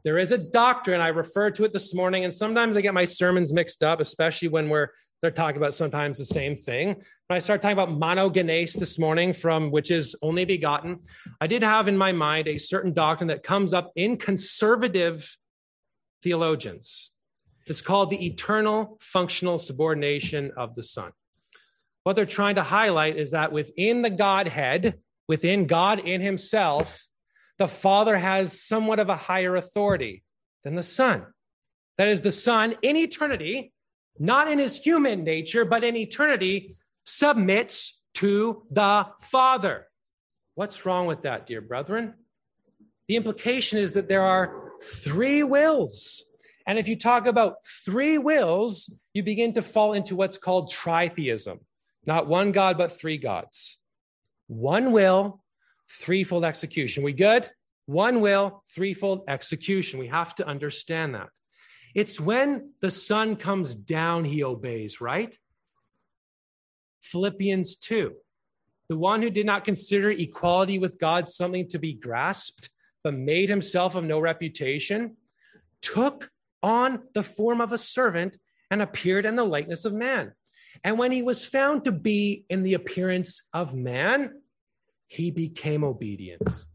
There 0.03 0.19
is 0.19 0.31
a 0.31 0.37
doctrine, 0.37 1.01
I 1.01 1.07
referred 1.07 1.55
to 1.55 1.63
it 1.63 1.73
this 1.73 1.95
morning, 1.95 2.25
and 2.25 2.31
sometimes 2.31 2.77
I 2.77 2.81
get 2.81 2.93
my 2.93 3.05
sermons 3.05 3.55
mixed 3.55 3.81
up, 3.81 3.99
especially 3.99 4.49
when 4.49 4.69
we're 4.69 4.89
they're 5.21 5.31
talking 5.31 5.57
about 5.57 5.73
sometimes 5.73 6.17
the 6.17 6.25
same 6.25 6.55
thing. 6.55 6.87
When 6.87 7.35
I 7.35 7.39
started 7.39 7.61
talking 7.61 7.77
about 7.77 7.89
monogenes 7.89 8.77
this 8.77 8.99
morning, 8.99 9.33
from 9.33 9.71
which 9.71 9.89
is 9.89 10.15
only 10.21 10.45
begotten, 10.45 10.99
I 11.41 11.47
did 11.47 11.63
have 11.63 11.87
in 11.87 11.97
my 11.97 12.11
mind 12.11 12.47
a 12.47 12.57
certain 12.57 12.93
doctrine 12.93 13.27
that 13.27 13.43
comes 13.43 13.73
up 13.73 13.91
in 13.95 14.17
conservative 14.17 15.37
theologians. 16.21 17.11
It's 17.65 17.81
called 17.81 18.09
the 18.09 18.25
eternal 18.25 18.97
functional 19.01 19.57
subordination 19.57 20.51
of 20.55 20.75
the 20.75 20.83
Son. 20.83 21.11
What 22.03 22.15
they're 22.15 22.27
trying 22.27 22.55
to 22.55 22.63
highlight 22.63 23.17
is 23.17 23.31
that 23.31 23.51
within 23.51 24.03
the 24.03 24.11
Godhead, 24.11 24.99
within 25.27 25.65
God 25.65 25.99
in 25.99 26.21
Himself, 26.21 27.03
the 27.57 27.67
Father 27.67 28.17
has 28.17 28.61
somewhat 28.61 28.99
of 28.99 29.09
a 29.09 29.15
higher 29.15 29.55
authority 29.55 30.23
than 30.63 30.75
the 30.75 30.83
Son. 30.83 31.25
That 31.97 32.09
is, 32.09 32.21
the 32.21 32.31
Son 32.31 32.75
in 32.81 32.95
eternity 32.95 33.71
not 34.17 34.49
in 34.49 34.59
his 34.59 34.77
human 34.77 35.23
nature, 35.23 35.65
but 35.65 35.83
in 35.83 35.95
eternity, 35.95 36.75
submits 37.03 38.01
to 38.15 38.63
the 38.71 39.07
Father. 39.19 39.87
What's 40.55 40.85
wrong 40.85 41.05
with 41.05 41.23
that, 41.23 41.45
dear 41.45 41.61
brethren? 41.61 42.13
The 43.07 43.17
implication 43.17 43.79
is 43.79 43.93
that 43.93 44.07
there 44.07 44.23
are 44.23 44.71
three 44.81 45.43
wills. 45.43 46.23
And 46.65 46.79
if 46.79 46.87
you 46.87 46.95
talk 46.95 47.27
about 47.27 47.57
three 47.85 48.17
wills, 48.17 48.91
you 49.13 49.21
begin 49.21 49.53
to 49.53 49.61
fall 49.61 49.93
into 49.93 50.15
what's 50.15 50.37
called 50.37 50.71
tritheism 50.71 51.59
not 52.05 52.27
one 52.27 52.51
God, 52.51 52.77
but 52.77 52.91
three 52.91 53.17
gods. 53.17 53.77
One 54.47 54.91
will, 54.91 55.43
threefold 55.89 56.45
execution. 56.45 57.03
We 57.03 57.13
good? 57.13 57.49
One 57.87 58.21
will, 58.21 58.63
threefold 58.73 59.23
execution. 59.27 59.99
We 59.99 60.07
have 60.07 60.35
to 60.35 60.47
understand 60.47 61.15
that. 61.15 61.29
It's 61.95 62.19
when 62.19 62.73
the 62.81 62.91
Son 62.91 63.37
comes 63.37 63.73
down, 63.73 64.25
he 64.25 64.43
obeys, 64.43 64.99
right? 64.99 65.35
Philippians 67.01 67.77
2. 67.77 68.13
The 68.89 68.97
one 68.97 69.21
who 69.21 69.29
did 69.29 69.45
not 69.45 69.63
consider 69.63 70.11
equality 70.11 70.77
with 70.77 70.99
God 70.99 71.29
something 71.29 71.69
to 71.69 71.79
be 71.79 71.93
grasped, 71.93 72.69
but 73.01 73.13
made 73.13 73.47
himself 73.47 73.95
of 73.95 74.03
no 74.03 74.19
reputation, 74.19 75.15
took 75.81 76.27
on 76.61 77.01
the 77.13 77.23
form 77.23 77.61
of 77.61 77.71
a 77.71 77.77
servant 77.77 78.37
and 78.69 78.81
appeared 78.81 79.25
in 79.25 79.35
the 79.35 79.45
likeness 79.45 79.85
of 79.85 79.93
man. 79.93 80.33
And 80.83 80.99
when 80.99 81.13
he 81.13 81.23
was 81.23 81.45
found 81.45 81.85
to 81.85 81.93
be 81.93 82.43
in 82.49 82.63
the 82.63 82.73
appearance 82.73 83.41
of 83.53 83.73
man, 83.73 84.41
he 85.07 85.31
became 85.31 85.85
obedient 85.85 86.65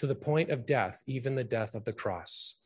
to 0.00 0.08
the 0.08 0.16
point 0.16 0.50
of 0.50 0.66
death, 0.66 1.00
even 1.06 1.36
the 1.36 1.44
death 1.44 1.76
of 1.76 1.84
the 1.84 1.92
cross 1.92 2.56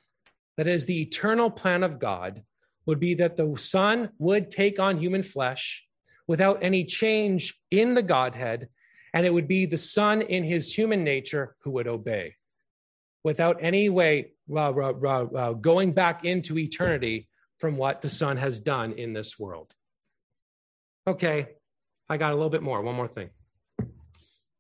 that 0.59 0.67
is 0.67 0.85
the 0.85 1.01
eternal 1.01 1.51
plan 1.51 1.85
of 1.85 2.01
God 2.01 2.43
would 2.85 2.99
be 2.99 3.15
that 3.15 3.37
the 3.37 3.55
Son 3.57 4.11
would 4.19 4.51
take 4.51 4.81
on 4.81 4.99
human 4.99 5.23
flesh 5.23 5.87
without 6.27 6.59
any 6.63 6.85
change 6.85 7.55
in 7.71 7.95
the 7.95 8.03
Godhead, 8.03 8.69
and 9.15 9.25
it 9.25 9.33
would 9.33 9.47
be 9.47 9.65
the 9.65 9.79
Son 9.79 10.21
in 10.21 10.43
his 10.43 10.75
human 10.75 11.05
nature 11.05 11.55
who 11.63 11.71
would 11.71 11.87
obey 11.87 12.35
without 13.23 13.59
any 13.61 13.89
way 13.89 14.33
uh, 14.53 14.73
uh, 14.73 14.93
uh, 14.93 15.53
going 15.53 15.93
back 15.93 16.25
into 16.25 16.59
eternity 16.59 17.29
from 17.59 17.77
what 17.77 18.03
the 18.03 18.09
Son 18.09 18.37
has 18.37 18.59
done 18.59 18.93
in 18.93 19.13
this 19.13 19.39
world. 19.39 19.73
Okay, 21.07 21.49
I 22.09 22.17
got 22.17 22.33
a 22.33 22.35
little 22.35 22.51
bit 22.51 22.63
more. 22.63 22.83
One 22.83 22.97
more 22.97 23.09
thing. 23.09 23.31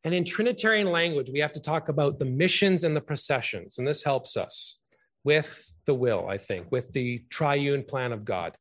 And 0.04 0.14
in 0.14 0.24
Trinitarian 0.24 0.92
language, 0.92 1.28
we 1.28 1.40
have 1.40 1.52
to 1.54 1.60
talk 1.60 1.88
about 1.88 2.20
the 2.20 2.24
missions 2.24 2.84
and 2.84 2.94
the 2.94 3.00
processions, 3.00 3.78
and 3.78 3.88
this 3.88 4.04
helps 4.04 4.36
us 4.36 4.78
with 5.24 5.72
the 5.88 5.94
will, 5.94 6.28
I 6.28 6.36
think, 6.36 6.70
with 6.70 6.92
the 6.92 7.24
triune 7.30 7.82
plan 7.82 8.12
of 8.12 8.26
God. 8.26 8.54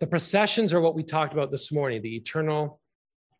The 0.00 0.08
processions 0.08 0.74
are 0.74 0.80
what 0.80 0.96
we 0.96 1.04
talked 1.04 1.32
about 1.32 1.52
this 1.52 1.72
morning, 1.72 2.02
the 2.02 2.16
eternal 2.16 2.80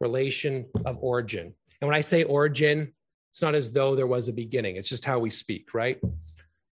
relation 0.00 0.66
of 0.86 0.98
origin. 1.00 1.52
And 1.80 1.88
when 1.88 1.96
I 1.96 2.00
say 2.00 2.22
origin, 2.22 2.92
it's 3.32 3.42
not 3.42 3.56
as 3.56 3.72
though 3.72 3.96
there 3.96 4.06
was 4.06 4.28
a 4.28 4.32
beginning, 4.32 4.76
it's 4.76 4.88
just 4.88 5.04
how 5.04 5.18
we 5.18 5.30
speak, 5.30 5.74
right? 5.74 6.00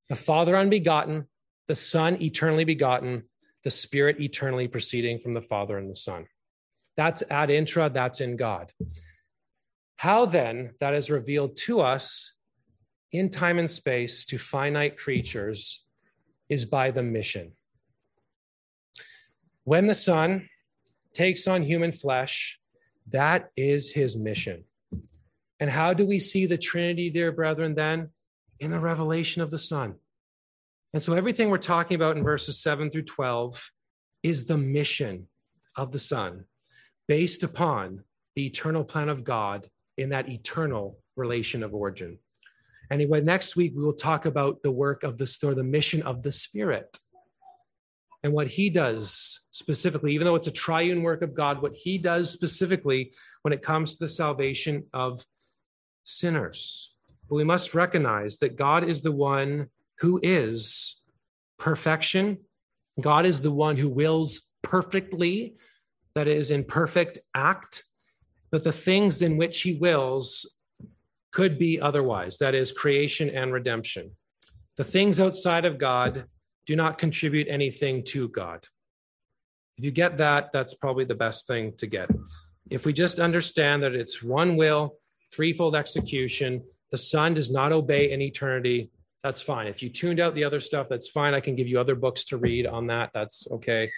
The 0.08 0.14
Father 0.14 0.56
unbegotten, 0.56 1.26
the 1.66 1.74
Son 1.74 2.22
eternally 2.22 2.64
begotten, 2.64 3.24
the 3.64 3.70
Spirit 3.70 4.20
eternally 4.20 4.68
proceeding 4.68 5.18
from 5.18 5.34
the 5.34 5.42
Father 5.42 5.76
and 5.76 5.90
the 5.90 5.96
Son. 5.96 6.26
That's 6.96 7.24
ad 7.30 7.50
intra, 7.50 7.90
that's 7.90 8.20
in 8.20 8.36
God. 8.36 8.72
How 9.96 10.24
then 10.24 10.70
that 10.78 10.94
is 10.94 11.10
revealed 11.10 11.56
to 11.64 11.80
us 11.80 12.32
in 13.10 13.28
time 13.28 13.58
and 13.58 13.68
space 13.68 14.24
to 14.26 14.38
finite 14.38 14.96
creatures 14.96 15.84
is 16.48 16.64
by 16.64 16.90
the 16.90 17.02
mission. 17.02 17.52
When 19.64 19.86
the 19.86 19.94
Son 19.94 20.48
takes 21.12 21.46
on 21.46 21.62
human 21.62 21.92
flesh, 21.92 22.58
that 23.10 23.50
is 23.56 23.92
his 23.92 24.16
mission. 24.16 24.64
And 25.60 25.70
how 25.70 25.92
do 25.92 26.06
we 26.06 26.18
see 26.18 26.46
the 26.46 26.58
Trinity, 26.58 27.10
dear 27.10 27.32
brethren, 27.32 27.74
then? 27.74 28.10
In 28.60 28.70
the 28.70 28.80
revelation 28.80 29.42
of 29.42 29.50
the 29.50 29.58
Son. 29.58 29.96
And 30.94 31.02
so 31.02 31.12
everything 31.12 31.50
we're 31.50 31.58
talking 31.58 31.94
about 31.94 32.16
in 32.16 32.24
verses 32.24 32.62
7 32.62 32.90
through 32.90 33.02
12 33.02 33.70
is 34.22 34.46
the 34.46 34.58
mission 34.58 35.28
of 35.76 35.92
the 35.92 35.98
Son 35.98 36.44
based 37.06 37.42
upon 37.42 38.04
the 38.34 38.46
eternal 38.46 38.84
plan 38.84 39.08
of 39.08 39.24
God 39.24 39.66
in 39.96 40.10
that 40.10 40.28
eternal 40.28 40.98
relation 41.16 41.62
of 41.62 41.74
origin. 41.74 42.18
Anyway, 42.90 43.20
next 43.20 43.56
week 43.56 43.72
we 43.76 43.82
will 43.82 43.92
talk 43.92 44.24
about 44.24 44.62
the 44.62 44.70
work 44.70 45.02
of 45.02 45.18
the 45.18 45.26
store, 45.26 45.54
the 45.54 45.62
mission 45.62 46.02
of 46.02 46.22
the 46.22 46.32
Spirit, 46.32 46.98
and 48.22 48.32
what 48.32 48.48
He 48.48 48.70
does 48.70 49.46
specifically, 49.50 50.14
even 50.14 50.24
though 50.24 50.34
it's 50.34 50.46
a 50.46 50.52
triune 50.52 51.02
work 51.02 51.22
of 51.22 51.34
God, 51.34 51.60
what 51.60 51.74
He 51.74 51.98
does 51.98 52.30
specifically 52.30 53.12
when 53.42 53.52
it 53.52 53.62
comes 53.62 53.92
to 53.92 53.98
the 54.00 54.08
salvation 54.08 54.84
of 54.94 55.24
sinners. 56.04 56.94
But 57.28 57.36
we 57.36 57.44
must 57.44 57.74
recognize 57.74 58.38
that 58.38 58.56
God 58.56 58.88
is 58.88 59.02
the 59.02 59.12
one 59.12 59.68
who 59.98 60.18
is 60.22 61.02
perfection, 61.58 62.38
God 63.00 63.26
is 63.26 63.42
the 63.42 63.52
one 63.52 63.76
who 63.76 63.88
wills 63.88 64.48
perfectly, 64.62 65.56
that 66.14 66.26
is, 66.26 66.50
in 66.50 66.64
perfect 66.64 67.18
act, 67.34 67.84
but 68.50 68.64
the 68.64 68.72
things 68.72 69.22
in 69.22 69.36
which 69.36 69.62
he 69.62 69.74
wills 69.74 70.57
could 71.32 71.58
be 71.58 71.80
otherwise, 71.80 72.38
that 72.38 72.54
is, 72.54 72.72
creation 72.72 73.30
and 73.30 73.52
redemption. 73.52 74.16
The 74.76 74.84
things 74.84 75.20
outside 75.20 75.64
of 75.64 75.78
God 75.78 76.24
do 76.66 76.76
not 76.76 76.98
contribute 76.98 77.48
anything 77.48 78.04
to 78.04 78.28
God. 78.28 78.66
If 79.76 79.84
you 79.84 79.90
get 79.90 80.18
that, 80.18 80.52
that's 80.52 80.74
probably 80.74 81.04
the 81.04 81.14
best 81.14 81.46
thing 81.46 81.72
to 81.78 81.86
get. 81.86 82.10
If 82.70 82.84
we 82.84 82.92
just 82.92 83.20
understand 83.20 83.82
that 83.82 83.94
it's 83.94 84.22
one 84.22 84.56
will, 84.56 84.96
threefold 85.32 85.74
execution, 85.74 86.62
the 86.90 86.98
Son 86.98 87.34
does 87.34 87.50
not 87.50 87.72
obey 87.72 88.10
in 88.10 88.20
eternity, 88.20 88.90
that's 89.22 89.40
fine. 89.40 89.66
If 89.66 89.82
you 89.82 89.88
tuned 89.88 90.20
out 90.20 90.34
the 90.34 90.44
other 90.44 90.60
stuff, 90.60 90.86
that's 90.88 91.08
fine. 91.08 91.34
I 91.34 91.40
can 91.40 91.56
give 91.56 91.66
you 91.66 91.80
other 91.80 91.94
books 91.94 92.24
to 92.26 92.36
read 92.36 92.66
on 92.66 92.86
that. 92.86 93.10
That's 93.12 93.46
okay. 93.50 93.90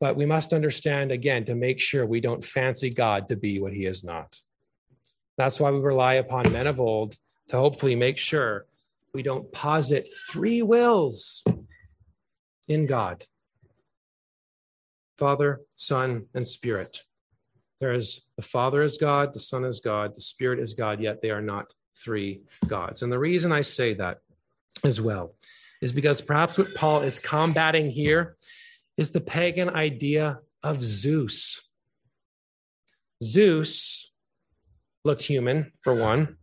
But 0.00 0.16
we 0.16 0.24
must 0.24 0.54
understand 0.54 1.12
again 1.12 1.44
to 1.44 1.54
make 1.54 1.78
sure 1.78 2.06
we 2.06 2.20
don't 2.20 2.42
fancy 2.42 2.88
God 2.88 3.28
to 3.28 3.36
be 3.36 3.60
what 3.60 3.74
he 3.74 3.84
is 3.84 4.02
not. 4.02 4.40
That's 5.40 5.58
why 5.58 5.70
we 5.70 5.78
rely 5.78 6.14
upon 6.14 6.52
men 6.52 6.66
of 6.66 6.80
old 6.80 7.16
to 7.48 7.56
hopefully 7.56 7.94
make 7.94 8.18
sure 8.18 8.66
we 9.14 9.22
don't 9.22 9.50
posit 9.50 10.06
three 10.30 10.60
wills 10.60 11.42
in 12.68 12.84
God 12.84 13.24
Father, 15.16 15.62
Son, 15.76 16.26
and 16.34 16.46
Spirit. 16.46 17.04
There 17.78 17.94
is 17.94 18.28
the 18.36 18.42
Father 18.42 18.82
is 18.82 18.98
God, 18.98 19.32
the 19.32 19.40
Son 19.40 19.64
is 19.64 19.80
God, 19.80 20.14
the 20.14 20.20
Spirit 20.20 20.58
is 20.58 20.74
God, 20.74 21.00
yet 21.00 21.22
they 21.22 21.30
are 21.30 21.40
not 21.40 21.72
three 21.96 22.42
gods. 22.66 23.00
And 23.00 23.10
the 23.10 23.18
reason 23.18 23.50
I 23.50 23.62
say 23.62 23.94
that 23.94 24.18
as 24.84 25.00
well 25.00 25.36
is 25.80 25.90
because 25.90 26.20
perhaps 26.20 26.58
what 26.58 26.74
Paul 26.74 27.00
is 27.00 27.18
combating 27.18 27.88
here 27.88 28.36
is 28.98 29.12
the 29.12 29.22
pagan 29.22 29.70
idea 29.70 30.40
of 30.62 30.82
Zeus. 30.82 31.62
Zeus 33.22 34.09
looked 35.04 35.22
human, 35.22 35.72
for 35.80 35.94
one. 35.94 36.36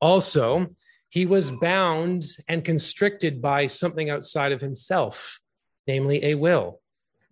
Also, 0.00 0.68
he 1.08 1.26
was 1.26 1.50
bound 1.50 2.24
and 2.48 2.64
constricted 2.64 3.40
by 3.40 3.66
something 3.66 4.10
outside 4.10 4.52
of 4.52 4.60
himself, 4.60 5.38
namely 5.86 6.24
a 6.24 6.34
will. 6.34 6.80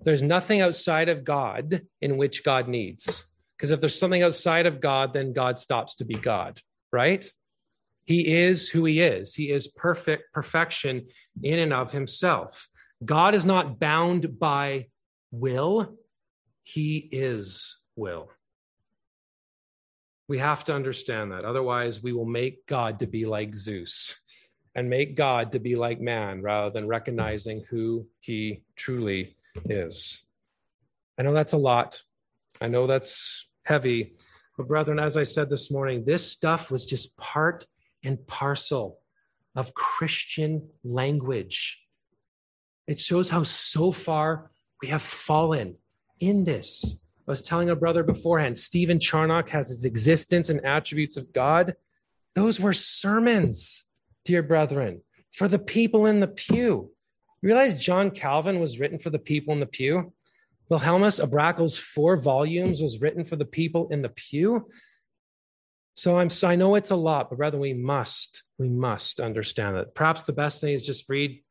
There's 0.01 0.23
nothing 0.23 0.61
outside 0.61 1.09
of 1.09 1.25
God 1.25 1.83
in 2.01 2.17
which 2.17 2.45
God 2.45 2.69
needs. 2.69 3.25
Because 3.57 3.71
if 3.71 3.81
there's 3.81 3.99
something 3.99 4.23
outside 4.23 4.67
of 4.67 4.81
God, 4.81 5.13
then 5.13 5.33
God 5.33 5.59
stops 5.59 5.97
to 5.97 6.05
be 6.05 6.15
God, 6.15 6.61
right? 6.93 7.25
He 8.05 8.35
is 8.35 8.69
who 8.69 8.85
he 8.85 9.01
is. 9.01 9.35
He 9.35 9.51
is 9.51 9.69
perfect, 9.69 10.33
perfection 10.33 11.07
in 11.43 11.59
and 11.61 11.73
of 11.73 11.93
himself. 11.93 12.69
God 13.05 13.35
is 13.35 13.47
not 13.47 13.79
bound 13.79 14.39
by 14.39 14.87
will, 15.31 15.97
he 16.63 16.97
is 17.11 17.81
will. 17.97 18.31
We 20.33 20.39
have 20.39 20.65
to 20.65 20.75
understand 20.75 21.31
that. 21.33 21.45
Otherwise, 21.45 22.03
we 22.03 22.15
will 22.15 22.25
make 22.25 22.67
God 22.67 23.01
to 23.01 23.07
be 23.07 23.27
like 23.27 23.55
Zeus 23.55 24.19
and 24.75 24.89
make 24.89 25.15
God 25.15 25.53
to 25.53 25.59
be 25.59 25.77
like 25.77 26.01
man 26.01 26.41
rather 26.41 26.71
than 26.71 26.89
recognizing 26.89 27.67
who 27.69 28.07
he 28.21 28.65
truly 28.75 29.37
is. 29.67 30.25
I 31.19 31.23
know 31.23 31.35
that's 31.35 31.53
a 31.53 31.59
lot. 31.59 32.01
I 32.63 32.69
know 32.69 32.87
that's 32.87 33.47
heavy. 33.67 34.15
But, 34.57 34.69
brethren, 34.69 34.99
as 34.99 35.19
I 35.19 35.25
said 35.25 35.51
this 35.51 35.71
morning, 35.71 36.03
this 36.07 36.33
stuff 36.33 36.71
was 36.71 36.87
just 36.87 37.15
part 37.19 37.67
and 38.03 38.27
parcel 38.27 39.01
of 39.55 39.75
Christian 39.75 40.67
language. 40.83 41.85
It 42.87 42.99
shows 42.99 43.29
how 43.29 43.43
so 43.43 43.93
far 43.93 44.51
we 44.81 44.89
have 44.89 45.03
fallen 45.03 45.77
in 46.21 46.45
this. 46.45 47.02
I 47.27 47.31
was 47.31 47.43
telling 47.43 47.71
a 47.71 47.77
brother 47.77 48.03
beforehand, 48.03 48.59
Stephen 48.59 48.99
Charnock 48.99 49.49
has 49.51 49.69
his 49.69 49.85
existence 49.85 50.51
and 50.51 50.65
attributes 50.65 51.17
of 51.17 51.33
God. 51.33 51.75
Those 52.35 52.59
were 52.59 52.73
sermons, 52.73 53.85
dear 54.25 54.43
brethren, 54.43 55.03
for 55.33 55.47
the 55.47 55.59
people 55.59 56.07
in 56.07 56.19
the 56.19 56.29
pew. 56.29 56.91
You 57.41 57.47
realize 57.47 57.81
John 57.81 58.11
Calvin 58.11 58.59
was 58.59 58.81
written 58.81 58.99
for 58.99 59.11
the 59.11 59.19
people 59.19 59.53
in 59.53 59.61
the 59.61 59.67
pew? 59.67 60.13
Wilhelmus 60.69 61.21
à 61.21 61.31
Brakel's 61.31 61.79
four 61.79 62.17
volumes 62.17 62.83
was 62.83 63.01
written 63.01 63.25
for 63.25 63.37
the 63.37 63.45
people 63.45 63.89
in 63.91 64.03
the 64.03 64.09
pew. 64.09 64.69
So 65.95 66.17
I'm 66.19 66.31
so 66.31 66.49
I 66.49 66.57
know 66.57 66.75
it's 66.75 66.91
a 66.91 66.97
lot, 66.97 67.29
but 67.29 67.39
rather 67.39 67.59
we 67.59 67.75
must, 67.75 68.43
we 68.59 68.69
must 68.69 69.21
understand 69.21 69.77
that. 69.77 69.95
Perhaps 69.95 70.25
the 70.25 70.33
best 70.33 70.61
thing 70.61 70.73
is 70.73 70.87
just 70.87 71.09
read 71.09 71.43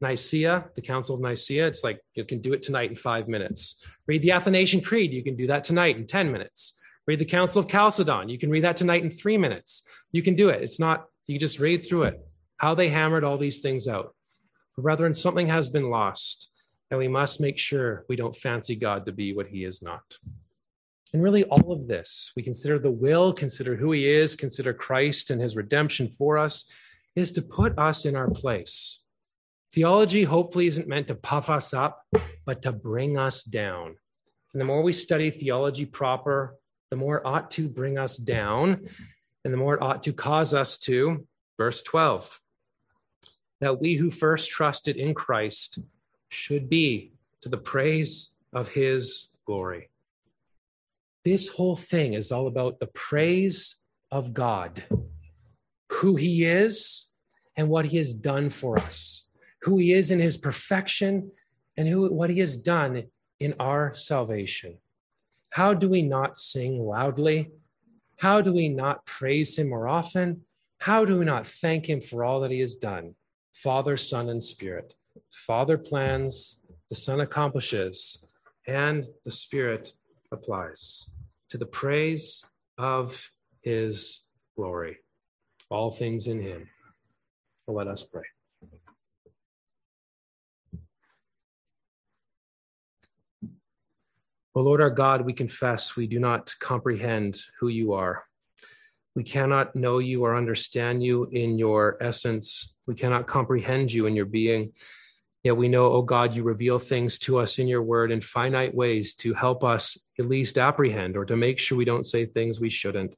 Nicaea, 0.00 0.66
the 0.74 0.82
Council 0.82 1.14
of 1.14 1.20
Nicaea. 1.20 1.66
It's 1.66 1.82
like 1.82 2.00
you 2.14 2.24
can 2.24 2.40
do 2.40 2.52
it 2.52 2.62
tonight 2.62 2.90
in 2.90 2.96
five 2.96 3.28
minutes. 3.28 3.82
Read 4.06 4.22
the 4.22 4.32
Athanasian 4.32 4.80
Creed. 4.80 5.12
You 5.12 5.24
can 5.24 5.36
do 5.36 5.46
that 5.48 5.64
tonight 5.64 5.96
in 5.96 6.06
10 6.06 6.30
minutes. 6.30 6.80
Read 7.06 7.18
the 7.18 7.24
Council 7.24 7.60
of 7.60 7.68
Chalcedon. 7.68 8.28
You 8.28 8.38
can 8.38 8.50
read 8.50 8.64
that 8.64 8.76
tonight 8.76 9.02
in 9.02 9.10
three 9.10 9.38
minutes. 9.38 9.82
You 10.12 10.22
can 10.22 10.34
do 10.34 10.50
it. 10.50 10.62
It's 10.62 10.78
not, 10.78 11.06
you 11.26 11.38
just 11.38 11.58
read 11.58 11.84
through 11.84 12.04
it, 12.04 12.20
how 12.58 12.74
they 12.74 12.88
hammered 12.88 13.24
all 13.24 13.38
these 13.38 13.60
things 13.60 13.88
out. 13.88 14.14
Brethren, 14.76 15.14
something 15.14 15.48
has 15.48 15.68
been 15.68 15.90
lost, 15.90 16.50
and 16.90 16.98
we 16.98 17.08
must 17.08 17.40
make 17.40 17.58
sure 17.58 18.04
we 18.08 18.16
don't 18.16 18.36
fancy 18.36 18.76
God 18.76 19.06
to 19.06 19.12
be 19.12 19.34
what 19.34 19.48
he 19.48 19.64
is 19.64 19.82
not. 19.82 20.18
And 21.12 21.22
really, 21.22 21.44
all 21.44 21.72
of 21.72 21.86
this, 21.86 22.32
we 22.36 22.42
consider 22.42 22.78
the 22.78 22.90
will, 22.90 23.32
consider 23.32 23.74
who 23.74 23.92
he 23.92 24.06
is, 24.06 24.36
consider 24.36 24.74
Christ 24.74 25.30
and 25.30 25.40
his 25.40 25.56
redemption 25.56 26.08
for 26.08 26.36
us, 26.36 26.70
is 27.16 27.32
to 27.32 27.42
put 27.42 27.78
us 27.78 28.04
in 28.04 28.14
our 28.14 28.30
place. 28.30 29.00
Theology 29.72 30.24
hopefully 30.24 30.66
isn't 30.66 30.88
meant 30.88 31.08
to 31.08 31.14
puff 31.14 31.50
us 31.50 31.74
up, 31.74 32.04
but 32.46 32.62
to 32.62 32.72
bring 32.72 33.18
us 33.18 33.44
down. 33.44 33.96
And 34.52 34.60
the 34.60 34.64
more 34.64 34.82
we 34.82 34.92
study 34.92 35.30
theology 35.30 35.84
proper, 35.84 36.56
the 36.90 36.96
more 36.96 37.18
it 37.18 37.26
ought 37.26 37.50
to 37.52 37.68
bring 37.68 37.98
us 37.98 38.16
down, 38.16 38.88
and 39.44 39.52
the 39.52 39.58
more 39.58 39.74
it 39.74 39.82
ought 39.82 40.02
to 40.04 40.12
cause 40.12 40.54
us 40.54 40.78
to, 40.78 41.26
verse 41.58 41.82
12, 41.82 42.40
that 43.60 43.80
we 43.80 43.94
who 43.94 44.10
first 44.10 44.50
trusted 44.50 44.96
in 44.96 45.14
Christ 45.14 45.80
should 46.30 46.68
be 46.68 47.12
to 47.42 47.48
the 47.48 47.58
praise 47.58 48.30
of 48.52 48.68
his 48.68 49.28
glory. 49.46 49.90
This 51.24 51.48
whole 51.48 51.76
thing 51.76 52.14
is 52.14 52.32
all 52.32 52.46
about 52.46 52.80
the 52.80 52.86
praise 52.86 53.76
of 54.10 54.32
God, 54.32 54.82
who 55.92 56.16
He 56.16 56.44
is 56.44 57.06
and 57.56 57.68
what 57.68 57.86
He 57.86 57.98
has 57.98 58.14
done 58.14 58.50
for 58.50 58.78
us, 58.78 59.24
who 59.68 59.78
He 59.78 59.92
is 59.92 60.10
in 60.10 60.18
His 60.18 60.36
perfection 60.36 61.30
and 61.76 61.86
who, 61.86 62.12
what 62.12 62.30
He 62.30 62.40
has 62.40 62.56
done 62.56 63.04
in 63.38 63.54
our 63.60 63.94
salvation. 63.94 64.78
How 65.50 65.74
do 65.74 65.88
we 65.88 66.02
not 66.02 66.36
sing 66.36 66.80
loudly? 66.80 67.50
How 68.16 68.40
do 68.40 68.52
we 68.52 68.68
not 68.68 69.06
praise 69.06 69.58
Him 69.58 69.68
more 69.68 69.88
often? 69.88 70.42
How 70.78 71.04
do 71.04 71.18
we 71.18 71.24
not 71.24 71.46
thank 71.46 71.86
Him 71.88 72.00
for 72.00 72.24
all 72.24 72.40
that 72.40 72.50
He 72.50 72.60
has 72.60 72.76
done? 72.76 73.14
Father, 73.52 73.96
Son, 73.96 74.28
and 74.28 74.42
Spirit. 74.42 74.94
Father 75.32 75.76
plans, 75.76 76.60
the 76.88 76.94
Son 76.94 77.20
accomplishes, 77.20 78.24
and 78.66 79.06
the 79.24 79.30
Spirit 79.30 79.92
applies 80.30 81.10
to 81.50 81.58
the 81.58 81.66
praise 81.66 82.44
of 82.76 83.30
his 83.62 84.24
glory. 84.56 84.98
All 85.70 85.90
things 85.90 86.26
in 86.26 86.40
him. 86.40 86.68
So 87.58 87.72
let 87.72 87.88
us 87.88 88.02
pray. 88.02 88.24
O 94.58 94.60
Lord 94.60 94.80
our 94.80 94.90
God, 94.90 95.24
we 95.24 95.34
confess 95.34 95.94
we 95.94 96.08
do 96.08 96.18
not 96.18 96.52
comprehend 96.58 97.40
who 97.60 97.68
you 97.68 97.92
are. 97.92 98.24
We 99.14 99.22
cannot 99.22 99.76
know 99.76 100.00
you 100.00 100.24
or 100.24 100.34
understand 100.34 101.00
you 101.00 101.26
in 101.26 101.56
your 101.58 101.96
essence. 102.00 102.74
We 102.84 102.96
cannot 102.96 103.28
comprehend 103.28 103.92
you 103.92 104.06
in 104.06 104.16
your 104.16 104.26
being. 104.26 104.72
Yet 105.44 105.56
we 105.56 105.68
know, 105.68 105.92
oh 105.92 106.02
God, 106.02 106.34
you 106.34 106.42
reveal 106.42 106.80
things 106.80 107.20
to 107.20 107.38
us 107.38 107.60
in 107.60 107.68
your 107.68 107.84
word 107.84 108.10
in 108.10 108.20
finite 108.20 108.74
ways 108.74 109.14
to 109.18 109.32
help 109.32 109.62
us 109.62 109.96
at 110.18 110.26
least 110.26 110.58
apprehend 110.58 111.16
or 111.16 111.24
to 111.24 111.36
make 111.36 111.60
sure 111.60 111.78
we 111.78 111.84
don't 111.84 112.02
say 112.04 112.26
things 112.26 112.58
we 112.58 112.68
shouldn't. 112.68 113.14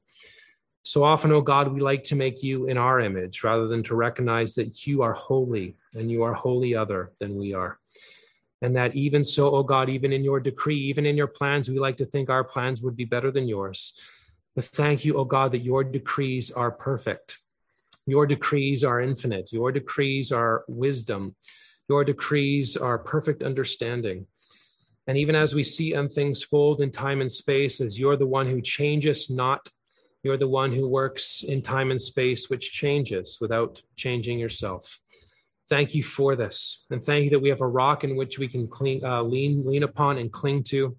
So 0.83 1.03
often, 1.03 1.31
oh 1.31 1.41
God, 1.41 1.73
we 1.73 1.79
like 1.81 2.03
to 2.03 2.15
make 2.15 2.43
you 2.43 2.67
in 2.67 2.77
our 2.77 2.99
image 2.99 3.43
rather 3.43 3.67
than 3.67 3.81
to 3.85 3.95
recognize 3.95 4.53
that 4.55 4.85
you 4.85 5.01
are 5.01 5.13
holy 5.13 5.75
and 5.95 6.11
you 6.11 6.21
are 6.21 6.35
wholly 6.35 6.75
other 6.75 7.13
than 7.19 7.35
we 7.35 7.55
are. 7.55 7.80
And 8.61 8.75
that 8.75 8.95
even 8.95 9.23
so, 9.23 9.55
oh 9.55 9.63
God, 9.63 9.89
even 9.89 10.13
in 10.13 10.23
your 10.23 10.39
decree, 10.39 10.77
even 10.77 11.05
in 11.05 11.17
your 11.17 11.27
plans, 11.27 11.69
we 11.69 11.79
like 11.79 11.97
to 11.97 12.05
think 12.05 12.29
our 12.29 12.43
plans 12.43 12.81
would 12.81 12.95
be 12.95 13.05
better 13.05 13.31
than 13.31 13.47
yours. 13.47 13.93
But 14.55 14.65
thank 14.65 15.03
you, 15.03 15.17
oh 15.17 15.25
God, 15.25 15.51
that 15.53 15.59
your 15.63 15.83
decrees 15.83 16.51
are 16.51 16.71
perfect. 16.71 17.39
Your 18.05 18.25
decrees 18.25 18.83
are 18.83 19.01
infinite. 19.01 19.51
Your 19.51 19.71
decrees 19.71 20.31
are 20.31 20.63
wisdom. 20.67 21.35
Your 21.89 22.03
decrees 22.03 22.77
are 22.77 22.97
perfect 22.97 23.43
understanding. 23.43 24.27
And 25.07 25.17
even 25.17 25.35
as 25.35 25.55
we 25.55 25.63
see 25.63 25.93
and 25.93 26.11
things 26.11 26.43
fold 26.43 26.81
in 26.81 26.91
time 26.91 27.21
and 27.21 27.31
space, 27.31 27.81
as 27.81 27.99
you're 27.99 28.17
the 28.17 28.27
one 28.27 28.47
who 28.47 28.61
changes 28.61 29.29
not, 29.29 29.67
you're 30.23 30.37
the 30.37 30.47
one 30.47 30.71
who 30.71 30.87
works 30.87 31.43
in 31.43 31.61
time 31.61 31.89
and 31.89 31.99
space, 31.99 32.49
which 32.49 32.71
changes 32.71 33.39
without 33.41 33.81
changing 33.95 34.37
yourself. 34.37 34.99
Thank 35.71 35.95
you 35.95 36.03
for 36.03 36.35
this. 36.35 36.85
And 36.91 37.01
thank 37.01 37.23
you 37.23 37.29
that 37.29 37.39
we 37.39 37.47
have 37.47 37.61
a 37.61 37.65
rock 37.65 38.03
in 38.03 38.17
which 38.17 38.37
we 38.37 38.49
can 38.49 38.67
uh, 39.01 39.23
lean, 39.23 39.65
lean 39.65 39.83
upon 39.83 40.17
and 40.17 40.29
cling 40.29 40.63
to 40.63 40.97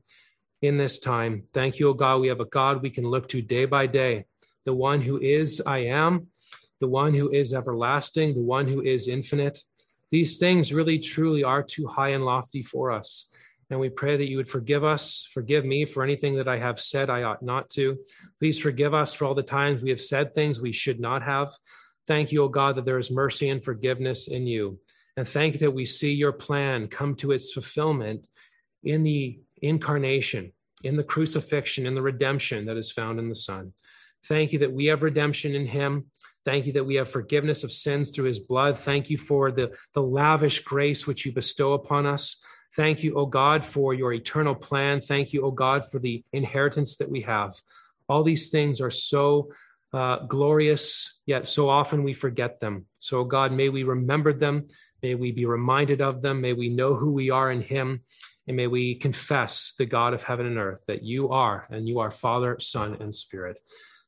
in 0.62 0.78
this 0.78 0.98
time. 0.98 1.42
Thank 1.52 1.78
you, 1.78 1.90
O 1.90 1.92
God. 1.92 2.22
We 2.22 2.28
have 2.28 2.40
a 2.40 2.46
God 2.46 2.80
we 2.80 2.88
can 2.88 3.04
look 3.04 3.28
to 3.28 3.42
day 3.42 3.66
by 3.66 3.86
day, 3.86 4.24
the 4.64 4.72
one 4.72 5.02
who 5.02 5.20
is 5.20 5.60
I 5.66 5.80
am, 5.80 6.28
the 6.80 6.88
one 6.88 7.12
who 7.12 7.30
is 7.30 7.52
everlasting, 7.52 8.32
the 8.32 8.40
one 8.40 8.66
who 8.66 8.80
is 8.80 9.08
infinite. 9.08 9.58
These 10.10 10.38
things 10.38 10.72
really, 10.72 10.98
truly 10.98 11.44
are 11.44 11.62
too 11.62 11.86
high 11.86 12.12
and 12.12 12.24
lofty 12.24 12.62
for 12.62 12.92
us. 12.92 13.26
And 13.68 13.78
we 13.78 13.90
pray 13.90 14.16
that 14.16 14.30
you 14.30 14.38
would 14.38 14.48
forgive 14.48 14.84
us, 14.84 15.28
forgive 15.34 15.66
me 15.66 15.84
for 15.84 16.02
anything 16.02 16.36
that 16.36 16.48
I 16.48 16.58
have 16.58 16.80
said 16.80 17.10
I 17.10 17.24
ought 17.24 17.42
not 17.42 17.68
to. 17.70 17.98
Please 18.38 18.58
forgive 18.58 18.94
us 18.94 19.12
for 19.12 19.26
all 19.26 19.34
the 19.34 19.42
times 19.42 19.82
we 19.82 19.90
have 19.90 20.00
said 20.00 20.32
things 20.32 20.62
we 20.62 20.72
should 20.72 20.98
not 20.98 21.22
have. 21.22 21.50
Thank 22.06 22.32
you, 22.32 22.42
O 22.42 22.48
God, 22.48 22.76
that 22.76 22.84
there 22.84 22.98
is 22.98 23.10
mercy 23.10 23.48
and 23.48 23.62
forgiveness 23.62 24.28
in 24.28 24.46
you. 24.46 24.78
And 25.16 25.28
thank 25.28 25.54
you 25.54 25.60
that 25.60 25.70
we 25.74 25.84
see 25.84 26.12
your 26.12 26.32
plan 26.32 26.88
come 26.88 27.14
to 27.16 27.32
its 27.32 27.52
fulfillment 27.52 28.26
in 28.82 29.02
the 29.02 29.38
incarnation, 29.60 30.52
in 30.82 30.96
the 30.96 31.04
crucifixion, 31.04 31.86
in 31.86 31.94
the 31.94 32.02
redemption 32.02 32.66
that 32.66 32.76
is 32.76 32.90
found 32.90 33.18
in 33.18 33.28
the 33.28 33.34
Son. 33.34 33.72
Thank 34.24 34.52
you 34.52 34.60
that 34.60 34.72
we 34.72 34.86
have 34.86 35.02
redemption 35.02 35.54
in 35.54 35.66
him. 35.66 36.06
Thank 36.44 36.66
you 36.66 36.72
that 36.72 36.84
we 36.84 36.96
have 36.96 37.08
forgiveness 37.08 37.62
of 37.62 37.70
sins 37.70 38.10
through 38.10 38.24
his 38.24 38.40
blood. 38.40 38.78
Thank 38.78 39.10
you 39.10 39.18
for 39.18 39.52
the, 39.52 39.76
the 39.94 40.02
lavish 40.02 40.60
grace 40.60 41.06
which 41.06 41.24
you 41.24 41.32
bestow 41.32 41.74
upon 41.74 42.06
us. 42.06 42.42
Thank 42.74 43.04
you, 43.04 43.14
O 43.14 43.26
God, 43.26 43.64
for 43.64 43.94
your 43.94 44.12
eternal 44.12 44.54
plan. 44.54 45.00
Thank 45.00 45.32
you, 45.32 45.42
O 45.42 45.50
God, 45.50 45.88
for 45.90 45.98
the 45.98 46.24
inheritance 46.32 46.96
that 46.96 47.10
we 47.10 47.20
have. 47.22 47.52
All 48.08 48.22
these 48.22 48.50
things 48.50 48.80
are 48.80 48.90
so 48.90 49.52
uh, 49.92 50.20
glorious, 50.26 51.20
yet 51.26 51.46
so 51.46 51.68
often 51.68 52.02
we 52.02 52.14
forget 52.14 52.60
them. 52.60 52.86
So, 52.98 53.24
God, 53.24 53.52
may 53.52 53.68
we 53.68 53.82
remember 53.82 54.32
them. 54.32 54.68
May 55.02 55.14
we 55.14 55.32
be 55.32 55.46
reminded 55.46 56.00
of 56.00 56.22
them. 56.22 56.40
May 56.40 56.52
we 56.52 56.68
know 56.68 56.94
who 56.94 57.12
we 57.12 57.30
are 57.30 57.50
in 57.50 57.60
Him. 57.60 58.02
And 58.48 58.56
may 58.56 58.66
we 58.66 58.96
confess 58.96 59.74
the 59.78 59.86
God 59.86 60.14
of 60.14 60.22
heaven 60.22 60.46
and 60.46 60.58
earth 60.58 60.82
that 60.88 61.02
you 61.02 61.28
are, 61.30 61.66
and 61.70 61.88
you 61.88 62.00
are 62.00 62.10
Father, 62.10 62.58
Son, 62.58 62.96
and 63.00 63.14
Spirit. 63.14 63.58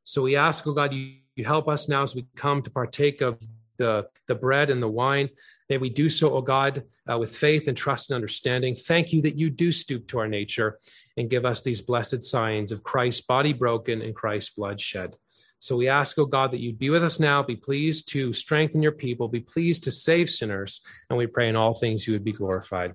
So 0.03 0.23
we 0.23 0.37
ask, 0.37 0.67
oh 0.67 0.73
God, 0.73 0.93
you, 0.93 1.15
you 1.37 1.45
help 1.45 1.69
us 1.69 1.89
now 1.89 2.03
as 2.03 2.15
we 2.15 2.27
come 2.35 2.63
to 2.63 2.71
partake 2.71 3.21
of 3.21 3.39
the, 3.79 4.07
the 4.29 4.35
bread 4.35 4.71
and 4.71 4.83
the 4.83 4.89
wine. 4.89 5.29
May 5.69 5.79
we 5.79 5.89
do 5.89 6.09
so, 6.09 6.35
O 6.35 6.43
God, 6.43 6.85
uh, 7.11 7.19
with 7.19 7.35
faith 7.35 7.69
and 7.69 7.77
trust 7.77 8.11
and 8.11 8.15
understanding. 8.15 8.75
Thank 8.75 9.13
you 9.13 9.23
that 9.23 9.39
you 9.39 9.51
do 9.51 9.73
stoop 9.73 10.07
to 10.09 10.19
our 10.19 10.29
nature 10.29 10.79
and 11.17 11.31
give 11.31 11.45
us 11.47 11.63
these 11.63 11.81
blessed 11.81 12.23
signs 12.23 12.71
of 12.71 12.83
Christ's 12.83 13.25
body 13.25 13.53
broken 13.53 14.03
and 14.03 14.15
Christ's 14.15 14.51
blood 14.51 14.81
shed. 14.81 15.17
So 15.65 15.79
we 15.79 15.89
ask, 15.89 16.19
O 16.19 16.27
God, 16.27 16.51
that 16.51 16.61
you'd 16.61 16.79
be 16.79 16.91
with 16.91 17.03
us 17.03 17.19
now, 17.19 17.43
be 17.43 17.57
pleased 17.57 18.11
to 18.11 18.35
strengthen 18.35 18.83
your 18.83 18.93
people, 18.93 19.29
be 19.29 19.41
pleased 19.41 19.85
to 19.85 19.91
save 19.91 20.29
sinners, 20.29 20.83
and 21.09 21.17
we 21.17 21.27
pray 21.27 21.49
in 21.49 21.57
all 21.57 21.73
things 21.73 22.07
you 22.07 22.13
would 22.13 22.23
be 22.23 22.33
glorified. 22.33 22.93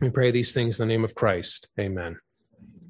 We 0.00 0.10
pray 0.10 0.32
these 0.32 0.52
things 0.52 0.80
in 0.80 0.88
the 0.88 0.92
name 0.92 1.04
of 1.04 1.14
Christ. 1.14 1.68
Amen. 1.78 2.18